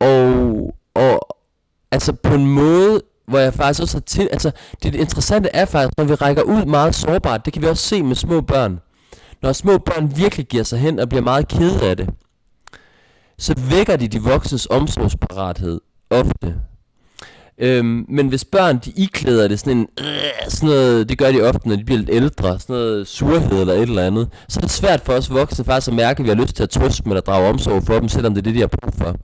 og, 0.00 0.74
og 0.94 1.36
altså 1.92 2.12
på 2.12 2.34
en 2.34 2.46
måde 2.46 3.00
hvor 3.28 3.38
jeg 3.38 3.54
faktisk 3.54 3.82
også 3.82 3.96
har 3.96 4.00
til, 4.00 4.28
altså 4.32 4.50
det 4.82 4.94
interessante 4.94 5.48
er 5.52 5.64
faktisk, 5.64 5.98
når 5.98 6.04
vi 6.04 6.14
rækker 6.14 6.42
ud 6.42 6.64
meget 6.64 6.94
sårbart, 6.94 7.44
det 7.44 7.52
kan 7.52 7.62
vi 7.62 7.66
også 7.66 7.88
se 7.88 8.02
med 8.02 8.16
små 8.16 8.40
børn. 8.40 8.80
Når 9.42 9.52
små 9.52 9.78
børn 9.78 10.16
virkelig 10.16 10.46
giver 10.46 10.62
sig 10.62 10.78
hen 10.78 10.98
og 10.98 11.08
bliver 11.08 11.22
meget 11.22 11.48
kede 11.48 11.88
af 11.90 11.96
det, 11.96 12.08
så 13.38 13.54
vækker 13.70 13.96
de 13.96 14.08
de 14.08 14.22
voksnes 14.22 14.66
omsorgsparathed 14.70 15.80
ofte. 16.10 16.54
Øhm, 17.58 18.06
men 18.08 18.28
hvis 18.28 18.44
børn 18.44 18.78
de 18.78 18.92
iklæder 18.96 19.48
det 19.48 19.60
sådan 19.60 19.78
en 19.78 19.88
øh, 20.00 20.06
sådan 20.48 20.68
noget, 20.68 21.08
det 21.08 21.18
gør 21.18 21.32
de 21.32 21.42
ofte 21.42 21.68
når 21.68 21.76
de 21.76 21.84
bliver 21.84 21.98
lidt 21.98 22.10
ældre, 22.12 22.60
sådan 22.60 22.76
noget 22.76 23.06
surhed 23.06 23.60
eller 23.60 23.74
et 23.74 23.82
eller 23.82 24.06
andet, 24.06 24.28
så 24.48 24.60
er 24.60 24.62
det 24.62 24.70
svært 24.70 25.00
for 25.00 25.12
os 25.12 25.30
voksne 25.30 25.64
faktisk 25.64 25.88
at 25.88 25.94
mærke, 25.94 26.20
at 26.20 26.24
vi 26.24 26.28
har 26.28 26.36
lyst 26.36 26.56
til 26.56 26.62
at 26.62 26.70
trøste 26.70 27.02
dem 27.02 27.12
eller 27.12 27.20
drage 27.20 27.48
omsorg 27.48 27.82
for 27.82 27.98
dem, 27.98 28.08
selvom 28.08 28.34
det 28.34 28.40
er 28.40 28.42
det, 28.42 28.54
de 28.54 28.60
har 28.60 28.66
brug 28.66 28.94
for. 28.94 29.16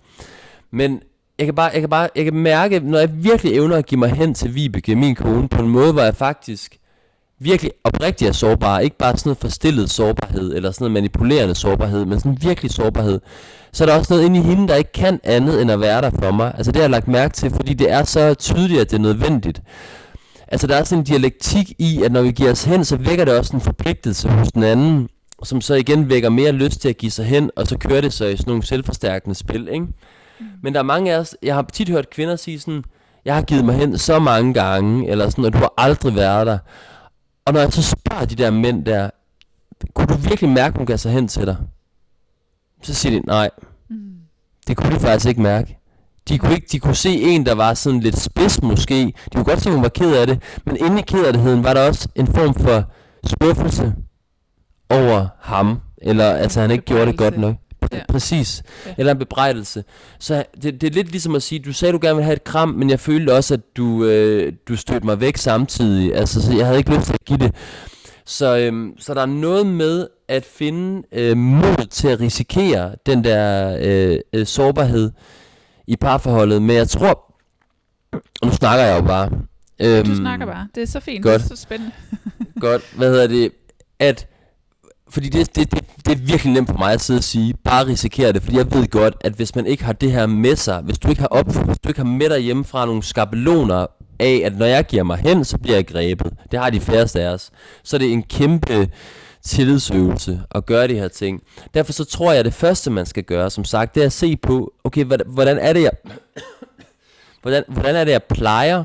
Men 0.73 1.01
jeg 1.39 1.47
kan 1.47 1.55
bare, 1.55 1.71
jeg 1.73 1.81
kan 1.81 1.91
bare, 1.91 2.09
jeg 2.17 2.25
kan 2.25 2.35
mærke, 2.35 2.81
når 2.81 2.99
jeg 2.99 3.25
virkelig 3.25 3.53
evner 3.53 3.77
at 3.77 3.87
give 3.87 3.99
mig 3.99 4.11
hen 4.11 4.35
til 4.35 4.55
Vibeke, 4.55 4.97
min 4.97 5.15
kone, 5.15 5.49
på 5.49 5.63
en 5.63 5.69
måde, 5.69 5.93
hvor 5.93 6.03
jeg 6.03 6.17
faktisk 6.17 6.79
virkelig 7.39 7.73
oprigtig 7.85 8.29
er 8.29 8.33
sårbar, 8.33 8.79
ikke 8.79 8.97
bare 8.97 9.17
sådan 9.17 9.29
noget 9.29 9.39
forstillet 9.39 9.91
sårbarhed, 9.91 10.55
eller 10.57 10.71
sådan 10.71 10.85
noget 10.85 10.93
manipulerende 10.93 11.55
sårbarhed, 11.55 12.05
men 12.05 12.21
sådan 12.21 12.39
virkelig 12.41 12.71
sårbarhed, 12.71 13.21
så 13.73 13.85
er 13.85 13.89
der 13.89 13.99
også 13.99 14.13
noget 14.15 14.27
inde 14.27 14.41
i 14.41 14.43
hende, 14.43 14.69
der 14.69 14.75
ikke 14.75 14.93
kan 14.93 15.21
andet 15.25 15.63
end 15.63 15.71
at 15.71 15.81
være 15.81 16.03
der 16.03 16.11
for 16.11 16.31
mig. 16.31 16.53
Altså 16.57 16.73
det 16.73 16.77
har 16.77 16.83
jeg 16.83 16.91
lagt 16.91 17.09
mærke 17.09 17.35
til, 17.35 17.51
fordi 17.51 17.75
det 17.75 17.91
er 17.91 18.05
så 18.05 18.35
tydeligt, 18.35 18.81
at 18.81 18.91
det 18.91 18.97
er 18.97 19.01
nødvendigt. 19.01 19.63
Altså 20.49 20.67
der 20.67 20.77
er 20.77 20.85
sådan 20.85 20.99
en 20.99 21.05
dialektik 21.05 21.73
i, 21.79 22.03
at 22.03 22.13
når 22.13 22.23
vi 22.23 22.31
giver 22.31 22.51
os 22.51 22.65
hen, 22.65 22.85
så 22.85 22.97
vækker 22.97 23.25
det 23.25 23.39
også 23.39 23.57
en 23.57 23.61
forpligtelse 23.61 24.29
hos 24.29 24.53
den 24.53 24.63
anden, 24.63 25.09
som 25.43 25.61
så 25.61 25.75
igen 25.75 26.09
vækker 26.09 26.29
mere 26.29 26.53
lyst 26.53 26.81
til 26.81 26.89
at 26.89 26.97
give 26.97 27.13
sig 27.13 27.25
hen, 27.25 27.51
og 27.57 27.67
så 27.67 27.79
kører 27.79 28.01
det 28.01 28.13
så 28.13 28.25
i 28.25 28.37
sådan 28.37 28.51
nogle 28.51 28.67
selvforstærkende 28.67 29.35
spil, 29.35 29.69
ikke? 29.73 29.87
Men 30.63 30.73
der 30.73 30.79
er 30.81 30.85
mange 30.85 31.15
af 31.15 31.19
os, 31.19 31.37
jeg 31.43 31.55
har 31.55 31.63
tit 31.73 31.89
hørt 31.89 32.11
kvinder 32.11 32.37
sige 32.37 32.61
sådan, 32.61 32.85
jeg 33.25 33.35
har 33.35 33.43
givet 33.43 33.65
mig 33.65 33.75
hen 33.75 33.99
så 33.99 34.19
mange 34.19 34.55
gange, 34.55 35.09
eller 35.09 35.29
sådan, 35.31 35.45
og 35.45 35.53
du 35.53 35.59
har 35.59 35.73
aldrig 35.79 36.15
været 36.15 36.47
der. 36.47 36.59
Og 37.47 37.53
når 37.53 37.61
jeg 37.61 37.73
så 37.73 37.83
spørger 37.83 38.25
de 38.25 38.35
der 38.35 38.51
mænd 38.51 38.85
der, 38.85 39.11
kunne 39.95 40.07
du 40.07 40.15
virkelig 40.15 40.51
mærke, 40.51 40.77
hun 40.77 40.87
gav 40.87 40.97
sig 40.99 41.13
hen 41.13 41.29
til 41.29 41.47
dig? 41.47 41.57
Så 42.83 42.95
siger 42.95 43.21
de, 43.21 43.27
nej, 43.27 43.51
Mm. 43.89 43.97
det 44.67 44.77
kunne 44.77 44.95
de 44.95 45.01
faktisk 45.01 45.29
ikke 45.29 45.43
mærke. 45.43 45.79
De 46.29 46.39
kunne, 46.39 46.55
ikke, 46.55 46.67
de 46.73 46.79
kunne 46.79 46.95
se 46.95 47.11
en, 47.23 47.47
der 47.47 47.55
var 47.55 47.75
sådan 47.75 48.01
lidt 48.01 48.19
spids 48.19 48.63
måske. 48.63 49.05
De 49.05 49.13
kunne 49.35 49.45
godt 49.45 49.63
se, 49.63 49.69
at 49.69 49.75
hun 49.75 49.83
var 49.83 49.89
ked 49.89 50.15
af 50.17 50.27
det. 50.27 50.43
Men 50.67 50.77
inde 50.77 50.99
i 50.99 51.03
kederligheden 51.03 51.65
var 51.65 51.75
der 51.75 51.89
også 51.89 52.09
en 52.15 52.27
form 52.27 52.55
for 52.55 52.85
skuffelse 53.27 53.95
over 54.91 55.27
ham. 55.41 55.81
Eller 56.03 56.25
altså, 56.31 56.61
han 56.61 56.71
ikke 56.71 56.85
gjorde 56.85 57.07
det 57.07 57.19
godt 57.19 57.39
nok. 57.39 57.55
Ja. 57.93 58.01
Præcis. 58.09 58.63
Ja. 58.87 58.95
Eller 58.99 59.13
en 59.13 59.19
bebrejdelse. 59.19 59.85
Så 60.19 60.45
det, 60.63 60.81
det 60.81 60.87
er 60.87 60.91
lidt 60.95 61.11
ligesom 61.11 61.35
at 61.35 61.43
sige, 61.43 61.59
du 61.59 61.73
sagde, 61.73 61.93
du 61.93 61.99
gerne 62.03 62.15
ville 62.15 62.25
have 62.25 62.37
et 62.37 62.45
kram, 62.45 62.69
men 62.69 62.91
jeg 62.91 63.01
følte 63.01 63.35
også, 63.35 63.55
at 63.55 63.61
du, 63.77 64.05
øh, 64.05 64.53
du 64.69 64.77
stødte 64.77 65.07
mig 65.07 65.21
væk 65.21 65.37
samtidig. 65.37 66.15
Altså, 66.17 66.43
så 66.43 66.53
jeg 66.57 66.67
havde 66.67 66.79
ikke 66.79 66.95
lyst 66.97 67.07
til 67.07 67.13
at 67.13 67.25
give 67.25 67.39
det. 67.39 67.55
Så, 68.27 68.57
øhm, 68.57 68.93
så 68.99 69.15
der 69.15 69.23
er 69.23 69.27
noget 69.27 69.67
med 69.67 70.07
at 70.29 70.45
finde 70.45 71.03
øh, 71.13 71.37
mod 71.37 71.87
til 71.91 72.09
at 72.09 72.21
risikere 72.21 72.95
den 73.07 73.25
der 73.25 73.77
øh, 73.81 74.19
øh, 74.33 74.47
sårbarhed 74.47 75.11
i 75.87 75.97
parforholdet. 75.97 76.63
Men 76.63 76.77
jeg 76.77 76.89
tror, 76.89 77.35
og 78.13 78.47
nu 78.47 78.53
snakker 78.53 78.85
jeg 78.85 79.01
jo 79.01 79.07
bare. 79.07 79.31
Øhm, 79.81 80.05
Du 80.07 80.17
snakker 80.17 80.47
bare. 80.47 80.69
Det 80.75 80.83
er 80.83 80.87
så 80.87 81.01
fint. 81.01 81.23
godt. 81.23 81.43
Det 81.43 81.51
er 81.51 81.57
så 81.57 81.63
spændende. 81.63 81.93
Godt, 82.61 82.83
hvad 82.97 83.11
hedder 83.11 83.27
det, 83.27 83.51
at, 83.99 84.27
fordi 85.13 85.29
det, 85.29 85.57
det, 85.57 85.73
det, 85.73 85.85
det 86.07 86.13
er 86.13 86.17
virkelig 86.17 86.53
nemt 86.53 86.71
for 86.71 86.79
mig 86.79 86.93
at 86.93 87.01
sidde 87.01 87.19
og 87.19 87.25
sige, 87.25 87.55
bare 87.65 87.87
risikere 87.87 88.33
det, 88.33 88.43
fordi 88.43 88.57
jeg 88.57 88.73
ved 88.73 88.87
godt, 88.87 89.15
at 89.21 89.33
hvis 89.33 89.55
man 89.55 89.67
ikke 89.67 89.85
har 89.85 89.93
det 89.93 90.13
her 90.13 90.27
med 90.27 90.57
sig, 90.57 90.81
hvis 90.81 90.99
du 90.99 91.09
ikke 91.09 91.21
har 91.21 91.29
op, 91.29 91.55
hvis 91.55 91.79
du 91.79 91.89
ikke 91.89 92.01
har 92.01 92.07
med 92.07 92.31
dig 92.31 92.39
hjemmefra 92.41 92.87
nogle 92.87 93.03
skabeloner 93.03 93.87
af, 94.19 94.43
at 94.45 94.59
når 94.59 94.67
jeg 94.67 94.87
giver 94.87 95.03
mig 95.03 95.19
hen, 95.19 95.45
så 95.45 95.59
bliver 95.59 95.77
jeg 95.77 95.87
grebet. 95.87 96.33
Det 96.51 96.61
har 96.61 96.71
de 96.71 96.81
færreste 96.81 97.23
af 97.23 97.29
os. 97.29 97.51
Så 97.83 97.99
det 97.99 98.09
er 98.09 98.13
en 98.13 98.23
kæmpe 98.23 98.89
tillidsøvelse 99.45 100.43
at 100.51 100.67
gøre 100.67 100.89
de 100.89 100.95
her 100.95 101.09
ting. 101.09 101.43
Derfor 101.75 101.93
så 101.93 102.05
tror 102.05 102.31
jeg, 102.31 102.39
at 102.39 102.45
det 102.45 102.55
første, 102.55 102.91
man 102.91 103.07
skal 103.07 103.25
gøre, 103.25 103.51
som 103.51 103.65
sagt, 103.65 103.95
det 103.95 104.01
er 104.01 104.07
at 104.07 104.13
se 104.13 104.37
på, 104.37 104.73
okay, 104.85 105.05
hvordan, 105.05 105.27
hvordan 105.27 105.59
er 105.59 105.73
det, 105.73 105.83
jeg... 105.83 105.93
Hvordan, 107.43 107.65
hvordan 107.69 107.97
er 107.97 108.05
det, 108.05 108.13
jeg 108.13 108.23
plejer 108.23 108.85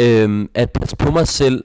øhm, 0.00 0.50
at 0.54 0.70
passe 0.70 0.96
på 0.96 1.10
mig 1.10 1.28
selv, 1.28 1.64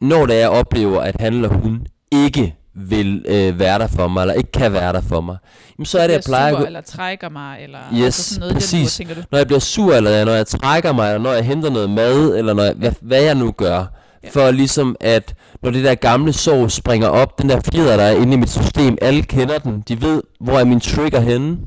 når 0.00 0.26
det 0.26 0.34
er, 0.34 0.40
jeg 0.40 0.50
oplever, 0.50 1.00
at 1.00 1.20
han 1.20 1.34
eller 1.34 1.48
hun 1.48 1.86
ikke 2.12 2.54
vil 2.74 3.24
øh, 3.28 3.58
være 3.58 3.78
der 3.78 3.86
for 3.86 4.08
mig, 4.08 4.20
eller 4.20 4.34
ikke 4.34 4.52
kan 4.52 4.72
være 4.72 4.92
der 4.92 5.00
for 5.00 5.20
mig, 5.20 5.36
jamen, 5.78 5.86
så 5.86 5.98
er 5.98 6.06
det, 6.06 6.14
jeg 6.14 6.22
plejer 6.26 6.46
at 6.46 6.52
sur, 6.52 6.58
gå, 6.60 6.66
eller 6.66 6.80
trækker 6.80 7.28
mig, 7.28 7.58
eller 7.62 7.78
Yes, 7.94 8.04
altså 8.04 8.22
sådan 8.34 8.40
noget 8.40 8.52
den 8.52 8.56
præcis. 8.60 8.96
dur, 8.96 9.04
tænker 9.04 9.14
du? 9.14 9.26
når 9.30 9.38
jeg 9.38 9.46
bliver 9.46 9.60
sur, 9.60 9.94
eller 9.94 10.24
når 10.24 10.32
jeg 10.32 10.46
trækker 10.46 10.92
mig, 10.92 11.08
eller 11.14 11.22
når 11.22 11.32
jeg 11.32 11.44
henter 11.44 11.70
noget 11.70 11.90
mad, 11.90 12.36
eller 12.38 12.54
når 12.54 12.62
jeg, 12.62 12.74
hvad, 12.76 12.92
hvad 13.00 13.22
jeg 13.22 13.34
nu 13.34 13.50
gør, 13.52 13.84
Ja. 14.24 14.28
for 14.32 14.50
ligesom 14.50 14.96
at, 15.00 15.34
når 15.62 15.70
det 15.70 15.84
der 15.84 15.94
gamle 15.94 16.32
sår 16.32 16.68
springer 16.68 17.08
op, 17.08 17.38
den 17.42 17.48
der 17.48 17.60
fjeder, 17.72 17.96
der 17.96 18.04
er 18.04 18.16
inde 18.16 18.32
i 18.32 18.36
mit 18.36 18.50
system, 18.50 18.98
alle 19.02 19.22
kender 19.22 19.58
den, 19.58 19.84
de 19.88 20.02
ved, 20.02 20.22
hvor 20.40 20.58
er 20.58 20.64
min 20.64 20.80
trigger 20.80 21.20
henne. 21.20 21.58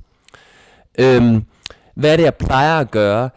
Øhm, 1.00 1.44
hvad 1.96 2.12
er 2.14 2.18
det, 2.18 2.24
jeg 2.24 2.36
plejer 2.36 2.80
at 2.80 2.92
gøre? 2.92 3.30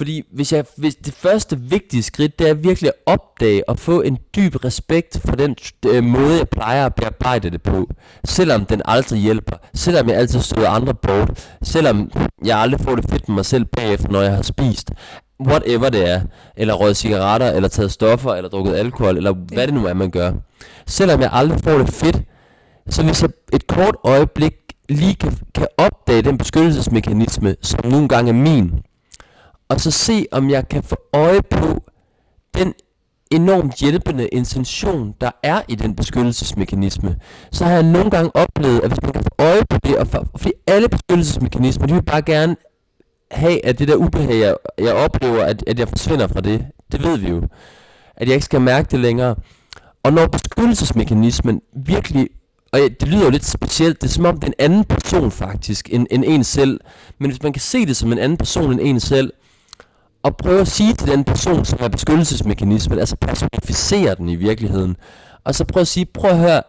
Fordi 0.00 0.22
hvis 0.32 0.52
jeg, 0.52 0.64
hvis 0.76 0.94
det 0.94 1.14
første 1.14 1.58
vigtige 1.60 2.02
skridt, 2.02 2.38
det 2.38 2.48
er 2.48 2.54
virkelig 2.54 2.88
at 2.88 3.12
opdage 3.12 3.68
og 3.68 3.78
få 3.78 4.00
en 4.00 4.18
dyb 4.36 4.64
respekt 4.64 5.20
for 5.24 5.36
den 5.36 5.56
øh, 5.86 6.04
måde, 6.04 6.38
jeg 6.38 6.48
plejer 6.48 6.86
at 6.86 6.94
bearbejde 6.94 7.50
det 7.50 7.62
på. 7.62 7.88
Selvom 8.24 8.64
den 8.64 8.82
aldrig 8.84 9.20
hjælper. 9.20 9.56
Selvom 9.74 10.08
jeg 10.08 10.16
altid 10.16 10.40
støder 10.40 10.70
andre 10.70 10.94
bort. 10.94 11.56
Selvom 11.62 12.10
jeg 12.44 12.58
aldrig 12.58 12.80
får 12.80 12.96
det 12.96 13.10
fedt 13.10 13.28
med 13.28 13.34
mig 13.34 13.46
selv 13.46 13.64
bagefter, 13.64 14.08
når 14.08 14.20
jeg 14.20 14.34
har 14.34 14.42
spist. 14.42 14.90
Whatever 15.46 15.88
det 15.88 16.10
er. 16.10 16.20
Eller 16.56 16.74
røget 16.74 16.96
cigaretter, 16.96 17.50
eller 17.50 17.68
taget 17.68 17.92
stoffer, 17.92 18.34
eller 18.34 18.50
drukket 18.50 18.74
alkohol, 18.74 19.16
eller 19.16 19.32
hvad 19.32 19.66
det 19.66 19.74
nu 19.74 19.86
er, 19.86 19.94
man 19.94 20.10
gør. 20.10 20.32
Selvom 20.86 21.20
jeg 21.20 21.30
aldrig 21.32 21.60
får 21.60 21.78
det 21.78 21.88
fedt, 21.88 22.22
så 22.88 23.02
hvis 23.02 23.22
jeg 23.22 23.30
et 23.52 23.66
kort 23.66 23.96
øjeblik 24.04 24.54
lige 24.88 25.14
kan, 25.14 25.38
kan 25.54 25.66
opdage 25.78 26.22
den 26.22 26.38
beskyttelsesmekanisme, 26.38 27.56
som 27.62 27.86
nogle 27.86 28.08
gange 28.08 28.28
er 28.28 28.34
min, 28.34 28.82
og 29.70 29.80
så 29.80 29.90
se, 29.90 30.26
om 30.32 30.50
jeg 30.50 30.68
kan 30.68 30.82
få 30.82 30.96
øje 31.12 31.42
på 31.50 31.82
den 32.54 32.74
enormt 33.30 33.74
hjælpende 33.74 34.28
intention, 34.28 35.14
der 35.20 35.30
er 35.42 35.62
i 35.68 35.74
den 35.74 35.96
beskyttelsesmekanisme, 35.96 37.16
så 37.52 37.64
har 37.64 37.72
jeg 37.72 37.82
nogle 37.82 38.10
gange 38.10 38.36
oplevet, 38.36 38.80
at 38.80 38.88
hvis 38.88 39.02
man 39.02 39.12
kan 39.12 39.22
få 39.22 39.30
øje 39.38 39.62
på 39.70 39.76
det, 39.84 39.96
og 39.96 40.06
for, 40.06 40.26
fordi 40.36 40.52
alle 40.66 40.88
beskyttelsesmekanismer, 40.88 41.86
de 41.86 41.94
vil 41.94 42.02
bare 42.02 42.22
gerne 42.22 42.56
have, 43.30 43.66
at 43.66 43.78
det 43.78 43.88
der 43.88 43.96
ubehag, 43.96 44.40
jeg, 44.40 44.54
jeg 44.78 44.94
oplever, 44.94 45.44
at, 45.44 45.64
at 45.66 45.78
jeg 45.78 45.88
forsvinder 45.88 46.26
fra 46.26 46.40
det. 46.40 46.66
Det 46.92 47.04
ved 47.04 47.18
vi 47.18 47.28
jo. 47.28 47.42
At 48.16 48.28
jeg 48.28 48.34
ikke 48.34 48.44
skal 48.44 48.60
mærke 48.60 48.88
det 48.90 49.00
længere. 49.00 49.34
Og 50.02 50.12
når 50.12 50.26
beskyttelsesmekanismen 50.26 51.60
virkelig, 51.76 52.28
og 52.72 52.80
det 53.00 53.08
lyder 53.08 53.24
jo 53.24 53.30
lidt 53.30 53.44
specielt, 53.44 54.02
det 54.02 54.08
er 54.08 54.12
som 54.12 54.24
om 54.24 54.34
det 54.40 54.44
er 54.44 54.48
en 54.48 54.72
anden 54.72 54.84
person 54.84 55.30
faktisk, 55.30 55.88
end, 55.92 56.06
end 56.10 56.24
en 56.26 56.44
selv. 56.44 56.80
Men 57.18 57.30
hvis 57.30 57.42
man 57.42 57.52
kan 57.52 57.60
se 57.60 57.86
det 57.86 57.96
som 57.96 58.12
en 58.12 58.18
anden 58.18 58.38
person 58.38 58.72
end 58.72 58.80
en 58.80 59.00
selv, 59.00 59.32
og 60.22 60.36
prøve 60.36 60.60
at 60.60 60.68
sige 60.68 60.94
til 60.94 61.08
den 61.08 61.24
person, 61.24 61.64
som 61.64 61.78
er 61.82 61.88
beskyttelsesmekanismen, 61.88 62.98
altså 62.98 63.16
personificere 63.16 64.14
den 64.14 64.28
i 64.28 64.36
virkeligheden, 64.36 64.96
og 65.44 65.54
så 65.54 65.64
prøve 65.64 65.80
at 65.80 65.88
sige, 65.88 66.06
prøv 66.06 66.30
at 66.30 66.38
høre, 66.38 66.62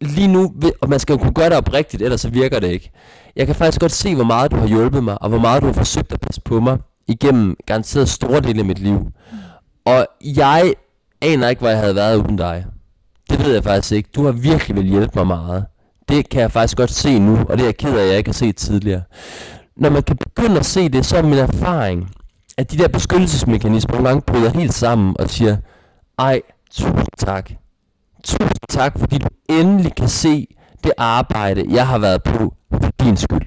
lige 0.00 0.28
nu, 0.28 0.54
og 0.80 0.88
man 0.88 1.00
skal 1.00 1.12
jo 1.12 1.18
kunne 1.18 1.32
gøre 1.32 1.48
det 1.48 1.56
oprigtigt, 1.56 2.02
ellers 2.02 2.20
så 2.20 2.28
virker 2.28 2.60
det 2.60 2.68
ikke. 2.68 2.90
Jeg 3.36 3.46
kan 3.46 3.54
faktisk 3.54 3.80
godt 3.80 3.92
se, 3.92 4.14
hvor 4.14 4.24
meget 4.24 4.50
du 4.50 4.56
har 4.56 4.66
hjulpet 4.66 5.04
mig, 5.04 5.22
og 5.22 5.28
hvor 5.28 5.38
meget 5.38 5.62
du 5.62 5.66
har 5.66 5.72
forsøgt 5.72 6.12
at 6.12 6.20
passe 6.20 6.40
på 6.40 6.60
mig, 6.60 6.78
igennem 7.08 7.56
garanteret 7.66 8.08
store 8.08 8.40
dele 8.40 8.58
af 8.58 8.64
mit 8.64 8.78
liv. 8.78 9.06
Og 9.84 10.06
jeg 10.24 10.72
aner 11.20 11.48
ikke, 11.48 11.60
hvor 11.60 11.68
jeg 11.68 11.78
havde 11.78 11.94
været 11.94 12.16
uden 12.16 12.36
dig. 12.36 12.66
Det 13.30 13.44
ved 13.44 13.54
jeg 13.54 13.64
faktisk 13.64 13.92
ikke. 13.92 14.08
Du 14.14 14.24
har 14.24 14.32
virkelig 14.32 14.76
vil 14.76 14.84
hjælpe 14.84 15.12
mig 15.14 15.26
meget. 15.26 15.64
Det 16.08 16.28
kan 16.28 16.40
jeg 16.40 16.52
faktisk 16.52 16.76
godt 16.76 16.90
se 16.90 17.18
nu, 17.18 17.38
og 17.48 17.58
det 17.58 17.60
er 17.60 17.64
jeg 17.66 17.76
ked 17.76 17.96
af, 17.98 18.02
at 18.02 18.08
jeg 18.08 18.18
ikke 18.18 18.28
har 18.28 18.34
set 18.34 18.56
tidligere. 18.56 19.02
Når 19.76 19.90
man 19.90 20.02
kan 20.02 20.16
begynde 20.16 20.58
at 20.58 20.66
se 20.66 20.88
det, 20.88 21.06
så 21.06 21.16
er 21.16 21.22
min 21.22 21.38
erfaring, 21.38 22.10
at 22.58 22.72
de 22.72 22.78
der 22.78 22.88
beskyttelsesmekanismer 22.88 23.92
nogle 23.94 24.08
gange 24.08 24.22
bryder 24.22 24.50
helt 24.50 24.74
sammen 24.74 25.16
og 25.18 25.30
siger, 25.30 25.56
ej, 26.18 26.42
tusind 26.70 27.06
tak. 27.18 27.50
Tusind 28.24 28.68
tak, 28.68 28.98
fordi 28.98 29.18
du 29.18 29.28
endelig 29.48 29.94
kan 29.94 30.08
se 30.08 30.46
det 30.84 30.92
arbejde, 30.98 31.64
jeg 31.70 31.86
har 31.86 31.98
været 31.98 32.22
på 32.22 32.54
for 32.72 32.90
din 33.00 33.16
skyld. 33.16 33.46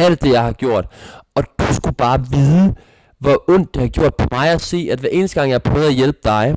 Alt 0.00 0.22
det, 0.22 0.32
jeg 0.32 0.42
har 0.42 0.52
gjort. 0.52 0.86
Og 1.34 1.44
du 1.58 1.74
skulle 1.74 1.96
bare 1.96 2.26
vide, 2.30 2.74
hvor 3.18 3.44
ondt 3.48 3.74
det 3.74 3.82
har 3.82 3.88
gjort 3.88 4.14
på 4.14 4.26
mig 4.30 4.50
at 4.50 4.60
se, 4.60 4.88
at 4.92 5.00
hver 5.00 5.08
eneste 5.12 5.40
gang, 5.40 5.50
jeg 5.50 5.60
har 5.64 5.70
prøvet 5.70 5.86
at 5.86 5.94
hjælpe 5.94 6.18
dig, 6.24 6.56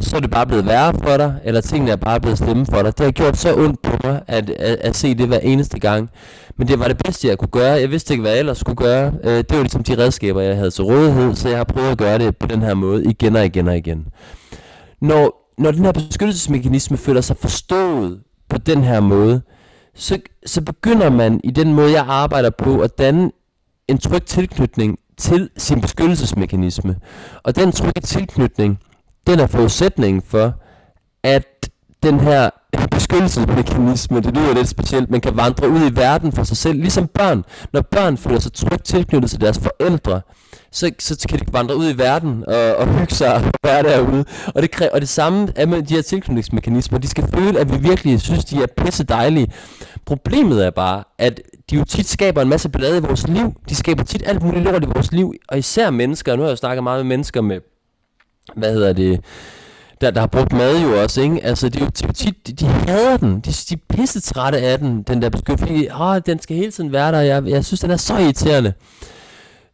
så 0.00 0.16
er 0.16 0.20
det 0.20 0.30
bare 0.30 0.46
blevet 0.46 0.66
værre 0.66 0.94
for 0.94 1.16
dig, 1.16 1.34
eller 1.44 1.60
tingene 1.60 1.90
er 1.90 1.96
bare 1.96 2.20
blevet 2.20 2.38
slemme 2.38 2.66
for 2.66 2.82
dig. 2.82 2.98
Det 2.98 3.04
har 3.04 3.12
gjort 3.12 3.36
så 3.36 3.56
ondt 3.56 3.82
på 3.82 3.96
mig, 4.04 4.22
at, 4.26 4.50
at, 4.50 4.78
at 4.80 4.96
se 4.96 5.14
det 5.14 5.26
hver 5.26 5.38
eneste 5.38 5.78
gang. 5.78 6.10
Men 6.56 6.68
det 6.68 6.78
var 6.78 6.88
det 6.88 6.96
bedste, 7.04 7.28
jeg 7.28 7.38
kunne 7.38 7.48
gøre. 7.48 7.72
Jeg 7.72 7.90
vidste 7.90 8.14
ikke, 8.14 8.20
hvad 8.20 8.30
jeg 8.30 8.38
ellers 8.38 8.58
skulle 8.58 8.76
gøre. 8.76 9.12
Øh, 9.24 9.36
det 9.36 9.52
var 9.52 9.60
ligesom 9.60 9.82
de 9.82 9.98
redskaber, 9.98 10.40
jeg 10.40 10.56
havde 10.56 10.70
til 10.70 10.84
rådighed, 10.84 11.34
så 11.34 11.48
jeg 11.48 11.56
har 11.56 11.64
prøvet 11.64 11.90
at 11.90 11.98
gøre 11.98 12.18
det 12.18 12.36
på 12.36 12.46
den 12.46 12.62
her 12.62 12.74
måde 12.74 13.04
igen 13.04 13.36
og 13.36 13.44
igen 13.44 13.68
og 13.68 13.76
igen. 13.76 14.06
Når, 15.00 15.52
når 15.58 15.70
den 15.70 15.84
her 15.84 15.92
beskyttelsesmekanisme 15.92 16.96
føler 16.96 17.20
sig 17.20 17.36
forstået 17.36 18.20
på 18.48 18.58
den 18.58 18.84
her 18.84 19.00
måde, 19.00 19.42
så, 19.94 20.18
så 20.46 20.60
begynder 20.60 21.10
man 21.10 21.40
i 21.44 21.50
den 21.50 21.74
måde, 21.74 21.92
jeg 21.92 22.04
arbejder 22.08 22.50
på, 22.50 22.80
at 22.80 22.98
danne 22.98 23.30
en 23.88 23.98
tryg 23.98 24.22
tilknytning 24.22 24.98
til 25.18 25.50
sin 25.56 25.80
beskyttelsesmekanisme. 25.80 26.96
Og 27.42 27.56
den 27.56 27.72
trygge 27.72 28.00
tilknytning, 28.00 28.78
den 29.26 29.40
er 29.40 29.46
forudsætningen 29.46 30.22
for, 30.22 30.54
at 31.22 31.70
den 32.02 32.20
her 32.20 32.50
beskyttelsesmekanisme, 32.90 34.20
det 34.20 34.36
lyder 34.36 34.54
lidt 34.54 34.68
specielt, 34.68 35.10
man 35.10 35.20
kan 35.20 35.36
vandre 35.36 35.68
ud 35.68 35.90
i 35.90 35.96
verden 35.96 36.32
for 36.32 36.42
sig 36.42 36.56
selv, 36.56 36.78
ligesom 36.78 37.06
børn. 37.06 37.44
Når 37.72 37.80
børn 37.80 38.16
føler 38.16 38.38
sig 38.38 38.52
trygt 38.52 38.84
tilknyttet 38.84 39.30
til 39.30 39.40
deres 39.40 39.58
forældre, 39.58 40.20
så, 40.70 40.90
så 40.98 41.26
kan 41.28 41.38
de 41.38 41.44
vandre 41.52 41.76
ud 41.76 41.90
i 41.94 41.98
verden 41.98 42.44
og, 42.48 42.76
og 42.76 42.98
hygge 42.98 43.14
sig 43.14 43.34
og 43.34 43.42
være 43.64 43.82
derude. 43.82 44.24
Og 44.54 44.62
det, 44.62 44.70
kræver, 44.70 44.90
og 44.92 45.00
det 45.00 45.08
samme 45.08 45.48
er 45.56 45.66
med 45.66 45.82
de 45.82 45.94
her 45.94 46.02
tilknytningsmekanismer. 46.02 46.98
De 46.98 47.08
skal 47.08 47.24
føle, 47.34 47.60
at 47.60 47.72
vi 47.72 47.88
virkelig 47.88 48.20
synes, 48.20 48.44
de 48.44 48.62
er 48.62 48.66
pisse 48.76 49.04
dejlige. 49.04 49.52
Problemet 50.06 50.66
er 50.66 50.70
bare, 50.70 51.04
at 51.18 51.40
de 51.70 51.76
jo 51.76 51.84
tit 51.84 52.08
skaber 52.08 52.42
en 52.42 52.48
masse 52.48 52.68
ballade 52.68 52.98
i 52.98 53.00
vores 53.00 53.28
liv. 53.28 53.54
De 53.68 53.74
skaber 53.74 54.04
tit 54.04 54.22
alt 54.26 54.42
muligt 54.42 54.64
lort 54.64 54.82
i 54.82 54.86
vores 54.86 55.12
liv. 55.12 55.34
Og 55.48 55.58
især 55.58 55.90
mennesker, 55.90 56.36
nu 56.36 56.42
har 56.42 56.48
jeg 56.48 56.52
jo 56.52 56.56
snakket 56.56 56.82
meget 56.82 57.06
med 57.06 57.08
mennesker 57.08 57.40
med, 57.40 57.60
hvad 58.56 58.72
hedder 58.72 58.92
det, 58.92 59.20
der, 60.00 60.10
der 60.10 60.20
har 60.20 60.26
brugt 60.26 60.52
mad 60.52 60.82
jo 60.82 61.02
også, 61.02 61.20
ikke? 61.20 61.44
Altså, 61.44 61.68
det 61.68 61.82
er 61.82 61.84
jo 61.84 62.12
tit, 62.12 62.46
de, 62.46 62.52
de 62.52 62.66
hader 62.66 63.16
den. 63.16 63.40
De, 63.40 63.50
de 63.50 63.74
er 63.74 63.96
pisse 63.96 64.20
trætte 64.20 64.58
af 64.58 64.78
den, 64.78 65.02
den 65.02 65.22
der 65.22 65.28
beskyttelse. 65.28 65.66
Fordi, 65.66 65.88
åh, 66.00 66.20
den 66.26 66.38
skal 66.38 66.56
hele 66.56 66.70
tiden 66.70 66.92
være 66.92 67.12
der. 67.12 67.20
Jeg, 67.20 67.46
jeg 67.46 67.64
synes, 67.64 67.80
den 67.80 67.90
er 67.90 67.96
så 67.96 68.18
irriterende. 68.18 68.72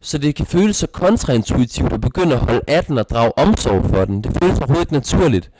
Så 0.01 0.17
det 0.17 0.35
kan 0.35 0.45
føles 0.45 0.75
så 0.75 0.87
kontraintuitivt 0.87 1.93
at 1.93 2.01
begynde 2.01 2.33
at 2.33 2.39
holde 2.39 2.61
af 2.67 2.83
den 2.85 2.97
og 2.97 3.09
drage 3.09 3.37
omsorg 3.37 3.85
for 3.85 4.05
den. 4.05 4.23
Det 4.23 4.37
føles 4.41 4.57
overhovedet 4.57 4.81
ikke 4.81 4.93
naturligt. 4.93 5.51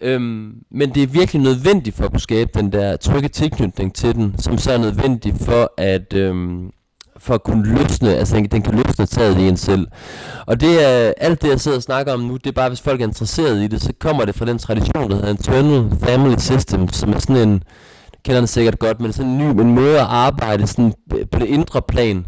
Øhm, 0.00 0.52
men 0.70 0.94
det 0.94 1.02
er 1.02 1.06
virkelig 1.06 1.42
nødvendigt 1.42 1.96
for 1.96 2.04
at 2.04 2.10
kunne 2.10 2.20
skabe 2.20 2.50
den 2.54 2.72
der 2.72 2.96
trygge 2.96 3.28
tilknytning 3.28 3.94
til 3.94 4.14
den, 4.14 4.34
som 4.38 4.58
så 4.58 4.72
er 4.72 4.78
nødvendig 4.78 5.34
for 5.34 5.72
at, 5.76 6.12
øhm, 6.14 6.70
for 7.20 7.34
at 7.34 7.42
kunne 7.42 7.78
løsne, 7.78 8.14
altså 8.14 8.36
den, 8.36 8.44
den 8.44 8.62
kan 8.62 8.74
løsne 8.74 9.06
taget 9.06 9.38
i 9.38 9.48
en 9.48 9.56
selv. 9.56 9.86
Og 10.46 10.60
det 10.60 10.88
er 10.88 11.12
alt 11.16 11.42
det, 11.42 11.48
jeg 11.48 11.60
sidder 11.60 11.76
og 11.76 11.82
snakker 11.82 12.12
om 12.12 12.20
nu, 12.20 12.36
det 12.36 12.46
er 12.46 12.52
bare, 12.52 12.68
hvis 12.68 12.80
folk 12.80 13.00
er 13.00 13.06
interesseret 13.06 13.62
i 13.62 13.66
det, 13.66 13.82
så 13.82 13.92
kommer 14.00 14.24
det 14.24 14.34
fra 14.34 14.44
den 14.44 14.58
tradition, 14.58 15.10
der 15.10 15.16
hedder 15.16 15.30
Internal 15.30 15.98
Family 16.02 16.36
System, 16.38 16.88
som 16.88 17.12
er 17.12 17.18
sådan 17.18 17.48
en, 17.48 17.62
kender 18.24 18.40
den 18.40 18.46
sikkert 18.46 18.78
godt, 18.78 19.00
men 19.00 19.12
sådan 19.12 19.30
en 19.30 19.38
ny 19.38 19.60
en 19.60 19.74
måde 19.74 20.00
at 20.00 20.06
arbejde 20.06 20.66
sådan 20.66 20.92
på 21.32 21.38
det 21.38 21.46
indre 21.46 21.82
plan, 21.82 22.26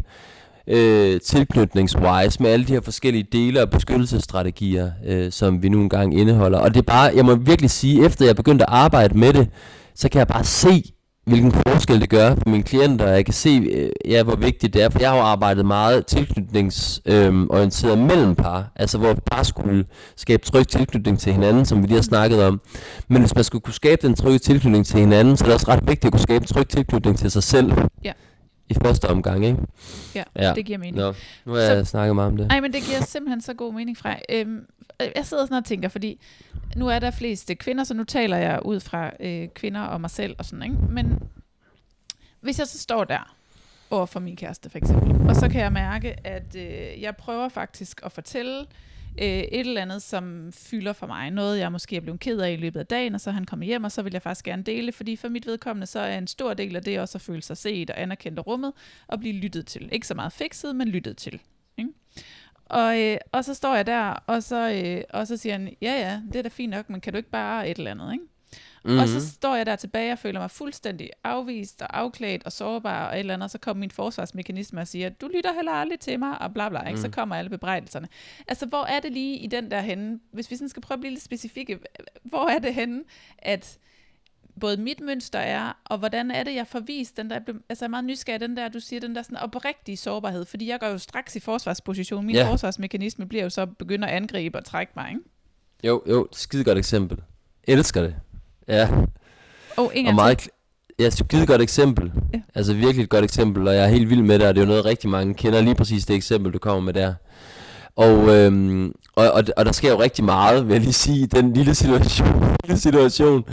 øh, 0.67 1.21
tilknytningswise 1.21 2.43
med 2.43 2.49
alle 2.49 2.65
de 2.65 2.73
her 2.73 2.81
forskellige 2.81 3.27
dele 3.31 3.61
og 3.61 3.69
beskyttelsesstrategier, 3.69 4.91
øh, 5.05 5.31
som 5.31 5.63
vi 5.63 5.69
nu 5.69 5.81
engang 5.81 6.19
indeholder. 6.19 6.59
Og 6.59 6.73
det 6.73 6.79
er 6.79 6.93
bare, 6.93 7.11
jeg 7.15 7.25
må 7.25 7.35
virkelig 7.35 7.69
sige, 7.69 8.05
efter 8.05 8.25
jeg 8.25 8.35
begyndte 8.35 8.69
at 8.69 8.75
arbejde 8.75 9.17
med 9.17 9.33
det, 9.33 9.49
så 9.95 10.09
kan 10.09 10.19
jeg 10.19 10.27
bare 10.27 10.43
se, 10.43 10.83
hvilken 11.25 11.51
forskel 11.51 12.01
det 12.01 12.09
gør 12.09 12.35
for 12.35 12.49
mine 12.49 12.63
klienter, 12.63 13.05
og 13.05 13.11
jeg 13.11 13.25
kan 13.25 13.33
se, 13.33 13.49
øh, 13.71 13.89
ja, 14.11 14.23
hvor 14.23 14.35
vigtigt 14.35 14.73
det 14.73 14.83
er, 14.83 14.89
for 14.89 14.99
jeg 14.99 15.09
har 15.09 15.17
jo 15.17 15.23
arbejdet 15.23 15.65
meget 15.65 16.05
tilknytningsorienteret 16.05 17.97
øh, 17.97 18.05
mellem 18.07 18.35
par, 18.35 18.71
altså 18.75 18.97
hvor 18.97 19.17
par 19.31 19.43
skulle 19.43 19.85
skabe 20.15 20.45
tryg 20.45 20.67
tilknytning 20.67 21.19
til 21.19 21.33
hinanden, 21.33 21.65
som 21.65 21.81
vi 21.81 21.87
lige 21.87 21.95
har 21.95 22.01
snakket 22.01 22.43
om. 22.43 22.61
Men 23.07 23.21
hvis 23.21 23.35
man 23.35 23.43
skulle 23.43 23.61
kunne 23.61 23.73
skabe 23.73 24.07
den 24.07 24.15
trygge 24.15 24.39
tilknytning 24.39 24.85
til 24.85 24.99
hinanden, 24.99 25.37
så 25.37 25.43
er 25.43 25.47
det 25.47 25.53
også 25.53 25.67
ret 25.67 25.87
vigtigt 25.87 26.05
at 26.05 26.11
kunne 26.11 26.21
skabe 26.21 26.43
en 26.43 26.47
tryg 26.47 26.67
tilknytning 26.67 27.17
til 27.17 27.31
sig 27.31 27.43
selv. 27.43 27.73
Ja 28.03 28.11
i 28.69 28.73
første 28.73 29.09
omgang, 29.09 29.45
ikke? 29.45 29.57
Ja, 30.15 30.23
ja. 30.35 30.53
det 30.53 30.65
giver 30.65 30.77
mening. 30.77 30.95
Nå, 30.95 31.13
nu 31.45 31.51
har 31.53 31.59
jeg 31.59 31.85
så, 31.85 31.89
snakket 31.89 32.15
meget 32.15 32.31
om 32.31 32.37
det. 32.37 32.47
Nej, 32.47 32.59
men 32.59 32.73
det 32.73 32.83
giver 32.83 33.01
simpelthen 33.01 33.41
så 33.41 33.53
god 33.53 33.73
mening 33.73 33.97
fra. 33.97 34.15
Øhm, 34.29 34.59
Øh, 35.01 35.07
jeg 35.15 35.25
sidder 35.25 35.45
sådan 35.45 35.57
og 35.57 35.65
tænker, 35.65 35.89
fordi 35.89 36.19
nu 36.75 36.87
er 36.87 36.99
der 36.99 37.11
flest 37.11 37.49
øh, 37.49 37.55
kvinder, 37.55 37.83
så 37.83 37.93
nu 37.93 38.03
taler 38.03 38.37
jeg 38.37 38.59
ud 38.65 38.79
fra 38.79 39.11
øh, 39.19 39.47
kvinder 39.47 39.81
og 39.81 40.01
mig 40.01 40.09
selv 40.09 40.35
og 40.39 40.45
sådan, 40.45 40.63
ikke? 40.63 40.75
Men 40.89 41.19
hvis 42.39 42.59
jeg 42.59 42.67
så 42.67 42.79
står 42.79 43.03
der 43.03 43.35
over 43.89 44.05
for 44.05 44.19
min 44.19 44.35
kæreste 44.35 44.69
for 44.69 44.77
eksempel, 44.77 45.29
og 45.29 45.35
så 45.35 45.49
kan 45.49 45.61
jeg 45.61 45.71
mærke, 45.71 46.27
at 46.27 46.55
øh, 46.55 47.01
jeg 47.01 47.15
prøver 47.15 47.49
faktisk 47.49 48.01
at 48.03 48.11
fortælle 48.11 48.65
øh, 49.17 49.27
et 49.27 49.59
eller 49.59 49.81
andet, 49.81 50.01
som 50.01 50.51
fylder 50.51 50.93
for 50.93 51.07
mig. 51.07 51.31
Noget, 51.31 51.59
jeg 51.59 51.71
måske 51.71 51.95
er 51.95 52.01
blevet 52.01 52.19
ked 52.19 52.39
af 52.39 52.51
i 52.51 52.55
løbet 52.55 52.79
af 52.79 52.85
dagen, 52.85 53.15
og 53.15 53.21
så 53.21 53.31
han 53.31 53.45
kommer 53.45 53.65
hjem, 53.65 53.83
og 53.83 53.91
så 53.91 54.01
vil 54.01 54.13
jeg 54.13 54.21
faktisk 54.21 54.45
gerne 54.45 54.63
dele, 54.63 54.91
fordi 54.91 55.15
for 55.15 55.29
mit 55.29 55.47
vedkommende, 55.47 55.87
så 55.87 55.99
er 55.99 56.17
en 56.17 56.27
stor 56.27 56.53
del 56.53 56.75
af 56.75 56.83
det 56.83 56.99
også 56.99 57.17
at 57.17 57.21
føle 57.21 57.41
sig 57.41 57.57
set 57.57 57.89
og 57.89 58.01
anerkendt 58.01 58.39
af 58.39 58.47
rummet, 58.47 58.73
og 59.07 59.19
blive 59.19 59.33
lyttet 59.33 59.67
til. 59.67 59.89
Ikke 59.91 60.07
så 60.07 60.13
meget 60.13 60.33
fikset, 60.33 60.75
men 60.75 60.87
lyttet 60.87 61.17
til. 61.17 61.39
Og, 62.65 63.01
øh, 63.01 63.17
og 63.31 63.45
så 63.45 63.53
står 63.53 63.75
jeg 63.75 63.87
der, 63.87 64.23
og 64.27 64.43
så, 64.43 64.71
øh, 64.71 65.03
og 65.09 65.27
så 65.27 65.37
siger 65.37 65.53
han, 65.53 65.75
ja 65.81 65.93
ja, 65.93 66.21
det 66.27 66.35
er 66.35 66.43
da 66.43 66.49
fint 66.49 66.71
nok, 66.71 66.89
men 66.89 67.01
kan 67.01 67.13
du 67.13 67.17
ikke 67.17 67.29
bare 67.29 67.69
et 67.69 67.77
eller 67.77 67.91
andet, 67.91 68.13
ikke? 68.13 68.25
Mm-hmm. 68.85 68.99
Og 68.99 69.07
så 69.07 69.13
mhm. 69.13 69.25
står 69.25 69.55
jeg 69.55 69.65
der 69.65 69.75
tilbage 69.75 70.11
og 70.11 70.19
føler 70.19 70.39
mig 70.39 70.51
fuldstændig 70.51 71.09
afvist 71.23 71.81
og 71.81 71.99
afklædt 71.99 72.43
og 72.43 72.51
sårbar 72.51 73.07
og 73.07 73.15
et 73.15 73.19
eller 73.19 73.33
andet, 73.33 73.43
og 73.43 73.49
så 73.49 73.57
kommer 73.57 73.79
min 73.79 73.91
forsvarsmekanisme 73.91 74.81
og 74.81 74.87
siger, 74.87 75.09
du 75.09 75.27
lytter 75.27 75.53
heller 75.53 75.71
aldrig 75.71 75.99
til 75.99 76.19
mig, 76.19 76.41
og 76.41 76.53
bla 76.53 76.69
bla, 76.69 76.79
ikke? 76.79 76.91
Mm. 76.91 77.01
så 77.01 77.09
kommer 77.09 77.35
alle 77.35 77.49
bebrejdelserne. 77.49 78.07
Altså, 78.47 78.65
hvor 78.65 78.85
er 78.85 78.99
det 78.99 79.11
lige 79.11 79.37
i 79.37 79.47
den 79.47 79.71
der 79.71 79.81
henne, 79.81 80.19
hvis 80.31 80.51
vi 80.51 80.55
sådan 80.55 80.69
skal 80.69 80.81
prøve 80.81 80.95
at 80.95 80.99
blive 80.99 81.11
lidt 81.11 81.23
specifikke, 81.23 81.79
hvor 82.23 82.49
er 82.49 82.59
det 82.59 82.73
henne, 82.73 83.03
at 83.37 83.77
både 84.59 84.77
mit 84.77 85.01
mønster 85.01 85.39
er, 85.39 85.77
og 85.85 85.97
hvordan 85.97 86.31
er 86.31 86.43
det, 86.43 86.55
jeg 86.55 86.67
får 86.67 86.79
vist 86.79 87.17
den 87.17 87.29
der, 87.29 87.35
altså 87.35 87.85
jeg 87.85 87.87
er 87.87 87.87
meget 87.87 88.05
nysgerrig, 88.05 88.41
den 88.41 88.57
der, 88.57 88.69
du 88.69 88.79
siger, 88.79 88.99
den 88.99 89.15
der 89.15 89.21
sådan 89.21 89.37
oprigtige 89.37 89.97
sårbarhed, 89.97 90.45
fordi 90.45 90.69
jeg 90.69 90.79
går 90.79 90.87
jo 90.87 90.97
straks 90.97 91.35
i 91.35 91.39
forsvarsposition, 91.39 92.25
min 92.25 92.35
yeah. 92.35 92.49
forsvarsmekanisme 92.49 93.25
bliver 93.25 93.43
jo 93.43 93.49
så 93.49 93.65
begynder 93.65 94.07
at 94.07 94.13
angribe 94.13 94.57
og 94.57 94.65
trække 94.65 94.93
mig, 94.95 95.09
ikke? 95.09 95.21
Jo, 95.83 96.03
jo, 96.09 96.27
skide 96.31 96.63
godt 96.63 96.77
eksempel. 96.77 97.17
elsker 97.63 98.01
det. 98.01 98.15
Ja. 98.67 98.89
Oh, 99.77 99.89
en 99.93 100.07
og 100.07 100.15
meget, 100.15 100.49
Ja, 100.99 101.09
skide 101.09 101.45
godt 101.45 101.61
eksempel. 101.61 102.11
Ja. 102.33 102.41
Altså 102.55 102.73
virkelig 102.73 103.03
et 103.03 103.09
godt 103.09 103.23
eksempel, 103.23 103.67
og 103.67 103.75
jeg 103.75 103.83
er 103.83 103.87
helt 103.87 104.09
vild 104.09 104.21
med 104.21 104.39
det, 104.39 104.47
og 104.47 104.55
det 104.55 104.61
er 104.61 104.65
jo 104.65 104.69
noget 104.69 104.85
rigtig 104.85 105.09
mange 105.09 105.33
kender 105.33 105.61
lige 105.61 105.75
præcis 105.75 106.05
det 106.05 106.15
eksempel, 106.15 106.53
du 106.53 106.59
kommer 106.59 106.81
med 106.81 106.93
der. 106.93 107.13
Og, 107.95 108.35
øhm, 108.35 108.91
og, 109.15 109.31
og, 109.31 109.43
og 109.57 109.65
der 109.65 109.71
sker 109.71 109.91
jo 109.91 110.01
rigtig 110.01 110.23
meget, 110.23 110.67
vil 110.67 110.73
jeg 110.73 110.81
lige 110.81 110.93
sige, 110.93 111.19
i 111.19 111.25
den 111.25 111.53
lille 111.53 111.75
situation. 111.75 112.45
lille 112.63 112.79
situation. 112.79 113.43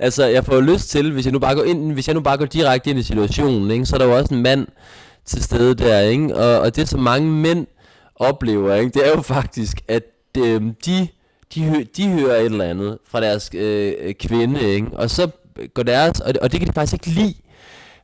Altså, 0.00 0.24
jeg 0.26 0.44
får 0.44 0.60
lyst 0.60 0.88
til, 0.88 1.12
hvis 1.12 1.24
jeg 1.24 1.32
nu 1.32 1.38
bare 1.38 1.54
går, 1.54 1.62
ind, 1.62 1.92
hvis 1.92 2.08
jeg 2.08 2.14
nu 2.14 2.20
bare 2.20 2.36
går 2.36 2.44
direkte 2.44 2.90
ind 2.90 2.98
i 2.98 3.02
situationen, 3.02 3.70
ikke, 3.70 3.86
så 3.86 3.96
er 3.96 3.98
der 3.98 4.06
jo 4.06 4.16
også 4.16 4.34
en 4.34 4.42
mand 4.42 4.66
til 5.24 5.42
stede 5.42 5.74
der, 5.74 6.00
ikke? 6.00 6.36
Og, 6.36 6.60
og 6.60 6.76
det, 6.76 6.88
som 6.88 7.00
mange 7.00 7.30
mænd 7.30 7.66
oplever, 8.16 8.74
ikke, 8.74 8.90
det 8.90 9.06
er 9.06 9.10
jo 9.16 9.22
faktisk, 9.22 9.80
at 9.88 10.04
øhm, 10.38 10.74
de 10.86 11.08
de, 11.54 11.64
hø- 11.64 11.84
de 11.96 12.08
hører 12.08 12.36
et 12.36 12.44
eller 12.44 12.64
andet 12.64 12.98
fra 13.08 13.20
deres 13.20 13.50
øh, 13.54 13.92
øh 14.00 14.14
kvinde, 14.14 14.60
ikke? 14.60 14.86
og 14.92 15.10
så 15.10 15.30
går 15.74 15.82
deres, 15.82 16.20
og 16.20 16.32
og 16.42 16.52
det 16.52 16.60
kan 16.60 16.68
de 16.68 16.72
faktisk 16.72 16.92
ikke 16.92 17.20
lide, 17.20 17.34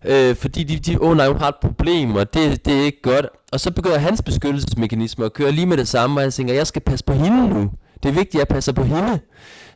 øh, 0.04 0.37
fordi 0.37 0.64
de, 0.64 0.78
de 0.78 1.02
åh 1.02 1.16
nej, 1.16 1.28
hun 1.28 1.37
har 1.37 1.48
et 1.48 1.54
problem, 1.61 2.16
og 2.16 2.34
det, 2.34 2.66
det 2.66 2.80
er 2.80 2.84
ikke 2.84 3.02
godt. 3.02 3.26
Og 3.52 3.61
så 3.61 3.70
begynder 3.70 3.98
hans 3.98 4.22
beskyttelsesmekanisme 4.22 5.24
at 5.24 5.32
køre 5.32 5.52
lige 5.52 5.66
med 5.66 5.76
det 5.76 5.88
samme, 5.88 6.20
og 6.20 6.22
han 6.22 6.30
tænker, 6.30 6.54
jeg 6.54 6.66
skal 6.66 6.82
passe 6.82 7.04
på 7.04 7.12
hende 7.12 7.48
nu. 7.48 7.70
Det 8.02 8.08
er 8.08 8.12
vigtigt, 8.12 8.34
at 8.34 8.38
jeg 8.38 8.48
passer 8.48 8.72
på 8.72 8.82
hende. 8.82 9.18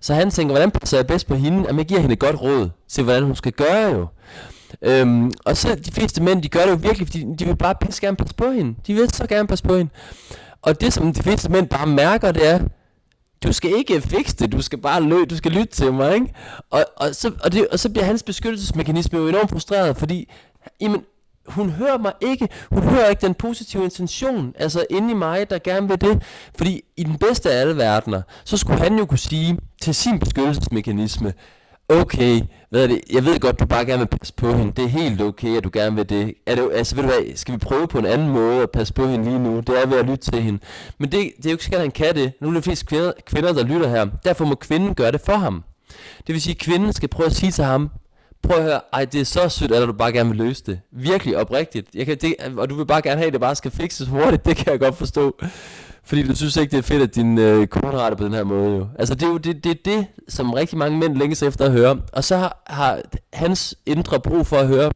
Så 0.01 0.15
han 0.15 0.31
tænker, 0.31 0.53
hvordan 0.53 0.71
passer 0.71 0.97
jeg 0.97 1.07
bedst 1.07 1.27
på 1.27 1.35
hende? 1.35 1.65
Jamen, 1.67 1.79
jeg 1.79 1.87
giver 1.87 2.01
hende 2.01 2.13
et 2.13 2.19
godt 2.19 2.43
råd 2.43 2.71
til, 2.89 3.05
hvordan 3.05 3.23
hun 3.23 3.37
skal 3.37 3.53
gøre 3.53 3.91
jo. 3.91 4.07
Øhm, 4.83 5.31
og 5.45 5.57
så 5.57 5.75
de 5.75 5.93
fleste 5.93 6.23
mænd, 6.23 6.43
de 6.43 6.49
gør 6.49 6.61
det 6.61 6.71
jo 6.71 6.79
virkelig, 6.83 7.07
fordi 7.07 7.27
de 7.39 7.45
vil 7.45 7.57
bare 7.57 7.75
pisse 7.81 8.01
gerne 8.01 8.17
passe 8.17 8.35
på 8.35 8.51
hende. 8.51 8.75
De 8.87 8.95
vil 8.95 9.11
så 9.11 9.27
gerne 9.27 9.49
passe 9.49 9.65
på 9.65 9.77
hende. 9.77 9.91
Og 10.63 10.81
det, 10.81 10.93
som 10.93 11.13
de 11.13 11.23
fleste 11.23 11.51
mænd 11.51 11.69
bare 11.69 11.87
mærker, 11.87 12.33
det 12.33 12.49
er, 12.49 12.61
du 13.43 13.53
skal 13.53 13.71
ikke 13.77 14.01
fikse 14.01 14.37
det, 14.37 14.53
du 14.53 14.63
skal 14.63 14.79
bare 14.79 15.03
lø, 15.03 15.25
du 15.31 15.37
skal 15.37 15.53
lytte 15.53 15.75
til 15.75 15.93
mig, 15.93 16.15
ikke? 16.15 16.35
Og, 16.71 16.85
og, 16.97 17.15
så, 17.15 17.33
og, 17.45 17.53
det, 17.53 17.69
og 17.69 17.79
så 17.79 17.91
bliver 17.91 18.05
hans 18.05 18.23
beskyttelsesmekanisme 18.23 19.19
jo 19.19 19.29
enormt 19.29 19.51
frustreret, 19.51 19.97
fordi, 19.97 20.33
jamen, 20.81 21.03
hun 21.47 21.71
hører 21.71 21.99
mig 21.99 22.13
ikke, 22.21 22.49
hun 22.71 22.83
hører 22.83 23.09
ikke 23.09 23.27
den 23.27 23.35
positive 23.35 23.85
intention, 23.85 24.55
altså 24.59 24.87
inde 24.91 25.11
i 25.11 25.15
mig, 25.15 25.51
der 25.51 25.59
gerne 25.59 25.89
vil 25.89 26.01
det. 26.01 26.23
Fordi 26.57 26.83
i 26.97 27.05
den 27.05 27.19
bedste 27.19 27.51
af 27.51 27.61
alle 27.61 27.77
verdener, 27.77 28.23
så 28.45 28.57
skulle 28.57 28.79
han 28.79 28.99
jo 28.99 29.07
kunne 29.07 29.19
sige 29.19 29.59
til 29.83 29.95
sin 29.95 30.19
beskyttelsesmekanisme, 30.19 31.33
okay, 32.01 32.41
hvad 32.71 32.83
er 32.83 32.87
det, 32.87 33.01
jeg 33.13 33.25
ved 33.25 33.41
godt, 33.41 33.61
du 33.61 33.67
bare 33.67 33.85
gerne 33.85 33.99
vil 33.99 34.19
passe 34.19 34.35
på 34.35 34.53
hende, 34.53 34.73
det 34.77 34.85
er 34.85 34.89
helt 34.89 35.21
okay, 35.21 35.57
at 35.57 35.65
du 35.65 35.71
gerne 35.73 35.97
vil 35.97 36.09
det. 36.09 36.35
Er 36.47 36.55
det 36.55 36.71
altså, 36.75 36.95
ved 36.95 37.03
du 37.03 37.09
hvad, 37.09 37.37
skal 37.37 37.55
vi 37.55 37.59
prøve 37.59 37.89
på 37.89 37.99
en 37.99 38.07
anden 38.07 38.29
måde 38.29 38.63
at 38.63 38.71
passe 38.71 38.95
på 38.95 39.07
hende 39.07 39.25
lige 39.25 39.39
nu? 39.39 39.61
Det 39.61 39.83
er 39.83 39.87
ved 39.87 39.99
at 39.99 40.07
lytte 40.07 40.31
til 40.31 40.43
hende. 40.43 40.59
Men 40.99 41.13
det, 41.13 41.33
det 41.37 41.47
er 41.47 41.51
jo 41.51 41.55
ikke 41.55 41.65
sikkert, 41.65 41.81
at 41.81 41.85
han 41.85 41.91
kan 41.91 42.15
det. 42.15 42.33
Nu 42.41 42.49
er 42.49 42.55
det 42.55 42.65
flest 42.65 42.87
kvinder, 42.87 43.13
kvinder, 43.27 43.53
der 43.53 43.65
lytter 43.65 43.89
her. 43.89 44.07
Derfor 44.25 44.45
må 44.45 44.55
kvinden 44.55 44.95
gøre 44.95 45.13
det 45.13 45.21
for 45.21 45.37
ham. 45.37 45.65
Det 46.27 46.33
vil 46.33 46.43
sige, 46.43 46.55
at 46.55 46.59
kvinden 46.59 46.93
skal 46.93 47.09
prøve 47.09 47.27
at 47.27 47.35
sige 47.35 47.53
til 47.53 47.65
ham, 47.65 47.91
prøv 48.43 48.57
at 48.57 48.63
høre, 48.63 48.81
ej, 48.93 49.05
det 49.05 49.21
er 49.21 49.25
så 49.25 49.49
sødt, 49.49 49.73
at 49.73 49.89
du 49.89 49.93
bare 49.93 50.13
gerne 50.13 50.29
vil 50.29 50.39
løse 50.39 50.65
det. 50.67 50.81
Virkelig 50.93 51.37
oprigtigt. 51.37 51.89
Jeg 51.95 52.07
kan, 52.07 52.17
det, 52.21 52.35
og 52.57 52.71
du 52.71 52.75
vil 52.75 52.87
bare 52.87 53.03
gerne 53.03 53.17
have, 53.17 53.27
at 53.27 53.33
det 53.33 53.41
bare 53.41 53.55
skal 53.55 53.71
fikses 53.71 54.09
hurtigt, 54.09 54.45
det 54.45 54.57
kan 54.57 54.73
jeg 54.73 54.81
godt 54.81 54.97
forstå. 54.97 55.37
Fordi 56.05 56.23
du 56.23 56.37
synes 56.37 56.57
ikke, 56.57 56.71
det 56.71 56.79
er 56.79 56.83
fedt, 56.83 57.03
at 57.03 57.15
din 57.15 57.39
øh, 57.39 57.67
kone 57.67 57.99
har 57.99 58.09
det 58.09 58.19
på 58.19 58.25
den 58.25 58.35
her 58.35 58.45
måde. 58.45 58.77
Jo. 58.77 58.87
Altså, 58.99 59.15
det 59.15 59.23
er 59.23 59.29
jo 59.29 59.37
det, 59.37 59.65
det, 59.65 59.85
det, 59.85 60.07
som 60.29 60.53
rigtig 60.53 60.79
mange 60.79 60.99
mænd 60.99 61.17
længes 61.17 61.43
efter 61.43 61.65
at 61.65 61.73
høre. 61.73 62.01
Og 62.13 62.25
så 62.25 62.37
har, 62.37 62.63
har 62.67 63.01
hans 63.33 63.75
indre 63.87 64.21
brug 64.21 64.47
for 64.47 64.57
at 64.57 64.67
høre, 64.67 64.91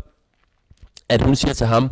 at 1.08 1.22
hun 1.22 1.36
siger 1.36 1.54
til 1.54 1.66
ham, 1.66 1.90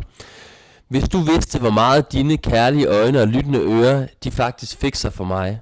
hvis 0.87 1.09
du 1.09 1.19
vidste, 1.19 1.59
hvor 1.59 1.69
meget 1.69 2.11
dine 2.11 2.37
kærlige 2.37 2.85
øjne 2.87 3.21
og 3.21 3.27
lyttende 3.27 3.59
ører, 3.59 4.07
de 4.23 4.31
faktisk 4.31 4.77
fikser 4.77 5.09
for 5.09 5.23
mig. 5.23 5.59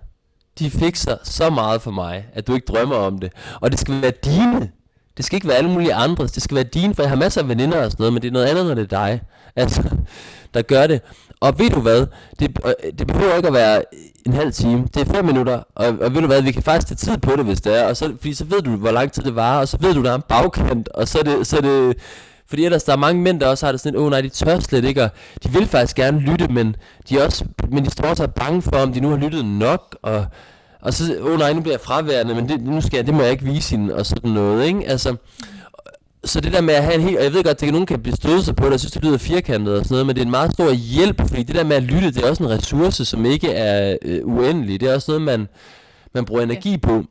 De 0.60 0.70
fikser 0.70 1.18
så 1.24 1.50
meget 1.50 1.82
for 1.82 1.92
mig, 1.92 2.26
at 2.34 2.48
du 2.48 2.54
ikke 2.54 2.66
drømmer 2.66 2.96
om 2.96 3.20
det. 3.20 3.32
Og 3.62 3.72
det 3.72 3.80
skal 3.80 4.02
være 4.02 4.12
dine. 4.12 4.72
Det 5.18 5.26
skal 5.26 5.36
ikke 5.36 5.48
være 5.48 5.58
alle 5.58 5.70
mulige 5.70 5.94
andres. 5.94 6.32
Det 6.32 6.44
skal 6.44 6.56
være 6.56 6.64
dine, 6.64 6.96
for 6.96 7.04
jeg 7.04 7.10
har 7.10 7.18
masser 7.18 7.42
af 7.42 7.50
veninder 7.50 7.86
og 7.86 7.92
sådan 7.92 8.02
noget, 8.02 8.14
men 8.14 8.22
det 8.22 8.28
er 8.28 8.32
noget 8.32 8.46
andet, 8.46 8.66
når 8.66 8.74
det 8.74 8.82
er 8.82 8.98
dig. 9.06 9.22
Altså, 9.56 9.84
der 10.54 10.62
gør 10.62 10.88
det. 10.88 11.02
Og 11.40 11.60
ved 11.60 11.70
du 11.70 11.80
hvad, 11.80 12.06
det, 12.40 12.60
øh, 12.66 12.94
det 13.00 13.08
behøver 13.08 13.36
ikke 13.36 13.48
at 13.48 13.54
være 13.54 13.84
en 14.26 14.34
halv 14.34 14.54
time, 14.54 14.88
det 14.94 15.08
er 15.08 15.14
fem 15.14 15.26
minutter, 15.26 15.62
og, 15.76 15.88
og 16.02 16.14
ved 16.14 16.22
du 16.22 16.28
hvad, 16.28 16.42
vi 16.42 16.52
kan 16.52 16.64
faktisk 16.64 16.88
tage 16.88 17.12
tid 17.12 17.18
på 17.18 17.36
det, 17.36 17.46
hvis 17.46 17.62
det 17.62 17.80
er, 17.80 17.84
og 17.84 17.98
så, 17.98 18.14
fordi 18.18 18.34
så 18.34 18.46
ved 18.46 18.62
du, 18.62 18.76
hvor 18.76 18.92
lang 18.92 19.12
tid 19.12 19.24
det 19.24 19.36
var, 19.36 19.60
og 19.60 19.68
så 19.68 19.78
ved 19.82 19.94
du, 19.94 20.04
der 20.04 20.12
er 20.12 20.16
en 20.16 20.24
bagkant, 20.30 20.90
og 20.90 21.08
så 21.08 21.20
er 21.20 21.24
det, 21.24 21.48
så 21.48 21.58
er 21.58 21.62
det 21.62 21.98
fordi 22.48 22.66
ellers 22.66 22.84
der 22.84 22.94
er 22.94 22.98
mange 22.98 23.22
mænd, 23.22 23.40
der 23.40 23.48
også 23.48 23.66
har 23.66 23.72
det 23.72 23.82
sådan, 23.82 24.00
åh 24.00 24.06
oh, 24.06 24.10
nej, 24.10 24.22
de 24.22 24.30
tør 24.30 24.60
slet 24.60 24.86
ikke, 24.86 25.04
og 25.04 25.10
de 25.44 25.52
vil 25.52 25.68
faktisk 25.68 25.96
gerne 25.96 26.20
lytte, 26.20 26.48
men 26.48 26.76
de, 27.10 27.20
er 27.20 27.26
også, 27.26 27.46
men 27.72 27.86
de 27.86 27.90
står 27.90 28.08
også 28.08 28.28
bange 28.28 28.62
for, 28.62 28.78
om 28.78 28.94
de 28.94 29.00
nu 29.00 29.10
har 29.10 29.18
lyttet 29.18 29.46
nok, 29.46 29.98
og, 30.02 30.26
og 30.82 30.94
så, 30.94 31.18
åh 31.22 31.32
oh, 31.32 31.40
nej, 31.40 31.54
nu 31.54 31.62
bliver 31.62 31.74
jeg 31.74 31.82
fraværende, 31.82 32.36
men 32.36 32.50
det, 32.50 32.62
nu 32.62 32.82
skal 32.82 32.98
jeg, 32.98 33.06
det 33.06 33.14
må 33.14 33.22
jeg 33.22 33.32
ikke 33.32 33.44
vise 33.44 33.78
hende, 33.78 33.96
og 33.96 34.06
sådan 34.06 34.32
noget, 34.32 34.66
ikke? 34.66 34.88
Altså, 34.88 35.16
så 36.26 36.42
det 36.42 36.54
der 36.54 36.62
med 36.62 36.74
at 36.74 36.84
have 36.84 36.96
en 36.96 37.02
helt, 37.02 37.18
og 37.18 37.24
jeg 37.24 37.34
ved 37.34 37.44
godt, 37.44 37.64
at 37.64 37.72
nogen 37.72 37.86
kan 37.86 38.04
bestøde 38.04 38.44
sig 38.44 38.56
på 38.56 38.66
det, 38.66 38.72
jeg 38.72 38.80
synes, 38.80 38.92
det 38.92 39.04
lyder 39.04 39.18
firkantet 39.18 39.78
og 39.78 39.84
sådan 39.84 39.94
noget, 39.94 40.06
men 40.06 40.16
det 40.16 40.22
er 40.22 40.26
en 40.26 40.32
meget 40.32 40.54
stor 40.54 40.72
hjælp, 40.72 41.22
fordi 41.28 41.44
det 41.44 41.56
der 41.56 41.64
med 41.64 41.76
at 41.76 41.84
lytte, 41.84 42.12
det 42.12 42.24
er 42.24 42.30
også 42.30 42.44
en 42.44 42.50
ressource, 42.50 43.06
som 43.06 43.26
ikke 43.26 43.52
er 43.52 43.98
øh, 44.02 44.20
uendelig. 44.24 44.80
Det 44.82 44.90
er 44.90 44.96
også 44.96 45.12
noget, 45.12 45.22
man, 45.22 45.48
man 46.14 46.26
bruger 46.26 46.42
energi 46.42 46.78
på 46.78 47.04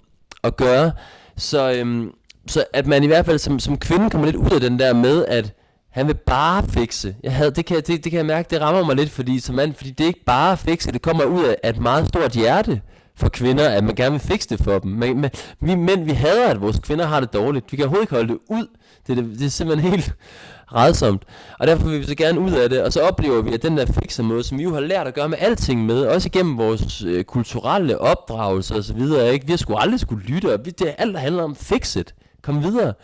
at 0.45 0.57
gøre. 0.57 0.93
Så, 1.37 1.73
øhm, 1.73 2.11
så 2.47 2.65
at 2.73 2.87
man 2.87 3.05
i 3.05 3.07
hvert 3.07 3.27
fald 3.27 3.39
som, 3.39 3.59
som 3.59 3.79
kvinde 3.79 4.11
kommer 4.11 4.27
lidt 4.27 4.37
ud 4.37 4.51
af 4.51 4.61
den 4.61 4.79
der 4.79 4.95
med, 4.95 5.25
at 5.25 5.55
han 5.91 6.07
vil 6.07 6.15
bare 6.15 6.65
fikse. 6.69 7.15
Jeg 7.23 7.33
havde, 7.33 7.51
det, 7.51 7.67
kan, 7.67 7.77
det, 7.77 7.87
det 7.89 8.05
kan 8.05 8.13
jeg 8.13 8.27
mærke, 8.27 8.51
det 8.51 8.61
rammer 8.61 8.85
mig 8.85 8.97
lidt, 8.97 9.11
fordi, 9.11 9.41
som 9.41 9.55
mand, 9.55 9.75
fordi 9.75 9.91
det 9.91 10.05
er 10.05 10.09
ikke 10.09 10.25
bare 10.25 10.57
fikse, 10.57 10.93
det 10.93 11.03
kommer 11.03 11.25
ud 11.25 11.45
af 11.45 11.69
et 11.69 11.81
meget 11.81 12.09
stort 12.09 12.33
hjerte 12.33 12.81
for 13.17 13.29
kvinder, 13.29 13.69
at 13.69 13.85
man 13.85 13.95
gerne 13.95 14.11
vil 14.11 14.21
fikse 14.21 14.49
det 14.49 14.61
for 14.61 14.79
dem. 14.79 14.91
Men, 14.91 15.21
men, 15.21 15.31
vi 15.61 15.75
mænd, 15.75 16.05
vi 16.05 16.13
hader, 16.13 16.49
at 16.49 16.61
vores 16.61 16.79
kvinder 16.79 17.07
har 17.07 17.21
det 17.21 17.33
dårligt. 17.33 17.73
Vi 17.73 17.77
kan 17.77 17.85
overhovedet 17.85 18.03
ikke 18.03 18.15
holde 18.15 18.29
det 18.29 18.39
ud. 18.51 18.67
Det, 19.07 19.17
det, 19.17 19.39
det 19.39 19.47
er 19.47 19.51
simpelthen 19.51 19.91
helt 19.91 20.15
redsomt. 20.75 21.23
Og 21.59 21.67
derfor 21.67 21.89
vil 21.89 22.01
vi 22.01 22.05
så 22.05 22.15
gerne 22.15 22.41
ud 22.41 22.53
af 22.53 22.69
det, 22.69 22.83
og 22.83 22.93
så 22.93 23.01
oplever 23.01 23.43
vi, 23.43 23.55
at 23.55 23.63
den 23.63 23.77
der 23.77 23.87
fikser 23.87 24.23
måde, 24.23 24.43
som 24.43 24.59
vi 24.59 24.63
jo 24.63 24.75
har 24.75 24.81
lært 24.81 25.07
at 25.07 25.15
gøre 25.15 25.29
med 25.29 25.39
alting 25.41 25.87
med, 25.87 26.03
også 26.03 26.27
igennem 26.27 26.59
vores 26.59 27.03
øh, 27.03 27.25
kulturelle 27.25 27.99
opdragelse 27.99 28.75
og 28.75 28.85
så 28.85 28.95
videre, 28.95 29.33
ikke? 29.33 29.47
vi 29.47 29.53
har 29.53 29.57
sgu 29.57 29.75
aldrig 29.75 30.01
skulle 30.01 30.25
lytte, 30.27 30.55
og 30.55 30.61
vi, 30.65 30.71
det 30.71 30.89
er 30.89 30.95
alt, 30.99 31.15
der 31.15 31.21
handler 31.21 31.43
om 31.43 31.57
fix 31.57 31.97
it. 31.97 32.15
Kom 32.43 32.63
videre. 32.63 32.95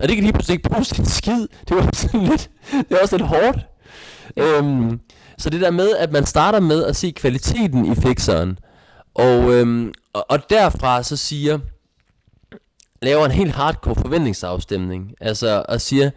Og 0.00 0.08
det 0.08 0.14
kan 0.14 0.24
lige 0.24 0.32
pludselig 0.32 0.54
ikke 0.54 0.68
bruge 0.68 0.84
sin 0.84 1.06
skid. 1.06 1.46
Det 1.68 1.76
var 1.76 1.90
sådan 1.94 2.22
lidt, 2.22 2.50
det 2.70 2.96
er 2.96 3.02
også 3.02 3.16
lidt 3.16 3.28
hårdt. 3.28 3.58
Øhm, 4.36 5.00
så 5.38 5.50
det 5.50 5.60
der 5.60 5.70
med, 5.70 5.96
at 5.96 6.12
man 6.12 6.26
starter 6.26 6.60
med 6.60 6.84
at 6.84 6.96
se 6.96 7.10
kvaliteten 7.10 7.92
i 7.92 7.94
fixeren, 7.94 8.58
og, 9.14 9.54
øhm, 9.54 9.92
og, 10.12 10.26
og 10.28 10.50
derfra 10.50 11.02
så 11.02 11.16
siger, 11.16 11.58
laver 13.02 13.24
en 13.24 13.30
helt 13.30 13.52
hardcore 13.52 13.94
forventningsafstemning, 13.94 15.12
altså 15.20 15.64
og 15.68 15.80
siger, 15.80 16.10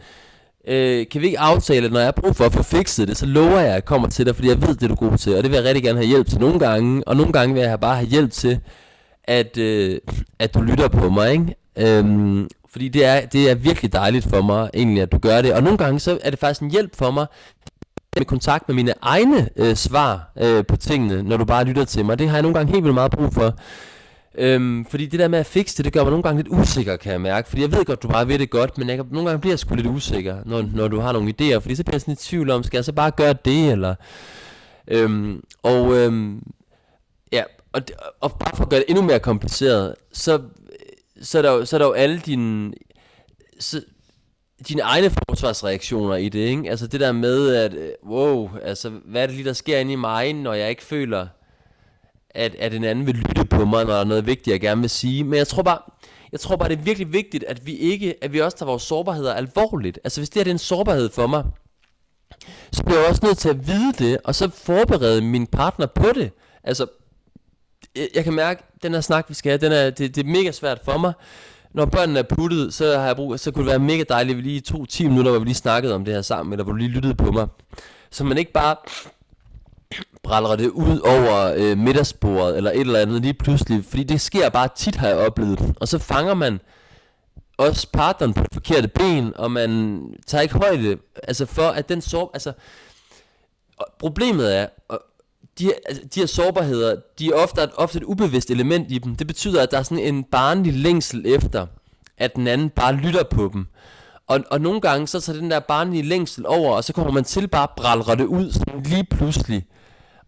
øh, 0.67 1.05
kan 1.11 1.21
vi 1.21 1.25
ikke 1.25 1.39
aftale, 1.39 1.85
at 1.85 1.91
når 1.91 1.99
jeg 1.99 2.07
har 2.07 2.11
brug 2.11 2.35
for 2.35 2.45
at 2.45 2.53
få 2.53 2.63
fikset 2.63 3.07
det, 3.07 3.17
så 3.17 3.25
lover 3.25 3.59
jeg, 3.59 3.67
at 3.67 3.73
jeg 3.73 3.85
kommer 3.85 4.09
til 4.09 4.25
dig, 4.25 4.35
fordi 4.35 4.47
jeg 4.47 4.61
ved, 4.61 4.75
det 4.75 4.83
er 4.83 4.87
du 4.87 4.95
god 4.95 5.17
til, 5.17 5.37
og 5.37 5.43
det 5.43 5.51
vil 5.51 5.57
jeg 5.57 5.65
rigtig 5.65 5.83
gerne 5.83 5.99
have 5.99 6.07
hjælp 6.07 6.27
til 6.27 6.39
nogle 6.39 6.59
gange, 6.59 7.07
og 7.07 7.15
nogle 7.15 7.33
gange 7.33 7.53
vil 7.53 7.63
jeg 7.63 7.79
bare 7.79 7.95
have 7.95 8.07
hjælp 8.07 8.31
til, 8.31 8.59
at, 9.23 9.57
øh, 9.57 9.99
at 10.39 10.53
du 10.53 10.61
lytter 10.61 10.87
på 10.87 11.09
mig, 11.09 11.31
ikke? 11.31 11.55
Øhm, 11.77 12.47
fordi 12.71 12.87
det 12.87 13.05
er, 13.05 13.25
det 13.25 13.51
er 13.51 13.55
virkelig 13.55 13.93
dejligt 13.93 14.25
for 14.29 14.41
mig, 14.41 14.69
egentlig, 14.73 15.01
at 15.01 15.11
du 15.11 15.17
gør 15.17 15.41
det, 15.41 15.53
og 15.53 15.63
nogle 15.63 15.77
gange 15.77 15.99
så 15.99 16.19
er 16.23 16.29
det 16.29 16.39
faktisk 16.39 16.61
en 16.61 16.71
hjælp 16.71 16.95
for 16.95 17.11
mig, 17.11 17.25
med 18.17 18.25
kontakt 18.25 18.67
med 18.67 18.75
mine 18.75 18.93
egne 19.01 19.49
øh, 19.55 19.75
svar 19.75 20.31
øh, 20.41 20.65
på 20.65 20.75
tingene, 20.75 21.23
når 21.23 21.37
du 21.37 21.45
bare 21.45 21.63
lytter 21.63 21.85
til 21.85 22.05
mig. 22.05 22.19
Det 22.19 22.29
har 22.29 22.35
jeg 22.35 22.41
nogle 22.41 22.57
gange 22.57 22.71
helt 22.71 22.83
vildt 22.83 22.93
meget 22.93 23.11
brug 23.11 23.33
for. 23.33 23.53
Øhm, 24.37 24.85
fordi 24.85 25.05
det 25.05 25.19
der 25.19 25.27
med 25.27 25.39
at 25.39 25.45
fikse 25.45 25.77
det, 25.77 25.85
det 25.85 25.93
gør 25.93 26.03
mig 26.03 26.11
nogle 26.11 26.23
gange 26.23 26.43
lidt 26.43 26.53
usikker, 26.53 26.97
kan 26.97 27.11
jeg 27.11 27.21
mærke. 27.21 27.49
Fordi 27.49 27.61
jeg 27.61 27.71
ved 27.71 27.85
godt, 27.85 28.03
du 28.03 28.07
bare 28.07 28.27
ved 28.27 28.39
det 28.39 28.49
godt, 28.49 28.77
men 28.77 28.89
jeg, 28.89 28.97
nogle 29.11 29.29
gange 29.29 29.41
bliver 29.41 29.51
jeg 29.51 29.59
sgu 29.59 29.75
lidt 29.75 29.87
usikker, 29.87 30.37
når, 30.45 30.61
når 30.73 30.87
du 30.87 30.99
har 30.99 31.11
nogle 31.11 31.33
idéer. 31.41 31.57
Fordi 31.57 31.75
så 31.75 31.83
bliver 31.83 31.95
jeg 31.95 32.01
sådan 32.01 32.13
i 32.13 32.17
tvivl 32.17 32.49
om, 32.49 32.63
skal 32.63 32.77
jeg 32.77 32.85
så 32.85 32.93
bare 32.93 33.11
gøre 33.11 33.35
det, 33.45 33.71
eller... 33.71 33.95
Øhm, 34.87 35.43
og 35.63 35.97
øhm, 35.97 36.43
ja, 37.31 37.43
og, 37.73 37.81
og 38.21 38.31
bare 38.39 38.55
for 38.55 38.63
at 38.63 38.69
gøre 38.69 38.79
det 38.79 38.85
endnu 38.89 39.03
mere 39.03 39.19
kompliceret, 39.19 39.95
så, 40.13 40.41
så, 41.21 41.37
er, 41.37 41.41
der 41.41 41.51
jo, 41.51 41.65
så 41.65 41.75
er 41.75 41.77
der 41.77 41.85
jo 41.85 41.93
alle 41.93 42.19
dine... 42.25 42.73
Så, 43.59 43.81
dine 44.67 44.81
egne 44.81 45.09
forsvarsreaktioner 45.09 46.15
i 46.15 46.29
det, 46.29 46.39
ikke? 46.39 46.69
Altså 46.69 46.87
det 46.87 46.99
der 46.99 47.11
med, 47.11 47.55
at 47.55 47.73
øh, 47.73 47.89
wow, 48.07 48.49
altså 48.63 48.89
hvad 48.89 49.23
er 49.23 49.27
det 49.27 49.35
lige, 49.35 49.47
der 49.47 49.53
sker 49.53 49.77
inde 49.77 49.93
i 49.93 49.95
mig, 49.95 50.33
når 50.33 50.53
jeg 50.53 50.69
ikke 50.69 50.83
føler, 50.83 51.27
at, 52.35 52.55
at 52.55 52.73
en 52.73 52.83
anden 52.83 53.07
vil 53.07 53.15
lytte 53.15 53.45
på 53.45 53.65
mig, 53.65 53.85
når 53.85 53.93
der 53.93 53.99
er 53.99 54.03
noget 54.03 54.25
vigtigt, 54.25 54.47
jeg 54.47 54.61
gerne 54.61 54.81
vil 54.81 54.89
sige. 54.89 55.23
Men 55.23 55.33
jeg 55.33 55.47
tror 55.47 55.63
bare, 55.63 55.79
jeg 56.31 56.39
tror 56.39 56.55
bare, 56.55 56.69
det 56.69 56.77
er 56.77 56.81
virkelig 56.81 57.13
vigtigt, 57.13 57.43
at 57.43 57.65
vi 57.65 57.75
ikke, 57.75 58.15
at 58.21 58.33
vi 58.33 58.41
også 58.41 58.57
tager 58.57 58.67
vores 58.67 58.83
sårbarheder 58.83 59.33
alvorligt. 59.33 59.99
Altså 60.03 60.19
hvis 60.19 60.29
det 60.29 60.39
her 60.39 60.43
det 60.43 60.51
er 60.51 60.55
en 60.55 60.59
sårbarhed 60.59 61.09
for 61.09 61.27
mig, 61.27 61.43
så 62.71 62.83
bliver 62.83 62.99
jeg 62.99 63.09
også 63.09 63.25
nødt 63.25 63.37
til 63.37 63.49
at 63.49 63.67
vide 63.67 63.93
det, 63.93 64.17
og 64.23 64.35
så 64.35 64.49
forberede 64.49 65.21
min 65.21 65.47
partner 65.47 65.85
på 65.85 66.07
det. 66.15 66.31
Altså, 66.63 66.87
jeg, 67.95 68.07
jeg 68.15 68.23
kan 68.23 68.33
mærke, 68.33 68.63
at 68.75 68.83
den 68.83 68.93
her 68.93 69.01
snak, 69.01 69.25
vi 69.29 69.33
skal 69.33 69.49
have, 69.49 69.57
den 69.57 69.71
er, 69.71 69.89
det, 69.89 70.15
det 70.15 70.25
er 70.25 70.29
mega 70.29 70.51
svært 70.51 70.79
for 70.85 70.97
mig. 70.97 71.13
Når 71.73 71.85
børnene 71.85 72.19
er 72.19 72.23
puttet, 72.23 72.73
så, 72.73 72.97
har 72.97 73.05
jeg 73.05 73.15
brug, 73.15 73.39
så 73.39 73.51
kunne 73.51 73.65
det 73.65 73.69
være 73.69 73.79
mega 73.79 74.03
dejligt, 74.09 74.37
at 74.37 74.43
vi 74.43 74.49
lige 74.49 74.61
to 74.61 74.85
10 74.85 75.07
minutter, 75.07 75.31
hvor 75.31 75.39
vi 75.39 75.45
lige 75.45 75.55
snakkede 75.55 75.95
om 75.95 76.05
det 76.05 76.13
her 76.13 76.21
sammen, 76.21 76.53
eller 76.53 76.63
hvor 76.63 76.73
du 76.73 76.77
lige 76.77 76.89
lyttede 76.89 77.15
på 77.15 77.31
mig. 77.31 77.47
Så 78.11 78.23
man 78.23 78.37
ikke 78.37 78.51
bare 78.51 78.75
bralrer 80.23 80.55
det 80.55 80.69
ud 80.69 80.99
over 80.99 81.53
øh, 81.57 81.77
middagsbordet 81.77 82.57
eller 82.57 82.71
et 82.71 82.79
eller 82.79 82.99
andet 82.99 83.21
lige 83.21 83.33
pludselig, 83.33 83.85
fordi 83.85 84.03
det 84.03 84.21
sker 84.21 84.49
bare 84.49 84.69
tit, 84.75 84.95
har 84.95 85.07
jeg 85.07 85.17
oplevet. 85.17 85.73
Og 85.81 85.87
så 85.87 85.99
fanger 85.99 86.33
man 86.33 86.59
også 87.57 87.87
partneren 87.93 88.33
på 88.33 88.43
det 88.43 88.53
forkerte 88.53 88.87
ben, 88.87 89.33
og 89.35 89.51
man 89.51 90.01
tager 90.27 90.41
ikke 90.41 90.57
højde, 90.57 90.97
altså 91.23 91.45
for 91.45 91.67
at 91.67 91.89
den 91.89 92.01
sår, 92.01 92.31
altså 92.33 92.53
problemet 93.99 94.57
er, 94.57 94.67
de, 95.59 95.71
altså, 95.85 96.03
de 96.15 96.19
her 96.19 96.27
sårbarheder, 96.27 96.95
de 97.19 97.27
er 97.27 97.33
ofte, 97.33 97.77
ofte 97.77 97.97
et 97.97 98.03
ubevidst 98.03 98.49
element 98.49 98.91
i 98.91 98.97
dem. 98.97 99.15
Det 99.15 99.27
betyder, 99.27 99.63
at 99.63 99.71
der 99.71 99.77
er 99.77 99.83
sådan 99.83 100.03
en 100.03 100.23
barnlig 100.23 100.73
længsel 100.73 101.25
efter, 101.25 101.67
at 102.17 102.35
den 102.35 102.47
anden 102.47 102.69
bare 102.69 102.93
lytter 102.93 103.23
på 103.23 103.49
dem. 103.53 103.67
Og, 104.27 104.39
og 104.51 104.61
nogle 104.61 104.81
gange, 104.81 105.07
så 105.07 105.19
tager 105.21 105.39
den 105.39 105.51
der 105.51 105.59
barnlige 105.59 106.03
længsel 106.03 106.45
over, 106.47 106.75
og 106.75 106.83
så 106.83 106.93
kommer 106.93 107.11
man 107.11 107.23
til 107.23 107.47
bare 107.47 107.63
at 107.63 107.69
brældre 107.77 108.15
det 108.15 108.25
ud 108.25 108.51
sådan 108.51 108.83
lige 108.83 109.03
pludselig. 109.03 109.65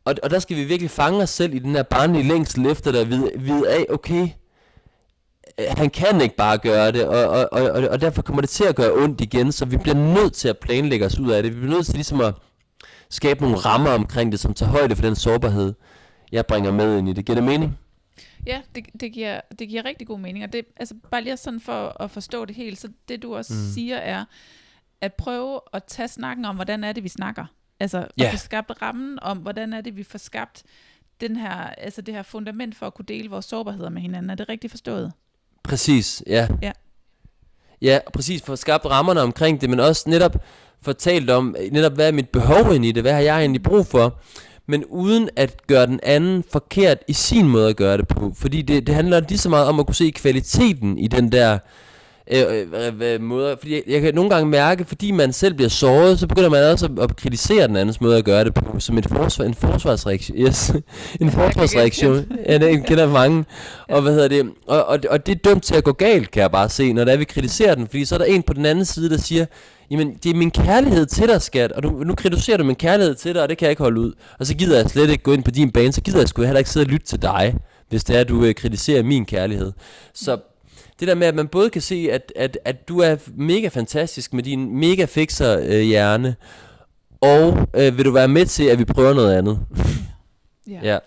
Og, 0.05 0.15
og 0.23 0.29
der 0.29 0.39
skal 0.39 0.57
vi 0.57 0.63
virkelig 0.63 0.91
fange 0.91 1.21
os 1.21 1.29
selv 1.29 1.53
i 1.53 1.59
den 1.59 1.75
der 1.75 1.83
barnlige 1.83 2.27
længsel 2.27 2.65
efter 2.65 3.01
og 3.01 3.09
vide, 3.09 3.31
vide 3.35 3.69
af, 3.69 3.85
okay, 3.89 4.27
øh, 5.59 5.65
han 5.77 5.89
kan 5.89 6.21
ikke 6.21 6.35
bare 6.35 6.57
gøre 6.57 6.91
det, 6.91 7.05
og, 7.05 7.27
og, 7.29 7.49
og, 7.51 7.87
og 7.89 8.01
derfor 8.01 8.21
kommer 8.21 8.41
det 8.41 8.49
til 8.49 8.63
at 8.63 8.75
gøre 8.75 8.93
ondt 8.93 9.21
igen, 9.21 9.51
så 9.51 9.65
vi 9.65 9.77
bliver 9.77 9.95
nødt 9.95 10.33
til 10.33 10.47
at 10.47 10.57
planlægge 10.57 11.05
os 11.05 11.19
ud 11.19 11.31
af 11.31 11.43
det. 11.43 11.55
Vi 11.55 11.59
bliver 11.59 11.75
nødt 11.75 11.85
til 11.85 11.95
ligesom 11.95 12.21
at 12.21 12.33
skabe 13.09 13.41
nogle 13.41 13.57
rammer 13.57 13.89
omkring 13.89 14.31
det, 14.31 14.39
som 14.39 14.53
tager 14.53 14.71
højde 14.71 14.95
for 14.95 15.03
den 15.03 15.15
sårbarhed, 15.15 15.73
jeg 16.31 16.45
bringer 16.45 16.71
med 16.71 16.97
ind 16.97 17.09
i 17.09 17.13
det. 17.13 17.25
Giver 17.25 17.35
det 17.35 17.43
mening? 17.43 17.79
Ja, 18.45 18.61
det, 18.75 18.85
det, 18.99 19.13
giver, 19.13 19.41
det 19.59 19.69
giver 19.69 19.85
rigtig 19.85 20.07
god 20.07 20.19
mening, 20.19 20.43
og 20.43 20.53
det, 20.53 20.65
altså 20.77 20.95
bare 21.11 21.23
lige 21.23 21.37
sådan 21.37 21.59
for 21.59 22.01
at 22.03 22.11
forstå 22.11 22.45
det 22.45 22.55
helt, 22.55 22.79
så 22.79 22.87
det 23.07 23.23
du 23.23 23.35
også 23.35 23.53
mm. 23.53 23.73
siger 23.73 23.97
er, 23.97 24.25
at 25.01 25.13
prøve 25.13 25.59
at 25.73 25.83
tage 25.83 26.07
snakken 26.07 26.45
om, 26.45 26.55
hvordan 26.55 26.83
er 26.83 26.91
det, 26.91 27.03
vi 27.03 27.09
snakker. 27.09 27.45
Altså 27.79 27.97
yeah. 27.97 28.07
at 28.17 28.31
få 28.31 28.37
skabt 28.37 28.71
rammen 28.81 29.19
om, 29.21 29.37
hvordan 29.37 29.73
er 29.73 29.81
det, 29.81 29.97
vi 29.97 30.03
får 30.03 30.19
skabt 30.19 30.63
den 31.21 31.35
her, 31.35 31.51
altså 31.53 32.01
det 32.01 32.13
her 32.13 32.23
fundament 32.23 32.75
for 32.75 32.87
at 32.87 32.93
kunne 32.93 33.05
dele 33.07 33.29
vores 33.29 33.45
sårbarheder 33.45 33.89
med 33.89 34.01
hinanden. 34.01 34.29
Er 34.29 34.35
det 34.35 34.49
rigtigt 34.49 34.71
forstået? 34.71 35.11
Præcis, 35.63 36.23
ja. 36.27 36.47
Ja, 36.61 36.71
ja 37.81 37.99
præcis, 38.13 38.41
for 38.41 38.53
at 38.53 38.59
skabe 38.59 38.89
rammerne 38.89 39.21
omkring 39.21 39.61
det, 39.61 39.69
men 39.69 39.79
også 39.79 40.09
netop 40.09 40.35
fortalt 40.81 41.29
om, 41.29 41.55
netop 41.71 41.93
hvad 41.93 42.07
er 42.07 42.11
mit 42.11 42.29
behov 42.29 42.73
ind 42.73 42.85
i 42.85 42.91
det, 42.91 43.03
hvad 43.03 43.13
har 43.13 43.19
jeg 43.19 43.39
egentlig 43.39 43.63
brug 43.63 43.85
for, 43.85 44.19
men 44.65 44.85
uden 44.85 45.29
at 45.35 45.67
gøre 45.67 45.85
den 45.85 45.99
anden 46.03 46.43
forkert 46.51 46.97
i 47.07 47.13
sin 47.13 47.47
måde 47.47 47.69
at 47.69 47.75
gøre 47.75 47.97
det 47.97 48.07
på. 48.07 48.33
Fordi 48.35 48.61
det, 48.61 48.87
det 48.87 48.95
handler 48.95 49.19
lige 49.19 49.37
så 49.37 49.49
meget 49.49 49.67
om 49.67 49.79
at 49.79 49.85
kunne 49.85 49.95
se 49.95 50.11
kvaliteten 50.11 50.97
i 50.97 51.07
den 51.07 51.31
der 51.31 51.59
øh, 52.31 52.67
øh, 52.73 53.13
øh, 53.13 53.21
måder. 53.21 53.55
Fordi 53.55 53.73
jeg, 53.73 53.83
jeg 53.87 54.01
kan 54.01 54.15
nogle 54.15 54.29
gange 54.29 54.49
mærke, 54.49 54.85
fordi 54.85 55.11
man 55.11 55.33
selv 55.33 55.53
bliver 55.53 55.69
såret, 55.69 56.19
så 56.19 56.27
begynder 56.27 56.49
man 56.49 56.63
også 56.71 56.85
at, 56.85 57.03
at 57.03 57.15
kritisere 57.15 57.67
den 57.67 57.75
andens 57.75 58.01
måde 58.01 58.17
at 58.17 58.25
gøre 58.25 58.43
det 58.43 58.53
på, 58.53 58.79
som 58.79 58.97
et 58.97 59.07
forsvar, 59.07 59.45
en 59.45 59.53
forsvarsreaktion. 59.53 60.37
Yes. 60.37 60.73
en 61.21 61.31
forsvarsreaktion. 61.31 62.25
ja, 62.47 62.57
det 62.57 62.85
kender 62.85 63.09
mange. 63.09 63.45
Og 63.89 64.01
hvad 64.01 64.13
hedder 64.13 64.27
det? 64.27 64.51
Og, 64.67 64.85
og, 64.85 64.99
og 65.09 65.25
det 65.25 65.35
er 65.35 65.39
dømt 65.49 65.63
til 65.63 65.75
at 65.75 65.83
gå 65.83 65.91
galt, 65.91 66.31
kan 66.31 66.41
jeg 66.41 66.51
bare 66.51 66.69
se, 66.69 66.93
når 66.93 67.05
det 67.05 67.13
er, 67.13 67.17
vi 67.17 67.25
kritiserer 67.25 67.75
den. 67.75 67.87
Fordi 67.87 68.05
så 68.05 68.15
er 68.15 68.19
der 68.19 68.25
en 68.25 68.43
på 68.43 68.53
den 68.53 68.65
anden 68.65 68.85
side, 68.85 69.09
der 69.09 69.17
siger, 69.17 69.45
jamen 69.91 70.13
det 70.23 70.29
er 70.29 70.35
min 70.35 70.51
kærlighed 70.51 71.05
til 71.05 71.27
dig, 71.27 71.41
skat, 71.41 71.71
og 71.71 71.83
du, 71.83 71.89
nu 71.89 72.15
kritiserer 72.15 72.57
du 72.57 72.63
min 72.63 72.75
kærlighed 72.75 73.15
til 73.15 73.33
dig, 73.33 73.43
og 73.43 73.49
det 73.49 73.57
kan 73.57 73.65
jeg 73.65 73.71
ikke 73.71 73.83
holde 73.83 74.01
ud. 74.01 74.13
Og 74.39 74.45
så 74.45 74.55
gider 74.55 74.77
jeg 74.77 74.89
slet 74.89 75.09
ikke 75.09 75.23
gå 75.23 75.33
ind 75.33 75.43
på 75.43 75.51
din 75.51 75.71
bane, 75.71 75.93
så 75.93 76.01
gider 76.01 76.19
jeg 76.19 76.27
sgu 76.27 76.41
heller 76.41 76.59
ikke 76.59 76.69
sidde 76.69 76.83
og 76.83 76.89
lytte 76.89 77.05
til 77.05 77.21
dig, 77.21 77.55
hvis 77.89 78.03
det 78.03 78.15
er, 78.15 78.19
at 78.19 78.29
du 78.29 78.45
øh, 78.45 78.55
kritiserer 78.55 79.03
min 79.03 79.25
kærlighed. 79.25 79.71
Så 80.13 80.37
det 81.03 81.09
der 81.09 81.15
med, 81.15 81.27
at 81.27 81.35
man 81.35 81.47
både 81.47 81.69
kan 81.69 81.81
se, 81.81 82.07
at, 82.11 82.33
at, 82.35 82.57
at 82.65 82.87
du 82.87 82.99
er 82.99 83.15
mega 83.35 83.67
fantastisk 83.67 84.33
med 84.33 84.43
din 84.43 84.79
mega 84.79 85.05
fixer 85.05 85.59
øh, 85.59 85.81
hjerne, 85.81 86.35
og 87.21 87.67
øh, 87.73 87.97
vil 87.97 88.05
du 88.05 88.11
være 88.11 88.27
med 88.27 88.45
til, 88.45 88.63
at 88.63 88.79
vi 88.79 88.85
prøver 88.85 89.13
noget 89.13 89.33
andet? 89.33 89.59
ja. 90.67 90.79
ja 90.83 90.97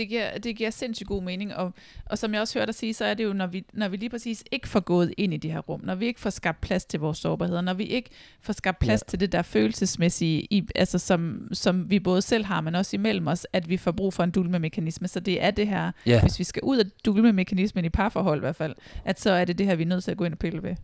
det 0.00 0.08
giver, 0.08 0.38
det 0.38 0.56
giver 0.56 0.70
sindssygt 0.70 1.08
god 1.08 1.22
mening, 1.22 1.54
og, 1.54 1.72
og 2.06 2.18
som 2.18 2.32
jeg 2.32 2.40
også 2.40 2.58
hørte 2.58 2.66
dig 2.66 2.74
sige, 2.74 2.94
så 2.94 3.04
er 3.04 3.14
det 3.14 3.24
jo, 3.24 3.32
når 3.32 3.46
vi, 3.46 3.64
når 3.72 3.88
vi 3.88 3.96
lige 3.96 4.10
præcis 4.10 4.44
ikke 4.52 4.68
får 4.68 4.80
gået 4.80 5.14
ind 5.16 5.34
i 5.34 5.36
de 5.36 5.50
her 5.50 5.58
rum, 5.58 5.80
når 5.84 5.94
vi 5.94 6.06
ikke 6.06 6.20
får 6.20 6.30
skabt 6.30 6.60
plads 6.60 6.84
til 6.84 7.00
vores 7.00 7.18
sårbarheder, 7.18 7.60
når 7.60 7.74
vi 7.74 7.84
ikke 7.84 8.10
får 8.40 8.52
skabt 8.52 8.78
plads 8.78 9.02
ja. 9.06 9.10
til 9.10 9.20
det 9.20 9.32
der 9.32 9.42
følelsesmæssige, 9.42 10.46
i, 10.50 10.68
altså 10.74 10.98
som, 10.98 11.48
som 11.52 11.90
vi 11.90 12.00
både 12.00 12.22
selv 12.22 12.44
har, 12.44 12.60
men 12.60 12.74
også 12.74 12.96
imellem 12.96 13.26
os, 13.26 13.46
at 13.52 13.68
vi 13.68 13.76
får 13.76 13.90
brug 13.90 14.14
for 14.14 14.24
en 14.24 14.30
dulme-mekanisme. 14.30 15.08
Så 15.08 15.20
det 15.20 15.42
er 15.42 15.50
det 15.50 15.68
her, 15.68 15.92
ja. 16.06 16.20
hvis 16.20 16.38
vi 16.38 16.44
skal 16.44 16.62
ud 16.62 16.78
af 16.78 16.84
dulme-mekanismen 17.04 17.84
i 17.84 17.88
parforhold 17.88 18.38
i 18.38 18.40
hvert 18.40 18.56
fald, 18.56 18.74
at 19.04 19.20
så 19.20 19.30
er 19.30 19.44
det 19.44 19.58
det 19.58 19.66
her, 19.66 19.74
vi 19.74 19.82
er 19.82 19.86
nødt 19.86 20.04
til 20.04 20.10
at 20.10 20.16
gå 20.16 20.24
ind 20.24 20.34
og 20.34 20.38
pille 20.38 20.62
ved. 20.62 20.76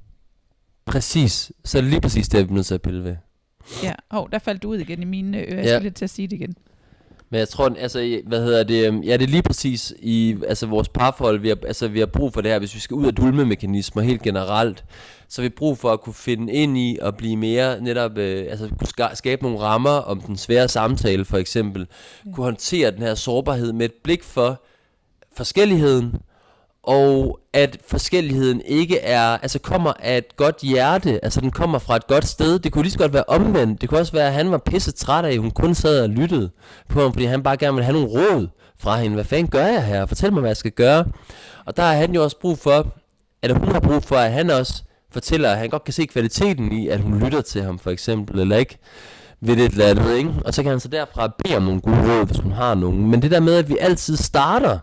Præcis. 0.85 1.53
Så 1.65 1.79
er 1.79 1.83
det 1.83 1.91
lige 1.91 2.01
præcis 2.01 2.29
det, 2.29 2.49
vi 2.49 2.51
er 2.51 2.55
nødt 2.55 2.67
til 2.67 2.75
at 2.75 2.83
pille 2.83 3.05
ved. 3.05 3.17
Ja, 3.83 3.93
hov, 4.11 4.31
der 4.31 4.39
faldt 4.39 4.63
du 4.63 4.69
ud 4.69 4.79
igen 4.79 5.03
i 5.03 5.05
mine 5.05 5.39
ører. 5.39 5.57
Jeg 5.57 5.65
ja. 5.65 5.77
skal 5.77 5.83
lidt 5.83 5.95
til 5.95 6.05
at 6.05 6.11
sige 6.11 6.29
det 6.29 6.37
igen. 6.37 6.57
Men 7.31 7.39
jeg 7.39 7.49
tror, 7.49 7.75
altså, 7.79 8.21
hvad 8.27 8.45
hedder 8.45 8.65
det, 8.65 8.87
øhm, 8.87 9.01
ja, 9.03 9.13
det 9.17 9.23
er 9.23 9.29
lige 9.29 9.43
præcis 9.43 9.95
i 9.99 10.37
altså, 10.49 10.67
vores 10.67 10.89
parforhold, 10.89 11.39
vi 11.41 11.49
har, 11.49 11.59
altså, 11.67 11.89
vi 11.89 11.99
har 11.99 12.07
brug 12.07 12.33
for 12.33 12.41
det 12.41 12.51
her, 12.51 12.59
hvis 12.59 12.75
vi 12.75 12.81
skal 12.81 12.95
ud 12.95 13.07
af 13.07 13.15
dulmemekanismer 13.15 14.03
helt 14.03 14.23
generelt, 14.23 14.85
så 15.29 15.43
vi 15.43 15.49
brug 15.49 15.79
for 15.79 15.93
at 15.93 16.01
kunne 16.01 16.15
finde 16.15 16.53
ind 16.53 16.79
i 16.79 16.99
og 17.03 17.17
blive 17.17 17.37
mere 17.37 17.81
netop, 17.81 18.19
øh, 18.19 18.47
altså 18.51 18.69
kunne 18.69 19.17
skabe 19.17 19.43
nogle 19.43 19.59
rammer 19.59 19.91
om 19.91 20.21
den 20.21 20.37
svære 20.37 20.69
samtale 20.69 21.25
for 21.25 21.39
eksempel, 21.39 21.87
ja. 22.27 22.31
kunne 22.33 22.45
håndtere 22.45 22.91
den 22.91 23.03
her 23.03 23.15
sårbarhed 23.15 23.73
med 23.73 23.87
et 23.87 23.95
blik 24.05 24.23
for 24.23 24.63
forskelligheden, 25.37 26.15
og 26.87 27.41
at 27.53 27.79
forskelligheden 27.89 28.63
ikke 28.67 28.99
er, 28.99 29.21
altså 29.23 29.59
kommer 29.59 29.93
af 30.01 30.19
et 30.19 30.37
godt 30.37 30.57
hjerte, 30.63 31.25
altså 31.25 31.41
den 31.41 31.51
kommer 31.51 31.79
fra 31.79 31.97
et 31.97 32.07
godt 32.07 32.27
sted. 32.27 32.59
Det 32.59 32.73
kunne 32.73 32.83
lige 32.83 32.93
så 32.93 32.99
godt 32.99 33.13
være 33.13 33.25
omvendt. 33.29 33.81
Det 33.81 33.89
kunne 33.89 34.01
også 34.01 34.13
være, 34.13 34.27
at 34.27 34.33
han 34.33 34.51
var 34.51 34.59
pisse 34.59 34.93
træt 34.93 35.25
af, 35.25 35.33
at 35.33 35.39
hun 35.39 35.51
kun 35.51 35.75
sad 35.75 36.03
og 36.03 36.09
lyttede 36.09 36.51
på 36.89 37.01
ham, 37.03 37.13
fordi 37.13 37.25
han 37.25 37.43
bare 37.43 37.57
gerne 37.57 37.75
ville 37.75 37.85
have 37.85 37.93
nogle 38.01 38.09
råd 38.09 38.49
fra 38.79 38.97
hende. 38.97 39.15
Hvad 39.15 39.25
fanden 39.25 39.49
gør 39.49 39.67
jeg 39.67 39.85
her? 39.85 40.07
Fortæl 40.07 40.33
mig, 40.33 40.41
hvad 40.41 40.51
jeg 40.51 40.57
skal 40.57 40.71
gøre. 40.71 41.05
Og 41.67 41.77
der 41.77 41.83
har 41.83 41.93
han 41.93 42.15
jo 42.15 42.23
også 42.23 42.41
brug 42.41 42.59
for, 42.59 42.87
at 43.43 43.59
hun 43.59 43.69
har 43.69 43.81
brug 43.81 44.03
for, 44.03 44.17
at 44.17 44.33
han 44.33 44.51
også 44.51 44.83
fortæller, 45.13 45.51
at 45.51 45.59
han 45.59 45.71
godt 45.71 45.85
kan 45.85 45.95
se 45.95 46.07
kvaliteten 46.07 46.73
i, 46.73 46.89
at 46.89 47.01
hun 47.01 47.19
lytter 47.19 47.41
til 47.41 47.63
ham, 47.63 47.79
for 47.79 47.91
eksempel, 47.91 48.41
eller 48.41 48.57
ikke 48.57 48.79
ved 49.41 49.57
et 49.57 49.73
eller 49.73 49.87
andet, 49.87 50.17
ikke? 50.17 50.31
Og 50.45 50.55
så 50.55 50.63
kan 50.63 50.71
han 50.71 50.81
så 50.81 50.89
derfra 50.89 51.33
bede 51.45 51.57
om 51.57 51.63
nogle 51.63 51.81
gode 51.81 51.97
råd, 51.97 52.27
hvis 52.27 52.39
hun 52.39 52.53
har 52.53 52.75
nogen. 52.75 53.11
Men 53.11 53.23
det 53.23 53.31
der 53.31 53.41
med, 53.41 53.55
at 53.55 53.69
vi 53.69 53.77
altid 53.81 54.17
starter 54.17 54.79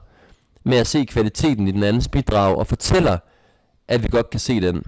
med 0.63 0.77
at 0.77 0.87
se 0.87 1.05
kvaliteten 1.05 1.67
i 1.67 1.71
den 1.71 1.83
andens 1.83 2.07
bidrag, 2.07 2.57
og 2.57 2.67
fortæller, 2.67 3.17
at 3.87 4.03
vi 4.03 4.07
godt 4.07 4.29
kan 4.29 4.39
se 4.39 4.61
den. 4.61 4.83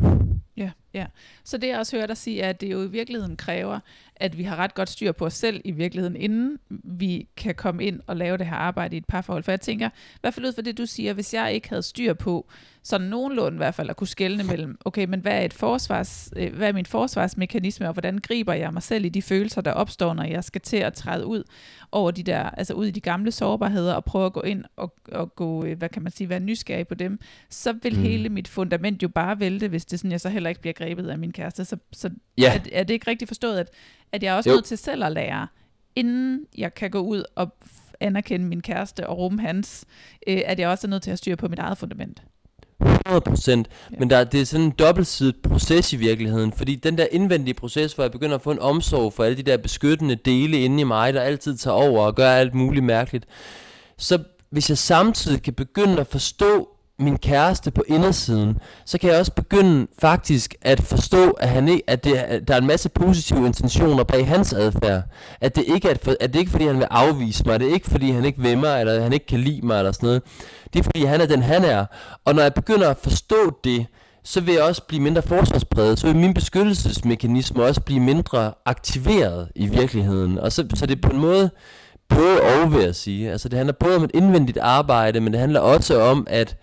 Ja, 0.57 0.71
ja. 0.93 1.05
Så 1.43 1.57
det 1.57 1.67
jeg 1.67 1.79
også 1.79 1.95
hører 1.95 2.07
dig 2.07 2.17
sige, 2.17 2.41
er, 2.41 2.49
at 2.49 2.61
det 2.61 2.71
jo 2.71 2.83
i 2.83 2.87
virkeligheden 2.87 3.37
kræver, 3.37 3.79
at 4.15 4.37
vi 4.37 4.43
har 4.43 4.55
ret 4.55 4.75
godt 4.75 4.89
styr 4.89 5.11
på 5.11 5.25
os 5.25 5.33
selv 5.33 5.61
i 5.65 5.71
virkeligheden, 5.71 6.15
inden 6.15 6.57
vi 6.83 7.27
kan 7.37 7.55
komme 7.55 7.83
ind 7.83 7.99
og 8.07 8.15
lave 8.15 8.37
det 8.37 8.45
her 8.45 8.55
arbejde 8.55 8.95
i 8.95 8.97
et 8.97 9.05
parforhold. 9.05 9.43
For 9.43 9.51
jeg 9.51 9.61
tænker, 9.61 9.89
i 9.89 10.17
hvert 10.21 10.33
fald 10.33 10.45
ud 10.45 10.53
fra 10.53 10.61
det, 10.61 10.77
du 10.77 10.85
siger, 10.85 11.13
hvis 11.13 11.33
jeg 11.33 11.53
ikke 11.53 11.69
havde 11.69 11.83
styr 11.83 12.13
på, 12.13 12.49
sådan 12.85 13.07
nogenlunde 13.07 13.55
i 13.55 13.57
hvert 13.57 13.75
fald, 13.75 13.89
at 13.89 13.95
kunne 13.95 14.07
skelne 14.07 14.43
mellem, 14.43 14.77
okay, 14.85 15.05
men 15.05 15.19
hvad 15.19 15.31
er, 15.31 15.41
et 15.41 15.53
forsvars, 15.53 16.29
øh, 16.35 16.55
hvad 16.55 16.67
er 16.67 16.73
min 16.73 16.85
forsvarsmekanisme, 16.85 17.87
og 17.87 17.93
hvordan 17.93 18.17
griber 18.17 18.53
jeg 18.53 18.73
mig 18.73 18.83
selv 18.83 19.05
i 19.05 19.09
de 19.09 19.21
følelser, 19.21 19.61
der 19.61 19.71
opstår, 19.71 20.13
når 20.13 20.23
jeg 20.23 20.43
skal 20.43 20.61
til 20.61 20.77
at 20.77 20.93
træde 20.93 21.25
ud 21.25 21.43
over 21.91 22.11
de 22.11 22.23
der, 22.23 22.49
altså 22.49 22.73
ud 22.73 22.85
i 22.85 22.91
de 22.91 22.99
gamle 22.99 23.31
sårbarheder, 23.31 23.93
og 23.93 24.05
prøve 24.05 24.25
at 24.25 24.33
gå 24.33 24.41
ind 24.41 24.63
og, 24.75 24.95
og 25.11 25.35
gå, 25.35 25.65
øh, 25.65 25.77
hvad 25.77 25.89
kan 25.89 26.03
man 26.03 26.11
sige, 26.11 26.29
være 26.29 26.39
nysgerrig 26.39 26.87
på 26.87 26.95
dem, 26.95 27.19
så 27.49 27.73
vil 27.83 27.95
mm. 27.95 28.01
hele 28.01 28.29
mit 28.29 28.47
fundament 28.47 29.03
jo 29.03 29.07
bare 29.07 29.39
vælte, 29.39 29.67
hvis 29.67 29.85
det 29.85 29.99
sådan, 29.99 30.11
jeg 30.11 30.21
så 30.21 30.29
heller 30.29 30.49
ikke 30.49 30.61
bliver 30.61 30.73
grebet 30.73 31.09
af 31.09 31.17
min 31.17 31.31
kæreste. 31.31 31.65
Så, 31.65 31.77
så 31.91 32.09
ja. 32.37 32.53
er, 32.53 32.59
er 32.71 32.83
det 32.83 32.93
ikke 32.93 33.11
rigtigt 33.11 33.29
forstået, 33.29 33.57
at, 33.57 33.69
at 34.11 34.23
jeg 34.23 34.33
er 34.33 34.37
også 34.37 34.49
jo. 34.49 34.55
nødt 34.55 34.65
til 34.65 34.77
selv 34.77 35.03
at 35.03 35.11
lære, 35.11 35.47
inden 35.95 36.45
jeg 36.57 36.73
kan 36.73 36.91
gå 36.91 36.99
ud 36.99 37.23
og 37.35 37.55
anerkende 37.99 38.45
min 38.45 38.61
kæreste 38.61 39.07
og 39.07 39.17
rumme 39.17 39.41
hans, 39.41 39.85
øh, 40.27 40.41
at 40.45 40.59
jeg 40.59 40.69
også 40.69 40.87
er 40.87 40.89
nødt 40.89 41.03
til 41.03 41.11
at 41.11 41.17
styre 41.17 41.35
på 41.35 41.47
mit 41.47 41.59
eget 41.59 41.77
fundament. 41.77 42.23
100%, 42.83 43.51
ja. 43.51 43.63
men 43.99 44.09
der, 44.09 44.23
det 44.23 44.41
er 44.41 44.45
sådan 44.45 44.65
en 44.65 44.71
dobbeltsidet 44.71 45.35
proces 45.43 45.93
i 45.93 45.95
virkeligheden, 45.95 46.53
fordi 46.53 46.75
den 46.75 46.97
der 46.97 47.07
indvendige 47.11 47.53
proces, 47.53 47.93
hvor 47.93 48.03
jeg 48.03 48.11
begynder 48.11 48.35
at 48.35 48.41
få 48.41 48.51
en 48.51 48.59
omsorg 48.59 49.13
for 49.13 49.23
alle 49.23 49.37
de 49.37 49.43
der 49.43 49.57
beskyttende 49.57 50.15
dele 50.15 50.59
inde 50.59 50.81
i 50.81 50.83
mig, 50.83 51.13
der 51.13 51.21
altid 51.21 51.57
tager 51.57 51.75
over 51.75 52.05
og 52.05 52.15
gør 52.15 52.31
alt 52.31 52.53
muligt 52.53 52.85
mærkeligt, 52.85 53.25
så 53.97 54.19
hvis 54.49 54.69
jeg 54.69 54.77
samtidig 54.77 55.43
kan 55.43 55.53
begynde 55.53 55.99
at 55.99 56.07
forstå 56.07 56.74
min 56.99 57.17
kæreste 57.17 57.71
på 57.71 57.83
indersiden, 57.87 58.57
så 58.85 58.97
kan 58.97 59.09
jeg 59.09 59.19
også 59.19 59.31
begynde 59.31 59.87
faktisk 59.99 60.55
at 60.61 60.81
forstå, 60.81 61.29
at, 61.29 61.49
han 61.49 61.67
ikke, 61.67 61.83
at, 61.87 62.03
det, 62.03 62.13
at 62.15 62.47
der 62.47 62.53
er 62.53 62.57
en 62.57 62.67
masse 62.67 62.89
positive 62.89 63.45
intentioner 63.45 64.03
bag 64.03 64.27
hans 64.27 64.53
adfærd. 64.53 65.01
At 65.41 65.55
det 65.55 65.63
ikke 65.67 65.89
er, 65.89 66.15
at 66.19 66.33
det 66.33 66.39
ikke 66.39 66.49
er 66.49 66.51
fordi, 66.51 66.65
han 66.65 66.77
vil 66.77 66.87
afvise 66.91 67.43
mig, 67.45 67.59
det 67.59 67.69
er 67.69 67.73
ikke 67.73 67.89
fordi, 67.89 68.11
han 68.11 68.25
ikke 68.25 68.41
vil 68.41 68.57
mig, 68.57 68.79
eller 68.79 69.01
han 69.01 69.13
ikke 69.13 69.25
kan 69.25 69.39
lide 69.39 69.65
mig, 69.65 69.77
eller 69.77 69.91
sådan 69.91 70.07
noget. 70.07 70.21
Det 70.73 70.79
er 70.79 70.83
fordi, 70.83 71.03
han 71.03 71.21
er 71.21 71.25
den, 71.25 71.41
han 71.41 71.65
er. 71.65 71.85
Og 72.25 72.35
når 72.35 72.41
jeg 72.41 72.53
begynder 72.53 72.89
at 72.89 72.97
forstå 72.97 73.59
det, 73.63 73.85
så 74.23 74.41
vil 74.41 74.53
jeg 74.53 74.63
også 74.63 74.83
blive 74.87 75.01
mindre 75.01 75.21
forsvarspræget, 75.21 75.99
så 75.99 76.07
vil 76.07 76.15
min 76.15 76.33
beskyttelsesmekanisme 76.33 77.63
også 77.63 77.81
blive 77.81 77.99
mindre 77.99 78.53
aktiveret 78.65 79.47
i 79.55 79.67
virkeligheden. 79.67 80.39
Og 80.39 80.51
så, 80.51 80.67
så 80.73 80.85
det 80.85 80.97
er 80.97 81.01
på 81.01 81.15
en 81.15 81.19
måde 81.19 81.49
både 82.09 82.41
og, 82.41 82.73
vil 82.73 82.83
jeg 82.83 82.95
sige. 82.95 83.31
Altså 83.31 83.49
det 83.49 83.57
handler 83.57 83.73
både 83.73 83.95
om 83.95 84.03
et 84.03 84.11
indvendigt 84.13 84.57
arbejde, 84.57 85.21
men 85.21 85.33
det 85.33 85.39
handler 85.39 85.59
også 85.59 86.01
om, 86.01 86.27
at 86.29 86.57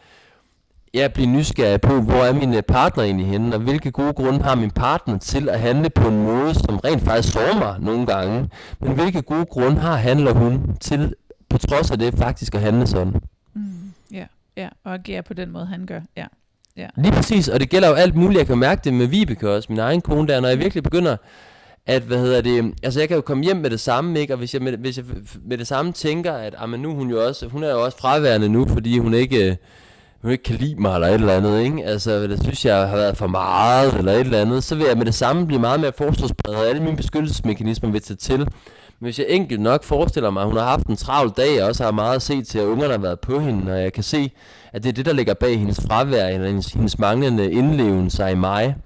jeg 0.94 1.12
bliver 1.12 1.28
nysgerrig 1.28 1.80
på, 1.80 2.00
hvor 2.00 2.14
er 2.14 2.32
min 2.32 2.62
partner 2.68 3.04
egentlig 3.04 3.26
henne, 3.26 3.54
og 3.54 3.60
hvilke 3.60 3.90
gode 3.90 4.12
grunde 4.12 4.42
har 4.42 4.54
min 4.54 4.70
partner 4.70 5.18
til 5.18 5.48
at 5.48 5.60
handle 5.60 5.90
på 5.90 6.08
en 6.08 6.22
måde, 6.22 6.54
som 6.54 6.76
rent 6.76 7.02
faktisk 7.02 7.32
sårer 7.32 7.58
mig 7.58 7.76
nogle 7.80 8.06
gange. 8.06 8.48
Men 8.80 8.92
hvilke 8.92 9.22
gode 9.22 9.46
grunde 9.46 9.80
har 9.80 9.96
han 9.96 10.18
eller 10.18 10.32
hun 10.32 10.76
til, 10.80 11.14
på 11.48 11.58
trods 11.58 11.90
af 11.90 11.98
det, 11.98 12.14
faktisk 12.18 12.54
at 12.54 12.60
handle 12.60 12.86
sådan. 12.86 13.12
Mm, 13.54 13.92
ja, 14.12 14.26
ja, 14.56 14.68
og 14.84 14.94
agere 14.94 15.22
på 15.22 15.34
den 15.34 15.50
måde, 15.50 15.66
han 15.66 15.86
gør. 15.86 16.00
Ja. 16.16 16.26
Ja. 16.76 16.86
Lige 16.96 17.12
præcis, 17.12 17.48
og 17.48 17.60
det 17.60 17.70
gælder 17.70 17.88
jo 17.88 17.94
alt 17.94 18.14
muligt. 18.14 18.38
Jeg 18.38 18.46
kan 18.46 18.58
mærke 18.58 18.80
det 18.84 18.94
med 18.94 19.06
Vibeke 19.06 19.50
også, 19.50 19.66
min 19.72 19.78
egen 19.78 20.00
kone 20.00 20.28
der, 20.28 20.40
når 20.40 20.48
jeg 20.48 20.58
virkelig 20.58 20.82
begynder 20.82 21.16
at, 21.86 22.02
hvad 22.02 22.18
hedder 22.18 22.40
det, 22.40 22.74
altså 22.82 23.00
jeg 23.00 23.08
kan 23.08 23.14
jo 23.14 23.20
komme 23.20 23.44
hjem 23.44 23.56
med 23.56 23.70
det 23.70 23.80
samme, 23.80 24.20
ikke, 24.20 24.34
og 24.34 24.38
hvis 24.38 24.54
jeg 24.54 24.62
med, 24.62 24.76
hvis 24.76 24.96
jeg 24.96 25.04
med 25.44 25.58
det 25.58 25.66
samme 25.66 25.92
tænker, 25.92 26.32
at 26.32 26.54
ah, 26.58 26.68
men 26.68 26.80
nu 26.80 26.94
hun 26.94 27.10
jo 27.10 27.26
også, 27.26 27.46
hun 27.46 27.62
er 27.62 27.70
jo 27.70 27.84
også 27.84 27.98
fraværende 27.98 28.48
nu, 28.48 28.66
fordi 28.68 28.98
hun 28.98 29.14
ikke, 29.14 29.58
hun 30.22 30.30
ikke 30.30 30.44
kan 30.44 30.56
lide 30.56 30.74
mig 30.74 30.94
eller 30.94 31.08
et 31.08 31.14
eller 31.14 31.32
andet, 31.36 31.60
ikke? 31.60 31.84
Altså, 31.84 32.22
det 32.22 32.42
synes 32.42 32.64
jeg 32.64 32.88
har 32.88 32.96
været 32.96 33.16
for 33.16 33.26
meget 33.26 33.94
eller 33.94 34.12
et 34.12 34.20
eller 34.20 34.40
andet, 34.40 34.64
så 34.64 34.74
vil 34.74 34.86
jeg 34.86 34.96
med 34.96 35.06
det 35.06 35.14
samme 35.14 35.46
blive 35.46 35.60
meget 35.60 35.80
mere 35.80 35.92
forsvarspræget, 35.98 36.58
og 36.58 36.66
alle 36.66 36.82
mine 36.82 36.96
beskyttelsesmekanismer 36.96 37.90
vil 37.90 38.02
tage 38.02 38.16
til. 38.16 38.38
Men 38.38 39.06
hvis 39.06 39.18
jeg 39.18 39.26
enkelt 39.28 39.60
nok 39.60 39.84
forestiller 39.84 40.30
mig, 40.30 40.40
at 40.40 40.48
hun 40.48 40.56
har 40.56 40.64
haft 40.64 40.86
en 40.86 40.96
travl 40.96 41.30
dag, 41.36 41.62
og 41.62 41.68
også 41.68 41.84
har 41.84 41.90
meget 41.90 42.16
at 42.16 42.22
se 42.22 42.42
til, 42.42 42.58
at 42.58 42.64
ungerne 42.64 42.92
har 42.92 43.00
været 43.00 43.20
på 43.20 43.38
hende, 43.38 43.72
og 43.72 43.82
jeg 43.82 43.92
kan 43.92 44.02
se, 44.02 44.30
at 44.72 44.82
det 44.82 44.88
er 44.88 44.92
det, 44.92 45.06
der 45.06 45.12
ligger 45.12 45.34
bag 45.34 45.58
hendes 45.58 45.80
fravær, 45.86 46.26
eller 46.26 46.46
hendes, 46.46 46.72
hendes 46.72 46.98
manglende 46.98 47.52
indlevelse 47.52 48.30
i 48.30 48.34
mig, 48.34 48.76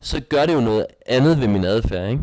så 0.00 0.20
gør 0.20 0.46
det 0.46 0.54
jo 0.54 0.60
noget 0.60 0.86
andet 1.06 1.40
ved 1.40 1.48
min 1.48 1.64
adfærd, 1.64 2.10
ikke? 2.10 2.22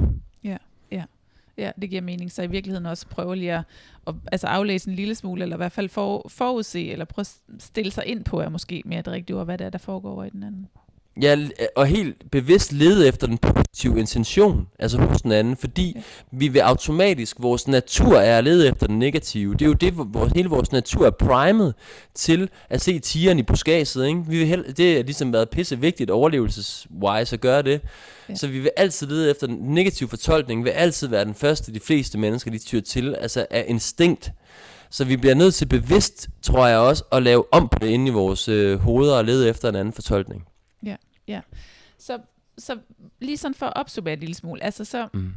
Ja, 1.58 1.72
det 1.82 1.90
giver 1.90 2.02
mening. 2.02 2.32
Så 2.32 2.42
i 2.42 2.48
virkeligheden 2.48 2.86
også 2.86 3.08
prøve 3.08 3.36
lige 3.36 3.54
at, 3.54 3.64
at 4.08 4.16
altså 4.32 4.48
aflæse 4.48 4.90
en 4.90 4.96
lille 4.96 5.16
smule, 5.16 5.44
eller 5.44 5.56
i 5.56 5.58
hvert 5.58 5.72
fald 5.72 5.90
for, 5.90 6.26
forudse, 6.30 6.92
eller 6.92 7.06
prøve 7.06 7.22
at 7.24 7.40
stille 7.60 7.92
sig 7.92 8.06
ind 8.06 8.24
på, 8.24 8.40
er 8.40 8.50
måske 8.50 8.82
mere 8.86 9.02
det 9.02 9.08
rigtige 9.14 9.38
ord, 9.38 9.46
hvad 9.46 9.58
det 9.58 9.66
er, 9.66 9.70
der 9.70 9.78
foregår 9.78 10.12
over 10.12 10.24
i 10.24 10.30
den 10.30 10.44
anden. 10.44 10.68
Ja, 11.22 11.38
og 11.76 11.88
helt 11.88 12.32
bevidst 12.32 12.72
lede 12.74 13.08
efter 13.08 13.28
den 13.28 13.38
positive 13.38 14.00
intention, 14.00 14.68
altså 14.80 14.98
hos 14.98 15.22
den 15.22 15.32
anden, 15.32 15.58
fordi 15.58 15.94
ja. 15.96 16.02
vi 16.32 16.48
vil 16.48 16.60
automatisk, 16.60 17.38
vores 17.40 17.68
natur 17.68 18.16
er 18.18 18.38
at 18.38 18.44
lede 18.44 18.68
efter 18.68 18.88
den 18.88 19.00
negative. 19.00 19.54
Det 19.54 19.62
er 19.62 19.66
jo 19.66 19.74
det, 19.74 19.94
hvor 19.94 20.30
hele 20.36 20.50
vores 20.50 20.72
natur 20.72 21.06
er 21.06 21.12
primet 21.12 21.74
til 22.16 22.50
at 22.70 22.82
se 22.82 23.00
tigeren 23.00 23.40
i 23.40 23.44
buskaget, 23.44 24.08
ikke? 24.08 24.24
Vi 24.28 24.38
vil 24.38 24.48
hel- 24.48 24.78
det 24.78 25.00
er 25.00 25.04
ligesom 25.04 25.34
været 25.34 25.50
pisse 25.50 25.80
vigtigt 25.80 26.12
overlevelseswise 26.12 27.34
at 27.34 27.42
gøre 27.42 27.62
det. 27.62 27.82
Ja. 28.30 28.36
Så 28.36 28.48
vi 28.48 28.60
vil 28.60 28.72
altid 28.78 29.08
lede 29.08 29.32
efter 29.32 29.48
den 29.48 29.58
negative 29.62 30.10
fortolkning, 30.10 30.64
vil 30.64 30.70
altid 30.70 31.08
være 31.08 31.26
den 31.26 31.36
første, 31.36 31.74
de 31.74 31.80
fleste 31.80 32.18
mennesker, 32.18 32.52
de 32.52 32.58
tyr 32.58 32.82
til, 32.82 33.16
altså 33.16 33.46
af 33.50 33.66
instinkt. 33.68 34.32
Så 34.90 35.06
vi 35.06 35.18
bliver 35.18 35.36
nødt 35.36 35.54
til 35.54 35.66
bevidst, 35.66 36.30
tror 36.42 36.68
jeg 36.68 36.78
også, 36.78 37.04
at 37.12 37.24
lave 37.24 37.44
om 37.52 37.70
på 37.70 37.80
det 37.82 37.88
inde 37.88 38.08
i 38.08 38.14
vores 38.14 38.48
øh, 38.48 38.80
hoveder 38.80 39.16
og 39.18 39.26
lede 39.26 39.50
efter 39.50 39.70
en 39.70 39.76
anden 39.76 39.94
fortolkning. 39.94 40.44
Ja, 40.84 40.96
ja. 41.28 41.42
Så, 41.98 42.20
så 42.58 42.80
lige 43.20 43.38
sådan 43.38 43.56
for 43.56 43.66
at 43.66 43.74
opsummere 43.76 44.14
en 44.14 44.20
lille 44.20 44.36
smule, 44.36 44.64
altså 44.64 44.86
så, 44.86 45.08
mm 45.14 45.34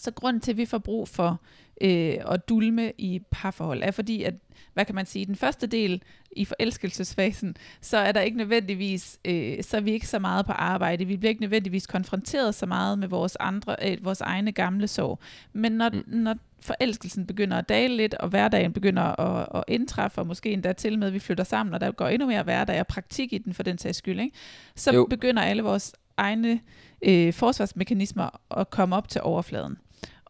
så 0.00 0.10
grunden 0.10 0.40
til, 0.40 0.50
at 0.50 0.56
vi 0.56 0.64
får 0.64 0.78
brug 0.78 1.08
for 1.08 1.40
øh, 1.80 2.16
at 2.28 2.48
dulme 2.48 2.92
i 2.98 3.20
parforhold, 3.30 3.82
er 3.82 3.90
fordi, 3.90 4.22
at, 4.22 4.34
hvad 4.74 4.84
kan 4.84 4.94
man 4.94 5.06
sige, 5.06 5.26
den 5.26 5.36
første 5.36 5.66
del 5.66 6.02
i 6.32 6.44
forelskelsesfasen, 6.44 7.56
så 7.80 7.96
er 7.96 8.12
der 8.12 8.20
ikke 8.20 8.36
nødvendigvis, 8.36 9.18
øh, 9.24 9.62
så 9.62 9.76
er 9.76 9.80
vi 9.80 9.90
ikke 9.90 10.06
så 10.06 10.18
meget 10.18 10.46
på 10.46 10.52
arbejde, 10.52 11.04
vi 11.04 11.16
bliver 11.16 11.28
ikke 11.28 11.40
nødvendigvis 11.40 11.86
konfronteret 11.86 12.54
så 12.54 12.66
meget 12.66 12.98
med 12.98 13.08
vores, 13.08 13.36
andre, 13.40 13.76
øh, 13.82 14.04
vores 14.04 14.20
egne 14.20 14.52
gamle 14.52 14.88
sorg. 14.88 15.18
Men 15.52 15.72
når, 15.72 15.90
mm. 15.90 16.02
når 16.06 16.34
forelskelsen 16.60 17.26
begynder 17.26 17.58
at 17.58 17.68
dale 17.68 17.96
lidt, 17.96 18.14
og 18.14 18.28
hverdagen 18.28 18.72
begynder 18.72 19.20
at, 19.20 19.48
at 19.54 19.64
indtræffe, 19.68 20.20
og 20.20 20.26
måske 20.26 20.52
endda 20.52 20.72
til 20.72 20.98
med, 20.98 21.06
at 21.06 21.12
vi 21.12 21.18
flytter 21.18 21.44
sammen, 21.44 21.74
og 21.74 21.80
der 21.80 21.92
går 21.92 22.08
endnu 22.08 22.26
mere 22.26 22.42
hverdag 22.42 22.80
og 22.80 22.86
praktik 22.86 23.32
i 23.32 23.38
den 23.38 23.54
for 23.54 23.62
den 23.62 23.78
sags 23.78 23.98
skyld, 23.98 24.20
ikke? 24.20 24.36
så 24.74 24.94
jo. 24.94 25.06
begynder 25.10 25.42
alle 25.42 25.62
vores 25.62 25.92
egne 26.16 26.60
øh, 27.02 27.32
forsvarsmekanismer 27.32 28.40
at 28.58 28.70
komme 28.70 28.96
op 28.96 29.08
til 29.08 29.20
overfladen. 29.20 29.76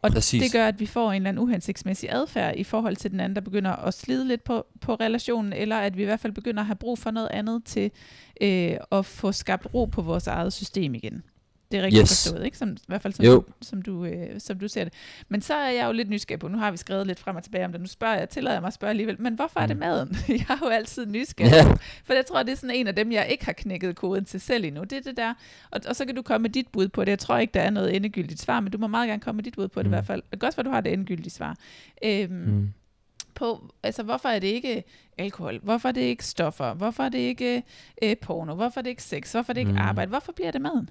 Og 0.02 0.10
Præcis. 0.10 0.42
det 0.42 0.52
gør, 0.52 0.66
at 0.66 0.80
vi 0.80 0.86
får 0.86 1.12
en 1.12 1.16
eller 1.16 1.28
anden 1.28 1.42
uhensigtsmæssig 1.42 2.12
adfærd 2.12 2.56
i 2.56 2.64
forhold 2.64 2.96
til 2.96 3.10
den 3.10 3.20
anden, 3.20 3.36
der 3.36 3.40
begynder 3.40 3.70
at 3.70 3.94
slide 3.94 4.28
lidt 4.28 4.44
på, 4.44 4.66
på 4.80 4.94
relationen, 4.94 5.52
eller 5.52 5.76
at 5.76 5.96
vi 5.96 6.02
i 6.02 6.04
hvert 6.04 6.20
fald 6.20 6.32
begynder 6.32 6.60
at 6.60 6.66
have 6.66 6.76
brug 6.76 6.98
for 6.98 7.10
noget 7.10 7.28
andet 7.30 7.64
til 7.64 7.90
øh, 8.40 8.76
at 8.92 9.06
få 9.06 9.32
skabt 9.32 9.66
ro 9.74 9.84
på 9.84 10.02
vores 10.02 10.26
eget 10.26 10.52
system 10.52 10.94
igen. 10.94 11.22
Det 11.70 11.78
er 11.78 11.82
rigtigt 11.82 12.00
yes. 12.00 12.24
forstået, 12.24 12.44
ikke? 12.44 12.58
Som, 12.58 12.70
I 12.70 12.76
hvert 12.86 13.02
fald 13.02 13.14
som, 13.14 13.24
du, 13.24 13.44
som, 13.62 13.82
du, 13.82 14.04
øh, 14.04 14.40
som 14.40 14.58
du 14.58 14.68
ser 14.68 14.84
det. 14.84 14.92
Men 15.28 15.42
så 15.42 15.54
er 15.54 15.70
jeg 15.70 15.86
jo 15.86 15.92
lidt 15.92 16.10
nysgerrig 16.10 16.40
på, 16.40 16.48
nu 16.48 16.58
har 16.58 16.70
vi 16.70 16.76
skrevet 16.76 17.06
lidt 17.06 17.18
frem 17.18 17.36
og 17.36 17.42
tilbage 17.42 17.64
om 17.64 17.72
det, 17.72 17.80
nu 17.80 17.86
spørger 17.86 18.18
jeg, 18.18 18.28
tillader 18.28 18.54
jeg 18.54 18.62
mig 18.62 18.66
at 18.66 18.74
spørge 18.74 18.90
alligevel, 18.90 19.20
men 19.20 19.34
hvorfor 19.34 19.60
mm. 19.60 19.62
er 19.62 19.66
det 19.66 19.76
mm. 19.76 19.80
maden? 19.80 20.16
jeg 20.28 20.46
er 20.48 20.58
jo 20.62 20.68
altid 20.68 21.06
nysgerrig 21.06 21.52
yeah. 21.52 21.78
For 22.04 22.14
jeg 22.14 22.26
tror, 22.26 22.42
det 22.42 22.52
er 22.52 22.56
sådan 22.56 22.76
en 22.76 22.86
af 22.86 22.96
dem, 22.96 23.12
jeg 23.12 23.28
ikke 23.30 23.44
har 23.44 23.52
knækket 23.52 23.96
koden 23.96 24.24
til 24.24 24.40
selv 24.40 24.64
endnu. 24.64 24.84
Det 24.84 24.92
er 24.92 25.02
det 25.02 25.16
der, 25.16 25.34
og, 25.70 25.80
og 25.88 25.96
så 25.96 26.04
kan 26.04 26.14
du 26.14 26.22
komme 26.22 26.42
med 26.42 26.50
dit 26.50 26.66
bud 26.72 26.88
på 26.88 27.04
det. 27.04 27.10
Jeg 27.10 27.18
tror 27.18 27.38
ikke, 27.38 27.54
der 27.54 27.60
er 27.60 27.70
noget 27.70 27.96
endegyldigt 27.96 28.40
svar, 28.40 28.60
men 28.60 28.72
du 28.72 28.78
må 28.78 28.86
meget 28.86 29.08
gerne 29.08 29.20
komme 29.20 29.36
med 29.36 29.44
dit 29.44 29.54
bud 29.54 29.68
på 29.68 29.82
det 29.82 29.86
mm. 29.86 29.92
i 29.92 29.96
hvert 29.96 30.06
fald. 30.06 30.22
Det 30.30 30.40
kan 30.40 30.46
også 30.46 30.56
være, 30.56 30.64
du 30.64 30.70
har 30.70 30.80
det 30.80 30.92
endegyldige 30.92 31.30
svar. 31.30 31.56
Øhm, 32.04 32.32
mm 32.32 32.72
på, 33.40 33.72
altså 33.82 34.02
hvorfor 34.02 34.28
er 34.28 34.38
det 34.38 34.48
ikke 34.48 34.84
alkohol? 35.18 35.60
Hvorfor 35.62 35.88
er 35.88 35.92
det 35.92 36.00
ikke 36.00 36.24
stoffer? 36.24 36.74
Hvorfor 36.74 37.02
er 37.02 37.08
det 37.08 37.18
ikke 37.18 37.62
øh, 38.02 38.16
porno? 38.16 38.54
Hvorfor 38.54 38.80
er 38.80 38.82
det 38.82 38.90
ikke 38.90 39.02
sex? 39.02 39.32
Hvorfor 39.32 39.52
er 39.52 39.54
det 39.54 39.60
ikke 39.60 39.72
mm. 39.72 39.78
arbejde? 39.78 40.08
Hvorfor 40.08 40.32
bliver 40.32 40.50
det 40.50 40.60
maden? 40.60 40.90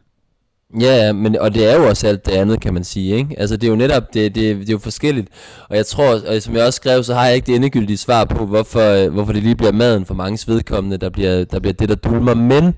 Ja, 0.79 1.13
men, 1.13 1.39
og 1.39 1.53
det 1.53 1.71
er 1.71 1.75
jo 1.75 1.87
også 1.87 2.07
alt 2.07 2.25
det 2.25 2.31
andet, 2.31 2.61
kan 2.61 2.73
man 2.73 2.83
sige, 2.83 3.15
ikke? 3.15 3.35
Altså, 3.39 3.57
det 3.57 3.67
er 3.67 3.71
jo 3.71 3.75
netop, 3.75 4.13
det, 4.13 4.35
det, 4.35 4.57
det 4.57 4.69
er 4.69 4.73
jo 4.73 4.77
forskelligt, 4.77 5.27
og 5.69 5.75
jeg 5.75 5.85
tror, 5.85 6.13
og 6.27 6.41
som 6.41 6.55
jeg 6.55 6.65
også 6.65 6.77
skrev, 6.77 7.03
så 7.03 7.13
har 7.13 7.25
jeg 7.25 7.35
ikke 7.35 7.45
det 7.45 7.55
endegyldige 7.55 7.97
svar 7.97 8.25
på, 8.25 8.45
hvorfor, 8.45 9.05
øh, 9.05 9.13
hvorfor 9.13 9.33
det 9.33 9.43
lige 9.43 9.55
bliver 9.55 9.71
maden 9.71 10.05
for 10.05 10.13
mange 10.13 10.51
vedkommende, 10.51 10.97
der 10.97 11.09
bliver, 11.09 11.43
der 11.43 11.59
bliver 11.59 11.73
det, 11.73 11.89
der 11.89 11.95
dulmer, 11.95 12.33
men, 12.33 12.73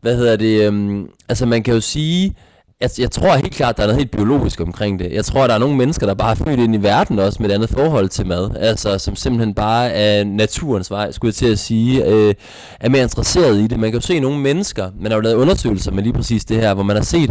hvad 0.00 0.16
hedder 0.16 0.36
det, 0.36 0.66
øhm, 0.66 1.08
altså 1.28 1.46
man 1.46 1.62
kan 1.62 1.74
jo 1.74 1.80
sige, 1.80 2.34
jeg, 2.80 2.90
jeg 2.98 3.10
tror 3.10 3.36
helt 3.36 3.54
klart, 3.54 3.76
der 3.76 3.82
er 3.82 3.86
noget 3.86 3.98
helt 3.98 4.10
biologisk 4.10 4.60
omkring 4.60 4.98
det. 4.98 5.12
Jeg 5.12 5.24
tror, 5.24 5.46
der 5.46 5.54
er 5.54 5.58
nogle 5.58 5.76
mennesker, 5.76 6.06
der 6.06 6.14
bare 6.14 6.30
er 6.30 6.34
født 6.34 6.60
ind 6.60 6.74
i 6.74 6.82
verden 6.82 7.18
også 7.18 7.42
med 7.42 7.50
et 7.50 7.54
andet 7.54 7.70
forhold 7.70 8.08
til 8.08 8.26
mad. 8.26 8.50
Altså, 8.56 8.98
som 8.98 9.16
simpelthen 9.16 9.54
bare 9.54 9.90
er 9.90 10.24
naturens 10.24 10.90
vej, 10.90 11.12
skulle 11.12 11.28
jeg 11.28 11.34
til 11.34 11.52
at 11.52 11.58
sige, 11.58 12.04
øh, 12.04 12.34
er 12.80 12.88
mere 12.88 13.02
interesseret 13.02 13.58
i 13.58 13.66
det. 13.66 13.78
Man 13.78 13.90
kan 13.90 14.00
jo 14.00 14.06
se 14.06 14.20
nogle 14.20 14.38
mennesker, 14.38 14.90
man 15.00 15.10
har 15.10 15.16
jo 15.16 15.20
lavet 15.20 15.36
undersøgelser 15.36 15.92
med 15.92 16.02
lige 16.02 16.12
præcis 16.12 16.44
det 16.44 16.56
her, 16.56 16.74
hvor 16.74 16.82
man 16.82 16.96
har 16.96 17.02
set, 17.02 17.30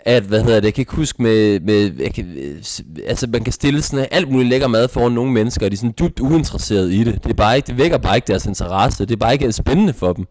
at, 0.00 0.22
hvad 0.22 0.42
hedder 0.42 0.60
det, 0.60 0.64
jeg 0.64 0.74
kan 0.74 0.82
ikke 0.82 0.96
huske 0.96 1.22
med, 1.22 1.60
med 1.60 1.92
jeg 1.98 2.14
kan, 2.14 2.34
øh, 2.36 2.56
altså 3.06 3.26
man 3.32 3.44
kan 3.44 3.52
stille 3.52 3.82
sådan 3.82 4.06
alt 4.10 4.30
muligt 4.30 4.48
lækker 4.48 4.66
mad 4.66 4.88
foran 4.88 5.12
nogle 5.12 5.32
mennesker, 5.32 5.66
og 5.66 5.70
de 5.70 5.74
er 5.74 5.78
sådan 5.78 5.94
dybt 5.98 6.20
uinteresserede 6.20 6.94
i 6.94 7.04
det. 7.04 7.24
Det, 7.24 7.30
er 7.30 7.34
bare 7.34 7.56
ikke, 7.56 7.66
det 7.66 7.78
vækker 7.78 7.98
bare 7.98 8.16
ikke 8.16 8.26
deres 8.26 8.46
interesse, 8.46 9.06
det 9.06 9.12
er 9.12 9.16
bare 9.16 9.32
ikke 9.32 9.52
spændende 9.52 9.92
for 9.92 10.12
dem. 10.12 10.26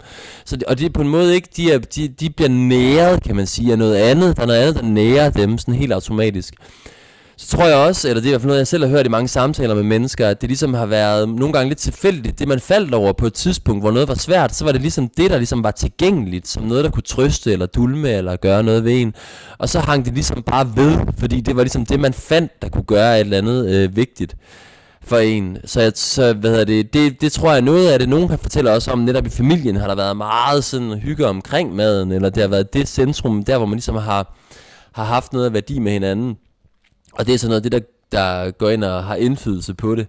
Så, 0.45 0.57
og 0.67 0.79
det 0.79 0.85
er 0.85 0.89
på 0.89 1.01
en 1.01 1.09
måde 1.09 1.35
ikke, 1.35 1.49
de, 1.57 1.71
er, 1.71 1.77
de, 1.79 2.07
de 2.07 2.29
bliver 2.29 2.49
næret, 2.49 3.23
kan 3.23 3.35
man 3.35 3.47
sige, 3.47 3.71
af 3.71 3.77
noget 3.77 3.95
andet. 3.95 4.37
Der 4.37 4.43
er 4.43 4.47
noget 4.47 4.61
andet, 4.61 4.75
der 4.75 4.87
nærer 4.87 5.29
dem 5.29 5.57
sådan 5.57 5.73
helt 5.73 5.93
automatisk 5.93 6.53
så 7.37 7.47
tror 7.47 7.65
jeg 7.65 7.77
også, 7.77 8.09
eller 8.09 8.21
det 8.21 8.27
er 8.27 8.29
i 8.29 8.31
hvert 8.31 8.41
fald 8.41 8.47
noget, 8.47 8.59
jeg 8.59 8.67
selv 8.67 8.83
har 8.83 8.91
hørt 8.91 9.05
i 9.05 9.09
mange 9.09 9.27
samtaler 9.27 9.75
med 9.75 9.83
mennesker, 9.83 10.27
at 10.27 10.41
det 10.41 10.49
ligesom 10.49 10.73
har 10.73 10.85
været 10.85 11.29
nogle 11.29 11.53
gange 11.53 11.69
lidt 11.69 11.79
tilfældigt. 11.79 12.39
Det 12.39 12.47
man 12.47 12.59
faldt 12.59 12.93
over 12.93 13.13
på 13.13 13.25
et 13.25 13.33
tidspunkt, 13.33 13.83
hvor 13.83 13.91
noget 13.91 14.07
var 14.07 14.15
svært, 14.15 14.55
så 14.55 14.65
var 14.65 14.71
det 14.71 14.81
ligesom 14.81 15.09
det, 15.17 15.31
der 15.31 15.37
ligesom 15.37 15.63
var 15.63 15.71
tilgængeligt, 15.71 16.47
som 16.47 16.63
noget, 16.63 16.83
der 16.83 16.91
kunne 16.91 17.03
trøste 17.03 17.51
eller 17.51 17.65
dulme 17.65 18.09
eller 18.09 18.35
gøre 18.35 18.63
noget 18.63 18.83
ved 18.83 19.01
en. 19.01 19.13
Og 19.57 19.69
så 19.69 19.79
hang 19.79 20.05
det 20.05 20.13
ligesom 20.13 20.43
bare 20.43 20.71
ved, 20.75 20.99
fordi 21.17 21.41
det 21.41 21.55
var 21.55 21.63
ligesom 21.63 21.85
det, 21.85 21.99
man 21.99 22.13
fandt, 22.13 22.61
der 22.61 22.69
kunne 22.69 22.83
gøre 22.83 23.15
et 23.15 23.19
eller 23.19 23.37
andet 23.37 23.69
øh, 23.69 23.95
vigtigt 23.95 24.35
for 25.01 25.17
en. 25.17 25.57
Så, 25.65 25.81
jeg, 25.81 25.91
så 25.95 26.33
hvad 26.33 26.49
hedder 26.49 26.65
det, 26.65 26.93
det, 26.93 27.21
det 27.21 27.31
tror 27.31 27.51
jeg 27.51 27.61
noget 27.61 27.89
af 27.89 27.99
det, 27.99 28.09
nogen 28.09 28.27
kan 28.27 28.39
fortælle 28.39 28.71
os 28.71 28.87
om, 28.87 28.99
netop 28.99 29.25
i 29.25 29.29
familien 29.29 29.75
har 29.75 29.87
der 29.87 29.95
været 29.95 30.17
meget 30.17 30.63
sådan 30.63 30.93
hygge 30.93 31.27
omkring 31.27 31.75
maden, 31.75 32.11
eller 32.11 32.29
det 32.29 32.41
har 32.41 32.49
været 32.49 32.73
det 32.73 32.87
centrum, 32.87 33.43
der 33.43 33.57
hvor 33.57 33.65
man 33.65 33.75
ligesom 33.75 33.95
har, 33.95 34.37
har 34.93 35.03
haft 35.03 35.33
noget 35.33 35.45
af 35.45 35.53
værdi 35.53 35.79
med 35.79 35.91
hinanden. 35.91 36.37
Og 37.17 37.27
det 37.27 37.33
er 37.33 37.37
sådan 37.37 37.49
noget 37.49 37.63
det, 37.63 37.71
der, 37.71 37.79
der 38.11 38.51
går 38.51 38.69
ind 38.69 38.83
og 38.83 39.03
har 39.03 39.15
indflydelse 39.15 39.73
på 39.73 39.95
det. 39.95 40.07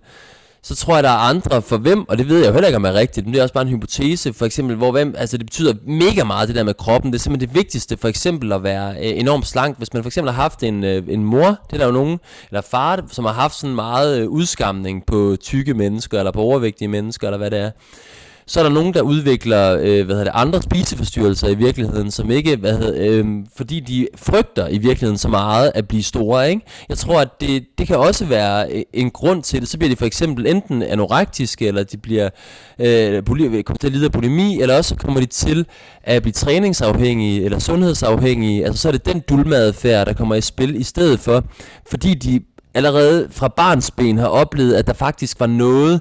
Så 0.62 0.76
tror 0.76 0.94
jeg, 0.94 1.04
der 1.04 1.10
er 1.10 1.16
andre 1.16 1.62
for 1.62 1.76
hvem, 1.76 2.08
og 2.08 2.18
det 2.18 2.28
ved 2.28 2.38
jeg 2.38 2.46
jo 2.46 2.52
heller 2.52 2.68
ikke, 2.68 2.76
om 2.76 2.84
er 2.84 2.92
rigtigt, 2.92 3.26
men 3.26 3.32
det 3.32 3.38
er 3.38 3.42
også 3.42 3.54
bare 3.54 3.62
en 3.62 3.68
hypotese, 3.68 4.32
for 4.32 4.46
eksempel, 4.46 4.76
hvor 4.76 4.92
hvem, 4.92 5.14
altså 5.18 5.36
det 5.38 5.46
betyder 5.46 5.74
mega 5.86 6.24
meget 6.24 6.48
det 6.48 6.56
der 6.56 6.62
med 6.62 6.74
kroppen, 6.74 7.12
det 7.12 7.18
er 7.18 7.20
simpelthen 7.20 7.48
det 7.48 7.56
vigtigste, 7.56 7.96
for 7.96 8.08
eksempel 8.08 8.52
at 8.52 8.62
være 8.62 8.90
øh, 8.90 9.20
enormt 9.20 9.46
slank, 9.46 9.78
hvis 9.78 9.92
man 9.92 10.02
for 10.02 10.08
eksempel 10.08 10.32
har 10.32 10.42
haft 10.42 10.62
en, 10.62 10.84
øh, 10.84 11.02
en 11.08 11.24
mor, 11.24 11.46
det 11.46 11.72
er 11.72 11.78
der 11.78 11.86
jo 11.86 11.92
nogen, 11.92 12.20
eller 12.50 12.60
far, 12.60 13.04
som 13.10 13.24
har 13.24 13.32
haft 13.32 13.54
sådan 13.54 13.74
meget 13.74 14.20
øh, 14.20 14.28
udskamning 14.28 15.06
på 15.06 15.36
tykke 15.40 15.74
mennesker, 15.74 16.18
eller 16.18 16.32
på 16.32 16.40
overvægtige 16.40 16.88
mennesker, 16.88 17.26
eller 17.26 17.38
hvad 17.38 17.50
det 17.50 17.58
er, 17.58 17.70
så 18.48 18.60
er 18.60 18.64
der 18.64 18.70
nogen, 18.70 18.94
der 18.94 19.02
udvikler 19.02 19.76
øh, 19.80 20.06
hvad 20.06 20.16
hedder 20.16 20.24
det, 20.24 20.32
andre 20.34 20.62
spiseforstyrrelser 20.62 21.48
i 21.48 21.54
virkeligheden, 21.54 22.10
som 22.10 22.30
ikke, 22.30 22.56
hvad 22.56 22.78
hedder, 22.78 22.94
øh, 22.96 23.26
fordi 23.56 23.80
de 23.80 24.08
frygter 24.16 24.68
i 24.68 24.78
virkeligheden 24.78 25.18
så 25.18 25.28
meget 25.28 25.72
at 25.74 25.88
blive 25.88 26.02
store. 26.02 26.50
Ikke? 26.50 26.62
Jeg 26.88 26.98
tror, 26.98 27.20
at 27.20 27.28
det, 27.40 27.64
det 27.78 27.86
kan 27.86 27.96
også 27.96 28.24
være 28.24 28.72
øh, 28.72 28.82
en 28.92 29.10
grund 29.10 29.42
til 29.42 29.60
det. 29.60 29.68
Så 29.68 29.78
bliver 29.78 29.90
de 29.90 29.96
for 29.96 30.06
eksempel 30.06 30.46
enten 30.46 30.82
anorektiske, 30.82 31.66
eller 31.66 31.84
de 31.84 31.96
bliver 31.96 32.28
øh, 32.78 33.22
kommer 33.22 33.78
til 33.80 33.86
at 33.86 33.92
lide 33.92 34.04
af 34.04 34.12
bulimi, 34.12 34.60
eller 34.60 34.76
også 34.76 34.96
kommer 34.96 35.20
de 35.20 35.26
til 35.26 35.66
at 36.02 36.22
blive 36.22 36.32
træningsafhængige, 36.32 37.44
eller 37.44 37.58
sundhedsafhængige. 37.58 38.64
Altså 38.64 38.82
så 38.82 38.88
er 38.88 38.92
det 38.92 39.06
den 39.06 39.22
dulmadfærd, 39.28 40.06
der 40.06 40.12
kommer 40.12 40.34
i 40.34 40.40
spil 40.40 40.80
i 40.80 40.82
stedet 40.82 41.20
for, 41.20 41.44
fordi 41.90 42.14
de 42.14 42.40
allerede 42.74 43.28
fra 43.30 43.48
barns 43.48 43.90
ben 43.90 44.18
har 44.18 44.26
oplevet, 44.26 44.74
at 44.74 44.86
der 44.86 44.92
faktisk 44.92 45.40
var 45.40 45.46
noget, 45.46 46.00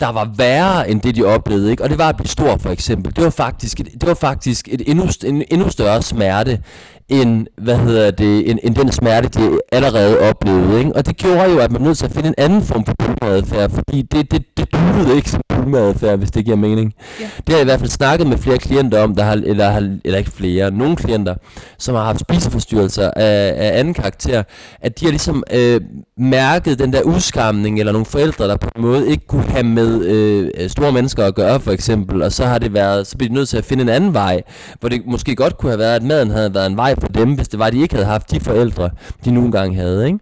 der 0.00 0.12
var 0.12 0.30
værre 0.36 0.90
end 0.90 1.00
det, 1.00 1.16
de 1.16 1.24
oplevede. 1.24 1.70
Ikke? 1.70 1.82
Og 1.82 1.90
det 1.90 1.98
var 1.98 2.08
at 2.08 2.16
blive 2.16 2.28
stor, 2.28 2.56
for 2.56 2.70
eksempel. 2.70 3.16
Det 3.16 3.24
var 3.24 3.30
faktisk 3.30 3.80
et, 3.80 3.88
det 4.00 4.08
var 4.08 4.14
faktisk 4.14 4.68
et 4.70 4.82
endnu, 4.86 5.04
en 5.24 5.44
endnu 5.50 5.68
større 5.68 6.02
smerte, 6.02 6.60
end, 7.08 7.46
hvad 7.58 7.76
hedder 7.76 8.10
det, 8.10 8.50
end, 8.50 8.58
end 8.62 8.74
den 8.74 8.92
smerte, 8.92 9.28
de 9.28 9.58
allerede 9.72 10.18
oplevede. 10.30 10.78
Ikke? 10.78 10.96
Og 10.96 11.06
det 11.06 11.16
gjorde 11.16 11.50
jo, 11.52 11.58
at 11.58 11.72
man 11.72 11.82
nødt 11.82 11.98
til 11.98 12.04
at 12.04 12.12
finde 12.12 12.28
en 12.28 12.34
anden 12.38 12.62
form 12.62 12.84
for 12.84 12.94
pulmeradfærd, 12.98 13.70
fordi 13.70 14.02
det, 14.02 14.32
det, 14.32 14.44
det 14.56 14.72
duede 14.72 15.16
ikke 15.16 15.30
som 15.30 15.40
pulmeradfærd, 15.64 16.18
hvis 16.18 16.30
det 16.30 16.44
giver 16.44 16.56
mening. 16.56 16.94
Ja. 17.20 17.24
Det 17.24 17.48
har 17.48 17.54
jeg 17.54 17.60
i 17.60 17.64
hvert 17.64 17.78
fald 17.78 17.90
snakket 17.90 18.26
med 18.26 18.38
flere 18.38 18.58
klienter 18.58 19.02
om, 19.02 19.14
der 19.14 19.22
har, 19.24 19.32
eller, 19.32 19.70
har, 19.70 19.98
eller 20.04 20.18
ikke 20.18 20.30
flere, 20.30 20.70
nogle 20.70 20.96
klienter, 20.96 21.34
som 21.78 21.94
har 21.94 22.04
haft 22.04 22.20
spiseforstyrrelser 22.20 23.10
af, 23.16 23.54
af 23.56 23.78
anden 23.78 23.94
karakter, 23.94 24.42
at 24.80 25.00
de 25.00 25.04
har 25.04 25.10
ligesom 25.10 25.42
øh, 25.52 25.80
mærket 26.18 26.78
den 26.78 26.92
der 26.92 27.02
udskamning, 27.02 27.78
eller 27.78 27.92
nogle 27.92 28.06
forældre, 28.06 28.48
der 28.48 28.56
på 28.56 28.68
en 28.76 28.82
måde 28.82 29.08
ikke 29.08 29.26
kunne 29.26 29.42
have 29.42 29.64
med 29.64 30.04
øh, 30.04 30.70
store 30.70 30.92
mennesker 30.92 31.24
at 31.24 31.34
gøre, 31.34 31.60
for 31.60 31.72
eksempel, 31.72 32.22
og 32.22 32.32
så 32.32 32.44
har 32.44 32.58
det 32.58 32.74
været, 32.74 33.06
så 33.06 33.16
bliver 33.16 33.28
de 33.28 33.34
nødt 33.34 33.48
til 33.48 33.56
at 33.56 33.64
finde 33.64 33.82
en 33.82 33.88
anden 33.88 34.14
vej, 34.14 34.42
hvor 34.80 34.88
det 34.88 35.02
måske 35.06 35.36
godt 35.36 35.58
kunne 35.58 35.70
have 35.70 35.78
været, 35.78 35.96
at 35.96 36.02
maden 36.02 36.30
havde 36.30 36.54
været 36.54 36.66
en 36.66 36.76
vej 36.76 36.94
for 37.00 37.08
dem, 37.08 37.34
hvis 37.34 37.48
det 37.48 37.58
var, 37.58 37.66
at 37.66 37.72
de 37.72 37.82
ikke 37.82 37.94
havde 37.94 38.06
haft 38.06 38.30
de 38.30 38.40
forældre, 38.40 38.90
de 39.24 39.30
nogle 39.30 39.52
gange 39.52 39.76
havde, 39.76 40.06
ikke? 40.06 40.18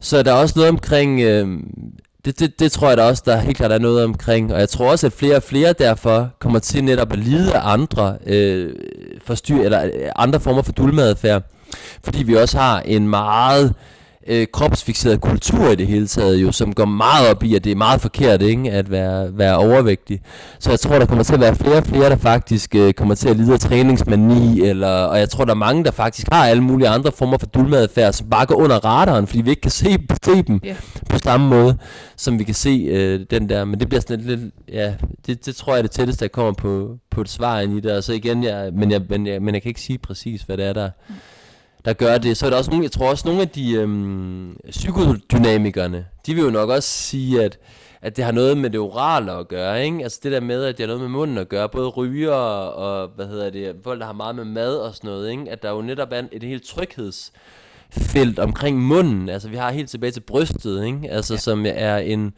Så 0.00 0.22
der 0.22 0.32
er 0.32 0.36
også 0.36 0.54
noget 0.56 0.70
omkring, 0.70 1.20
øh, 1.20 1.48
det, 2.24 2.40
det, 2.40 2.60
det 2.60 2.72
tror 2.72 2.88
jeg 2.88 2.96
da 2.96 3.02
også, 3.02 3.22
der 3.26 3.36
helt 3.36 3.56
klart 3.56 3.72
er 3.72 3.78
noget 3.78 4.04
omkring, 4.04 4.52
og 4.54 4.60
jeg 4.60 4.68
tror 4.68 4.90
også, 4.90 5.06
at 5.06 5.12
flere 5.12 5.36
og 5.36 5.42
flere 5.42 5.72
derfor 5.72 6.30
kommer 6.38 6.58
til 6.58 6.84
netop 6.84 7.12
at 7.12 7.18
lide 7.18 7.54
af 7.54 7.72
andre 7.72 8.16
øh, 8.26 8.74
forstyr, 9.24 9.62
eller 9.62 9.84
øh, 9.84 10.10
andre 10.16 10.40
former 10.40 10.62
for 10.62 10.72
dulmadfærd, 10.72 11.42
fordi 12.04 12.22
vi 12.22 12.36
også 12.36 12.58
har 12.58 12.80
en 12.80 13.08
meget 13.08 13.64
øh, 13.64 13.74
øh, 14.26 14.46
kropsfixeret 14.52 15.20
kultur 15.20 15.68
i 15.68 15.74
det 15.74 15.86
hele 15.86 16.06
taget, 16.06 16.42
jo, 16.42 16.52
som 16.52 16.72
går 16.74 16.84
meget 16.84 17.30
op 17.30 17.42
i, 17.42 17.54
at 17.54 17.64
det 17.64 17.72
er 17.72 17.76
meget 17.76 18.00
forkert 18.00 18.42
ikke, 18.42 18.70
at 18.70 18.90
være, 18.90 19.38
være 19.38 19.56
overvægtig. 19.56 20.20
Så 20.58 20.70
jeg 20.70 20.80
tror, 20.80 20.98
der 20.98 21.06
kommer 21.06 21.24
til 21.24 21.34
at 21.34 21.40
være 21.40 21.54
flere 21.54 21.76
og 21.76 21.84
flere, 21.84 22.10
der 22.10 22.16
faktisk 22.16 22.74
øh, 22.74 22.92
kommer 22.92 23.14
til 23.14 23.28
at 23.28 23.36
lide 23.36 23.52
af 23.52 23.60
træningsmani, 23.60 24.60
eller, 24.60 25.04
og 25.04 25.18
jeg 25.18 25.30
tror, 25.30 25.44
der 25.44 25.52
er 25.52 25.56
mange, 25.56 25.84
der 25.84 25.90
faktisk 25.90 26.26
har 26.32 26.46
alle 26.46 26.62
mulige 26.62 26.88
andre 26.88 27.12
former 27.12 27.38
for 27.38 27.46
dulmadfærd, 27.46 28.12
som 28.12 28.30
bare 28.30 28.46
går 28.46 28.54
under 28.54 28.76
radaren, 28.76 29.26
fordi 29.26 29.40
vi 29.42 29.50
ikke 29.50 29.62
kan 29.62 29.70
se, 29.70 29.98
se 30.24 30.42
dem 30.42 30.60
yeah. 30.66 30.76
på 31.10 31.18
samme 31.18 31.48
måde, 31.48 31.76
som 32.16 32.38
vi 32.38 32.44
kan 32.44 32.54
se 32.54 32.86
øh, 32.90 33.20
den 33.30 33.48
der. 33.48 33.64
Men 33.64 33.80
det 33.80 33.88
bliver 33.88 34.00
sådan 34.00 34.20
lidt, 34.20 34.40
ja, 34.72 34.94
det, 35.26 35.46
det 35.46 35.56
tror 35.56 35.72
jeg 35.72 35.78
er 35.78 35.82
det 35.82 35.90
tætteste, 35.90 36.22
jeg 36.22 36.32
kommer 36.32 36.52
på, 36.52 36.96
på 37.10 37.20
et 37.20 37.28
svar 37.28 37.60
ind 37.60 37.76
i 37.76 37.80
det. 37.80 37.92
Og 37.92 38.04
så 38.04 38.12
igen, 38.12 38.44
jeg, 38.44 38.70
men, 38.72 38.90
jeg, 38.90 39.00
men, 39.08 39.26
jeg, 39.26 39.42
men 39.42 39.54
jeg 39.54 39.62
kan 39.62 39.68
ikke 39.68 39.80
sige 39.80 39.98
præcis, 39.98 40.42
hvad 40.42 40.56
det 40.56 40.66
er, 40.66 40.72
der... 40.72 40.90
Mm 41.08 41.14
der 41.84 41.92
gør 41.92 42.18
det. 42.18 42.36
Så 42.36 42.46
er 42.46 42.50
der 42.50 42.56
også 42.56 42.70
nogle, 42.70 42.84
jeg 42.84 42.92
tror 42.92 43.10
også 43.10 43.28
nogle 43.28 43.40
af 43.40 43.48
de 43.48 43.72
øhm, 43.72 44.56
psykodynamikerne, 44.70 46.06
de 46.26 46.34
vil 46.34 46.44
jo 46.44 46.50
nok 46.50 46.68
også 46.68 46.88
sige, 46.88 47.44
at, 47.44 47.58
at 48.02 48.16
det 48.16 48.24
har 48.24 48.32
noget 48.32 48.58
med 48.58 48.70
det 48.70 48.80
orale 48.80 49.32
at 49.32 49.48
gøre, 49.48 49.84
ikke? 49.84 50.02
Altså 50.02 50.20
det 50.22 50.32
der 50.32 50.40
med, 50.40 50.64
at 50.64 50.78
det 50.78 50.82
har 50.82 50.86
noget 50.86 51.00
med 51.00 51.18
munden 51.18 51.38
at 51.38 51.48
gøre, 51.48 51.68
både 51.68 51.88
ryger 51.88 52.32
og, 52.32 53.08
hvad 53.16 53.26
hedder 53.26 53.50
det, 53.50 53.76
folk 53.84 54.00
der 54.00 54.06
har 54.06 54.12
meget 54.12 54.36
med 54.36 54.44
mad 54.44 54.76
og 54.76 54.94
sådan 54.94 55.10
noget, 55.10 55.30
ikke? 55.30 55.50
At 55.50 55.62
der 55.62 55.70
jo 55.70 55.82
netop 55.82 56.08
er 56.12 56.22
et 56.32 56.42
helt 56.42 56.64
tryghedsfelt 56.66 58.38
omkring 58.38 58.78
munden, 58.82 59.28
altså 59.28 59.48
vi 59.48 59.56
har 59.56 59.70
helt 59.70 59.90
tilbage 59.90 60.10
til 60.10 60.20
brystet, 60.20 60.84
ikke? 60.84 61.10
Altså 61.10 61.34
ja. 61.34 61.38
som 61.38 61.66
er 61.68 61.96
en 61.96 62.34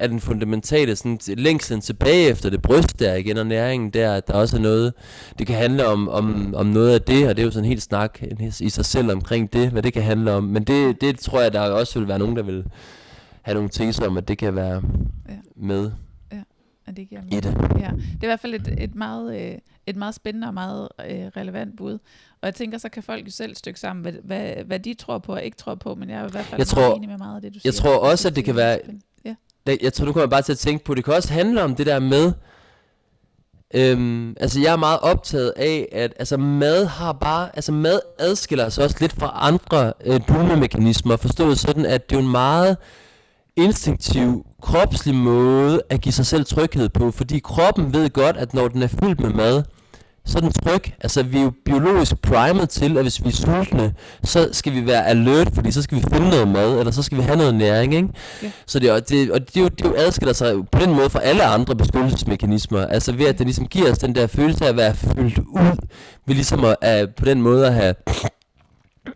er 0.00 0.06
den 0.06 0.20
fundamentale 0.20 0.96
sådan, 0.96 1.18
længslen 1.26 1.80
tilbage 1.80 2.28
efter 2.28 2.50
det 2.50 2.62
bryst 2.62 2.98
der 2.98 3.14
igen, 3.14 3.36
og 3.36 3.46
næringen 3.46 3.90
der, 3.90 4.14
at 4.14 4.26
der 4.26 4.34
også 4.34 4.56
er 4.56 4.60
noget, 4.60 4.92
det 5.38 5.46
kan 5.46 5.56
handle 5.56 5.86
om, 5.86 6.08
om, 6.08 6.54
om 6.54 6.66
noget 6.66 6.94
af 6.94 7.02
det, 7.02 7.28
og 7.28 7.36
det 7.36 7.42
er 7.42 7.46
jo 7.46 7.50
sådan 7.50 7.64
en 7.64 7.68
helt 7.68 7.82
snak 7.82 8.22
i 8.60 8.68
sig 8.68 8.84
selv 8.84 9.12
omkring 9.12 9.52
det, 9.52 9.70
hvad 9.70 9.82
det 9.82 9.92
kan 9.92 10.02
handle 10.02 10.32
om. 10.32 10.44
Men 10.44 10.64
det, 10.64 11.00
det 11.00 11.18
tror 11.18 11.40
jeg, 11.40 11.52
der 11.52 11.60
også 11.60 11.98
vil 11.98 12.08
være 12.08 12.18
nogen, 12.18 12.36
der 12.36 12.42
vil 12.42 12.64
have 13.42 13.54
nogle 13.54 13.68
ting 13.68 14.06
om, 14.06 14.16
at 14.16 14.28
det 14.28 14.38
kan 14.38 14.56
være 14.56 14.82
ja. 15.28 15.34
med. 15.56 15.90
Ja, 16.32 16.42
at 16.86 16.96
det 16.96 17.08
giver 17.08 17.20
det. 17.20 17.44
Ja. 17.44 17.90
Det 17.90 18.20
er 18.20 18.22
i 18.22 18.26
hvert 18.26 18.40
fald 18.40 18.54
et, 18.54 18.74
et 18.78 18.94
meget... 18.94 19.40
Øh, 19.40 19.58
et 19.86 19.96
meget 19.96 20.14
spændende 20.14 20.46
og 20.46 20.54
meget 20.54 20.88
øh, 21.10 21.26
relevant 21.36 21.76
bud. 21.76 21.92
Og 22.42 22.46
jeg 22.46 22.54
tænker, 22.54 22.78
så 22.78 22.88
kan 22.88 23.02
folk 23.02 23.26
jo 23.26 23.30
selv 23.30 23.54
stykke 23.54 23.80
sammen, 23.80 24.02
hvad, 24.02 24.12
hvad, 24.12 24.64
hvad 24.66 24.80
de 24.80 24.94
tror 24.94 25.18
på 25.18 25.32
og 25.32 25.42
ikke 25.42 25.56
tror 25.56 25.74
på, 25.74 25.94
men 25.94 26.10
jeg 26.10 26.20
er 26.20 26.28
i 26.28 26.30
hvert 26.30 26.44
fald 26.44 26.60
jeg 26.60 26.66
tror, 26.66 26.96
enig 26.96 27.08
med 27.08 27.18
meget 27.18 27.36
af 27.36 27.42
det, 27.42 27.52
du 27.52 27.60
jeg 27.64 27.74
siger. 27.74 27.88
Jeg 27.88 27.94
tror 27.98 28.10
også, 28.10 28.28
at 28.28 28.36
det 28.36 28.44
kan 28.44 28.56
være, 28.56 28.78
jeg, 29.66 29.78
jeg 29.82 29.92
tror, 29.92 30.04
nu 30.06 30.12
kommer 30.12 30.22
jeg 30.22 30.30
bare 30.30 30.42
til 30.42 30.52
at 30.52 30.58
tænke 30.58 30.84
på, 30.84 30.94
det 30.94 31.04
kan 31.04 31.14
også 31.14 31.32
handle 31.32 31.62
om 31.62 31.74
det 31.74 31.86
der 31.86 31.98
med, 31.98 32.32
Øhm, 33.74 34.34
altså 34.40 34.60
jeg 34.60 34.72
er 34.72 34.76
meget 34.76 35.00
optaget 35.00 35.52
af, 35.56 35.88
at 35.92 36.12
altså 36.18 36.36
mad 36.36 36.86
har 36.86 37.12
bare, 37.12 37.56
altså 37.56 37.72
mad 37.72 38.00
adskiller 38.18 38.68
sig 38.68 38.84
også 38.84 38.96
lidt 39.00 39.12
fra 39.12 39.32
andre 39.34 39.92
øh, 40.04 40.20
dumemekanismer, 40.28 41.16
forstået 41.16 41.58
sådan, 41.58 41.86
at 41.86 42.10
det 42.10 42.16
er 42.16 42.20
en 42.20 42.30
meget 42.30 42.76
instinktiv, 43.56 44.46
kropslig 44.62 45.14
måde 45.14 45.82
at 45.90 46.00
give 46.00 46.12
sig 46.12 46.26
selv 46.26 46.44
tryghed 46.44 46.88
på, 46.88 47.10
fordi 47.10 47.38
kroppen 47.38 47.92
ved 47.92 48.10
godt, 48.10 48.36
at 48.36 48.54
når 48.54 48.68
den 48.68 48.82
er 48.82 48.86
fyldt 48.86 49.20
med 49.20 49.30
mad, 49.30 49.62
så 50.24 50.40
den 50.40 50.52
tryg. 50.52 50.82
Altså, 51.00 51.22
vi 51.22 51.38
er 51.38 51.42
jo 51.42 51.52
biologisk 51.64 52.22
primet 52.22 52.68
til, 52.68 52.96
at 52.96 53.04
hvis 53.04 53.24
vi 53.24 53.28
er 53.28 53.32
sultne, 53.32 53.94
så 54.24 54.48
skal 54.52 54.72
vi 54.72 54.86
være 54.86 55.06
alert, 55.06 55.48
fordi 55.54 55.70
så 55.70 55.82
skal 55.82 55.98
vi 55.98 56.04
finde 56.12 56.28
noget 56.28 56.48
mad, 56.48 56.78
eller 56.78 56.92
så 56.92 57.02
skal 57.02 57.18
vi 57.18 57.22
have 57.22 57.36
noget 57.36 57.54
næring, 57.54 57.94
ikke? 57.94 58.08
Ja. 58.42 58.50
Så 58.66 58.78
det, 58.78 58.92
og 58.92 59.08
det, 59.08 59.30
og 59.30 59.40
det, 59.40 59.54
det, 59.54 59.78
det 59.78 59.84
jo 59.84 59.94
adskiller 59.96 60.32
sig 60.32 60.54
på 60.72 60.78
den 60.78 60.94
måde 60.94 61.10
fra 61.10 61.20
alle 61.20 61.44
andre 61.44 61.76
beskyttelsesmekanismer. 61.76 62.86
Altså 62.86 63.12
ved, 63.12 63.26
at 63.26 63.38
det 63.38 63.46
ligesom 63.46 63.66
giver 63.66 63.90
os 63.90 63.98
den 63.98 64.14
der 64.14 64.26
følelse 64.26 64.64
af 64.64 64.68
at 64.68 64.76
være 64.76 64.94
fyldt 64.94 65.38
ud, 65.38 65.76
ved 66.26 66.34
ligesom 66.34 66.64
at, 66.64 66.76
at 66.80 67.14
på 67.14 67.24
den 67.24 67.42
måde 67.42 67.66
at 67.66 67.74
have 67.74 67.94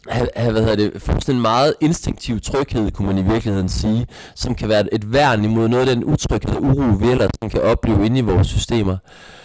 have, 0.08 0.28
have 0.36 0.52
hvad 0.52 0.62
hedder 0.62 0.76
det, 0.76 1.02
fuldstændig 1.02 1.42
meget 1.42 1.74
instinktiv 1.80 2.40
tryghed, 2.40 2.90
kunne 2.90 3.06
man 3.06 3.18
i 3.18 3.22
virkeligheden 3.22 3.68
sige, 3.68 4.06
som 4.34 4.54
kan 4.54 4.68
være 4.68 4.94
et 4.94 5.12
værn 5.12 5.44
imod 5.44 5.68
noget 5.68 5.88
af 5.88 5.96
den 5.96 6.04
utryghed 6.04 6.56
og 6.56 6.62
uro, 6.62 6.96
vi 7.00 7.10
ellers 7.10 7.30
kan 7.50 7.62
opleve 7.62 8.06
inde 8.06 8.18
i 8.18 8.22
vores 8.22 8.46
systemer. 8.46 8.96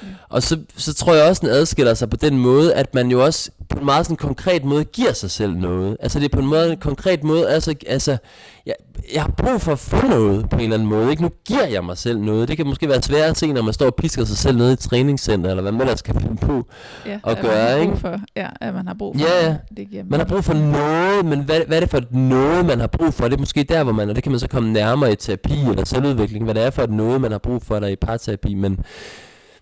Mm. 0.01 0.07
Og 0.29 0.43
så, 0.43 0.57
så 0.77 0.93
tror 0.93 1.13
jeg 1.13 1.29
også, 1.29 1.39
den 1.41 1.49
adskiller 1.49 1.93
sig 1.93 2.09
på 2.09 2.17
den 2.17 2.37
måde, 2.37 2.73
at 2.73 2.95
man 2.95 3.11
jo 3.11 3.25
også 3.25 3.51
på 3.69 3.79
en 3.79 3.85
meget 3.85 4.05
sådan 4.05 4.17
konkret 4.17 4.63
måde 4.65 4.83
giver 4.85 5.13
sig 5.13 5.31
selv 5.31 5.55
noget. 5.55 5.97
Altså 5.99 6.19
det 6.19 6.25
er 6.25 6.29
på 6.29 6.39
en 6.39 6.47
måde 6.47 6.71
en 6.71 6.77
konkret 6.77 7.23
måde, 7.23 7.49
altså, 7.49 7.75
altså 7.87 8.17
jeg, 8.65 8.73
jeg 9.13 9.21
har 9.21 9.31
brug 9.37 9.61
for 9.61 9.71
at 9.71 9.79
få 9.79 10.07
noget 10.07 10.49
på 10.49 10.55
en 10.55 10.61
eller 10.63 10.73
anden 10.75 10.89
måde. 10.89 11.11
Ikke? 11.11 11.21
Nu 11.21 11.29
giver 11.47 11.65
jeg 11.67 11.83
mig 11.83 11.97
selv 11.97 12.19
noget. 12.19 12.47
Det 12.47 12.57
kan 12.57 12.67
måske 12.67 12.89
være 12.89 13.01
svært 13.01 13.29
at 13.29 13.37
se, 13.37 13.53
når 13.53 13.61
man 13.61 13.73
står 13.73 13.85
og 13.85 13.95
pisker 13.95 14.25
sig 14.25 14.37
selv 14.37 14.57
nede 14.57 14.69
i 14.69 14.73
et 14.73 14.79
træningscenter, 14.79 15.49
eller 15.49 15.61
hvad 15.61 15.71
man 15.71 15.81
ellers 15.81 16.01
kan 16.01 16.21
finde 16.21 16.37
på 16.37 16.65
Ja, 17.05 17.19
at 17.23 17.39
gøre, 17.41 17.71
man 17.71 17.81
ikke? 17.81 17.91
brug 17.91 18.01
for, 18.01 18.19
ja, 18.35 18.47
at 18.61 18.73
man 18.73 18.87
har 18.87 18.95
brug 18.99 19.15
for 19.19 19.25
Ja, 19.43 19.47
det. 19.49 19.57
det 19.77 19.89
giver 19.89 20.03
Man 20.07 20.19
har 20.19 20.27
brug 20.27 20.43
for 20.43 20.53
noget, 20.53 21.25
men 21.25 21.39
hvad, 21.39 21.61
hvad 21.67 21.77
er 21.77 21.81
det 21.81 21.89
for 21.89 21.97
et 21.97 22.11
noget, 22.13 22.65
man 22.65 22.79
har 22.79 22.87
brug 22.87 23.13
for? 23.13 23.23
Det 23.27 23.33
er 23.33 23.39
måske 23.39 23.63
der, 23.63 23.83
hvor 23.83 23.93
man, 23.93 24.09
og 24.09 24.15
det 24.15 24.23
kan 24.23 24.31
man 24.31 24.39
så 24.39 24.47
komme 24.47 24.73
nærmere 24.73 25.11
i 25.11 25.15
terapi 25.15 25.61
eller 25.69 25.85
selvudvikling, 25.85 26.43
hvad 26.43 26.55
det 26.55 26.63
er 26.63 26.69
for 26.69 26.81
et 26.83 26.91
noget, 26.91 27.21
man 27.21 27.31
har 27.31 27.37
brug 27.39 27.61
for 27.63 27.79
der 27.79 27.87
i 27.87 27.95
parterapi, 27.95 28.53
men, 28.53 28.79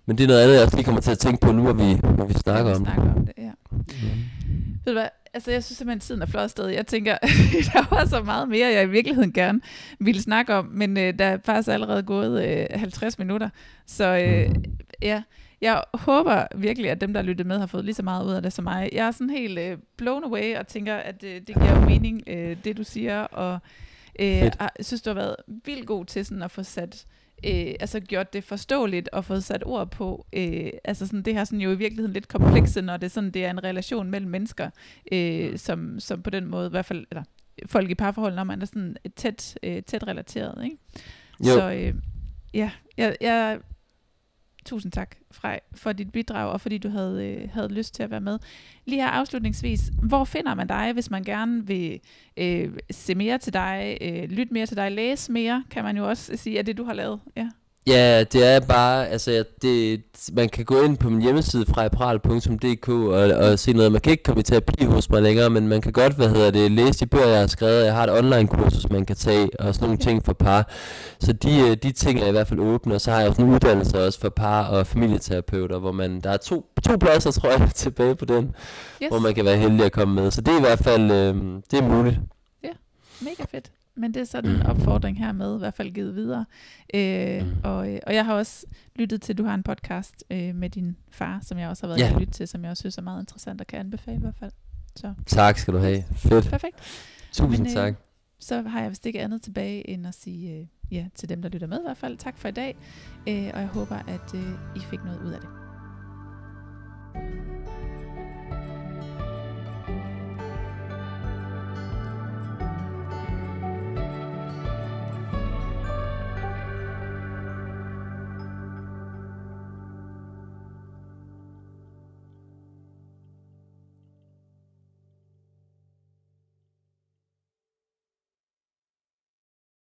men 0.08 0.18
det 0.18 0.24
er 0.24 0.28
noget 0.28 0.42
andet, 0.42 0.56
jeg 0.56 0.64
også 0.64 0.76
lige 0.76 0.86
kommer 0.86 1.02
til 1.02 1.12
at 1.12 1.20
tænke 1.20 1.40
på 1.42 1.52
nu, 1.52 1.62
hvor 1.62 1.74
vi, 1.74 2.00
hvor 2.16 2.26
vi 2.26 2.34
snakker 2.34 2.76
om 2.76 2.86
det. 2.86 2.94
snakker 2.94 3.14
om 3.16 3.26
det. 3.26 3.34
Ja. 3.38 3.52
Ved 4.86 4.94
du 4.94 5.00
hvad, 5.00 5.08
altså 5.34 5.52
jeg 5.52 5.64
synes 5.64 5.78
simpelthen, 5.78 6.00
tiden 6.00 6.22
er 6.22 6.26
flot 6.26 6.50
sted. 6.50 6.68
Jeg 6.68 6.88
tænker, 6.88 7.18
der 7.74 7.96
var 7.96 8.06
så 8.06 8.24
meget 8.24 8.50
mere, 8.50 8.68
jeg 8.74 8.84
i 8.84 8.90
virkeligheden 8.90 9.34
gerne 9.34 9.62
ville 10.00 10.22
snakke 10.22 10.54
om, 10.54 10.66
men 10.66 10.98
øh, 10.98 11.20
der 11.20 11.26
er 11.26 11.38
faktisk 11.46 11.70
allerede 11.70 12.04
gået 12.04 12.48
øh, 12.48 12.80
50 12.80 13.20
minutter. 13.20 13.50
Så 13.86 14.06
øh, 14.06 14.56
ja, 15.02 15.24
jeg 15.62 15.84
håber 15.94 16.48
virkelig, 16.56 16.92
at 16.92 17.02
dem, 17.02 17.14
der 17.14 17.22
lyttet 17.22 17.48
med, 17.48 17.60
har 17.60 17.66
fået 17.66 17.86
lige 17.86 17.96
så 17.96 18.04
meget 18.04 18.26
ud 18.26 18.32
af 18.32 18.42
det 18.42 18.54
som 18.54 18.64
mig. 18.64 18.90
Jeg 18.94 19.08
er 19.08 19.12
sådan 19.12 19.30
helt 19.30 19.60
øh, 19.60 19.78
blown 19.98 20.24
away 20.24 20.58
og 20.58 20.68
tænker, 20.68 20.96
at 20.96 21.24
øh, 21.24 21.36
det 21.36 21.56
giver 21.56 21.86
mening, 21.86 22.24
øh, 22.28 22.58
det 22.64 22.78
du 22.78 22.84
siger, 22.84 23.22
og 23.22 23.60
øh, 24.20 24.40
Fedt. 24.40 24.56
jeg 24.60 24.70
synes, 24.80 25.02
du 25.02 25.10
har 25.10 25.16
været 25.16 25.36
vildt 25.66 25.88
god 25.88 26.06
til 26.06 26.26
sådan 26.26 26.44
at 26.44 26.52
få 26.52 26.64
sat 26.64 27.06
øh, 27.46 27.74
altså 27.80 28.00
gjort 28.00 28.34
det 28.34 28.44
forståeligt 28.44 29.10
og 29.10 29.26
fået 29.26 29.44
sat 29.44 29.64
ord 29.66 29.92
på. 29.92 30.26
Øh, 30.34 30.70
altså 30.84 31.08
sådan, 31.08 31.22
det 31.22 31.34
her 31.34 31.44
sådan 31.44 31.62
jo 31.62 31.72
i 31.72 31.78
virkeligheden 31.78 32.14
lidt 32.14 32.28
komplekse, 32.28 32.82
når 32.82 32.98
det, 32.98 33.12
sådan, 33.12 33.32
det 33.32 33.46
er 33.46 33.50
en 33.50 33.64
relation 33.64 34.12
mellem 34.12 34.32
mennesker, 34.32 34.70
øh, 35.12 35.58
som, 35.58 36.00
som 36.00 36.22
på 36.22 36.30
den 36.30 36.46
måde, 36.46 36.68
i 36.68 36.70
hvert 36.70 36.86
fald, 36.86 37.06
eller 37.12 37.24
folk 37.66 37.90
i 37.90 37.96
parforhold, 37.96 38.36
når 38.36 38.44
man 38.44 38.62
er 38.62 38.66
sådan 38.66 38.96
tæt, 39.16 39.58
øh, 39.64 39.84
tæt 39.84 40.08
relateret. 40.08 40.64
Ikke? 40.64 40.78
Jo. 41.40 41.54
Så 41.54 41.72
øh, 41.72 41.94
ja, 42.54 42.72
jeg, 42.98 43.16
jeg, 43.22 43.60
tusind 44.68 44.92
tak 44.92 45.16
Frej, 45.32 45.60
for 45.76 45.92
dit 45.92 46.12
bidrag, 46.12 46.52
og 46.52 46.62
fordi 46.62 46.78
du 46.78 46.90
havde, 46.90 47.28
øh, 47.28 47.50
havde 47.54 47.68
lyst 47.68 47.96
til 47.96 48.04
at 48.04 48.12
være 48.12 48.22
med. 48.22 48.40
Lige 48.86 49.02
her 49.02 49.10
afslutningsvis, 49.10 49.92
hvor 50.04 50.24
finder 50.24 50.56
man 50.56 50.68
dig, 50.68 50.94
hvis 50.94 51.10
man 51.10 51.24
gerne 51.24 51.68
vil 51.68 52.00
øh, 52.38 52.74
se 52.92 53.16
mere 53.16 53.38
til 53.38 53.54
dig, 53.54 53.98
øh, 54.02 54.24
lytte 54.24 54.54
mere 54.54 54.66
til 54.66 54.78
dig, 54.78 54.92
læse 54.92 55.32
mere, 55.32 55.64
kan 55.70 55.84
man 55.84 55.98
jo 55.98 56.08
også 56.08 56.38
sige, 56.38 56.58
af 56.58 56.66
det, 56.66 56.78
du 56.78 56.84
har 56.84 56.94
lavet. 56.94 57.20
Ja. 57.36 57.50
Ja, 57.88 58.24
det 58.24 58.44
er 58.46 58.60
bare, 58.60 59.08
altså 59.08 59.44
det, 59.62 60.02
man 60.34 60.50
kan 60.50 60.66
gå 60.66 60.82
ind 60.82 60.98
på 60.98 61.10
min 61.10 61.22
hjemmeside 61.22 61.66
frapral.dk 61.66 62.90
og, 62.90 63.12
og 63.50 63.60
se 63.60 63.74
noget. 63.74 63.92
Man 63.92 64.02
kan 64.02 64.12
ikke 64.12 64.24
komme 64.24 64.40
i 64.40 64.44
terapi 64.44 64.86
hos 64.86 65.10
mig 65.10 65.22
længere, 65.22 65.50
men 65.50 65.68
man 65.68 65.82
kan 65.82 65.92
godt, 65.94 66.14
hvad 66.16 66.30
hedder 66.30 66.52
det, 66.52 66.72
læse 66.72 67.00
de 67.00 67.06
bøger, 67.06 67.28
jeg 67.28 67.40
har 67.40 67.48
skrevet. 67.48 67.86
Jeg 67.86 67.94
har 67.94 68.04
et 68.04 68.18
online 68.18 68.48
kursus, 68.48 68.90
man 68.90 69.06
kan 69.06 69.16
tage, 69.16 69.50
og 69.60 69.76
sådan 69.76 69.86
nogle 69.86 69.98
ting 69.98 70.26
for 70.26 70.34
par. 70.34 70.70
Så 71.20 71.34
de, 71.34 71.60
øh, 71.60 71.78
de 71.84 71.92
ting 71.92 72.20
er 72.20 72.28
i 72.28 72.32
hvert 72.32 72.48
fald 72.48 72.60
åbne, 72.60 72.96
og 72.96 73.02
så 73.02 73.12
har 73.12 73.20
jeg 73.20 73.30
også 73.30 73.42
nogle 73.42 73.56
uddannelser 73.56 74.00
også 74.06 74.20
for 74.20 74.30
par 74.30 74.64
og 74.66 74.88
familieterapeuter, 74.88 75.80
hvor 75.80 75.92
man, 75.92 76.22
der 76.22 76.30
er 76.30 76.38
to, 76.38 76.66
to 76.84 76.98
pladser, 76.98 77.32
tror 77.32 77.50
jeg, 77.50 77.70
tilbage 77.76 78.16
på 78.16 78.26
den, 78.26 78.56
Yes. 79.04 79.10
hvor 79.10 79.20
man 79.20 79.36
kan 79.36 79.46
være 79.46 79.58
heldig 79.58 79.86
at 79.86 79.92
komme 79.92 80.16
med. 80.16 80.32
Så 80.32 80.42
det 80.42 80.54
er 80.54 80.58
i 80.58 80.62
hvert 80.62 80.80
fald, 80.80 81.12
øh, 81.12 81.36
det 81.72 81.80
er 81.80 81.88
muligt. 81.88 82.20
Mega 83.22 83.44
fedt. 83.52 83.72
Men 83.98 84.14
det 84.14 84.20
er 84.20 84.24
sådan 84.26 84.52
en 84.52 84.62
opfordring 84.62 85.18
her 85.18 85.32
med, 85.32 85.56
i 85.56 85.60
hvert 85.60 85.74
fald 85.74 85.92
givet 85.92 86.16
videre. 86.16 86.46
Øh, 86.94 87.42
Mm. 87.46 87.52
og, 87.64 87.94
øh, 87.94 88.00
og 88.08 88.16
jeg 88.16 88.26
har 88.26 88.34
også 88.34 88.66
lyttet 88.96 89.22
til, 89.22 89.38
du 89.38 89.44
har 89.44 89.54
en 89.54 89.64
podcast 89.64 90.24
øh, 90.32 90.56
med 90.56 90.70
din 90.70 90.98
far, 91.12 91.40
som 91.44 91.58
jeg 91.58 91.70
også 91.70 91.84
har 91.84 91.88
været 91.88 92.00
Ja. 92.00 92.06
ja. 92.08 92.14
at 92.14 92.20
lytte 92.20 92.34
til, 92.34 92.48
som 92.48 92.64
jeg 92.64 92.72
også 92.72 92.82
synes 92.82 92.98
er 92.98 93.02
meget 93.02 93.22
interessant 93.22 93.62
og 93.62 93.68
kan 93.68 93.80
anbefale 93.80 94.18
i 94.18 94.22
hvert 94.22 94.36
fald. 94.40 94.52
Så 94.96 95.14
Tak 95.26 95.58
skal 95.58 95.74
du 95.74 95.80
have. 95.80 96.04
Fedt. 96.16 96.50
perfekt. 96.50 96.76
Tusind 97.32 97.64
Men, 97.66 97.72
øh, 97.72 97.74
tak. 97.74 97.94
Så 98.40 98.62
har 98.62 98.82
jeg 98.82 98.90
vist 98.90 99.06
ikke 99.06 99.22
andet 99.22 99.42
tilbage, 99.42 99.90
end 99.90 100.08
at 100.08 100.14
sige 100.16 100.54
øh, 100.60 100.66
ja 100.92 101.06
til 101.16 101.30
dem, 101.30 101.42
der 101.42 101.50
lytter 101.50 101.68
med 101.68 101.78
i 101.80 101.84
hvert 101.86 101.98
fald. 101.98 102.18
Tak 102.18 102.38
for 102.38 102.48
i 102.48 102.52
dag, 102.52 102.76
øh, 103.28 103.52
og 103.54 103.60
jeg 103.60 103.68
håber, 103.68 103.96
at 103.96 104.34
øh, 104.36 104.52
I 104.76 104.80
fik 104.80 105.04
noget 105.04 105.20
ud 105.26 105.32
af 105.32 105.40
det. 105.42 105.50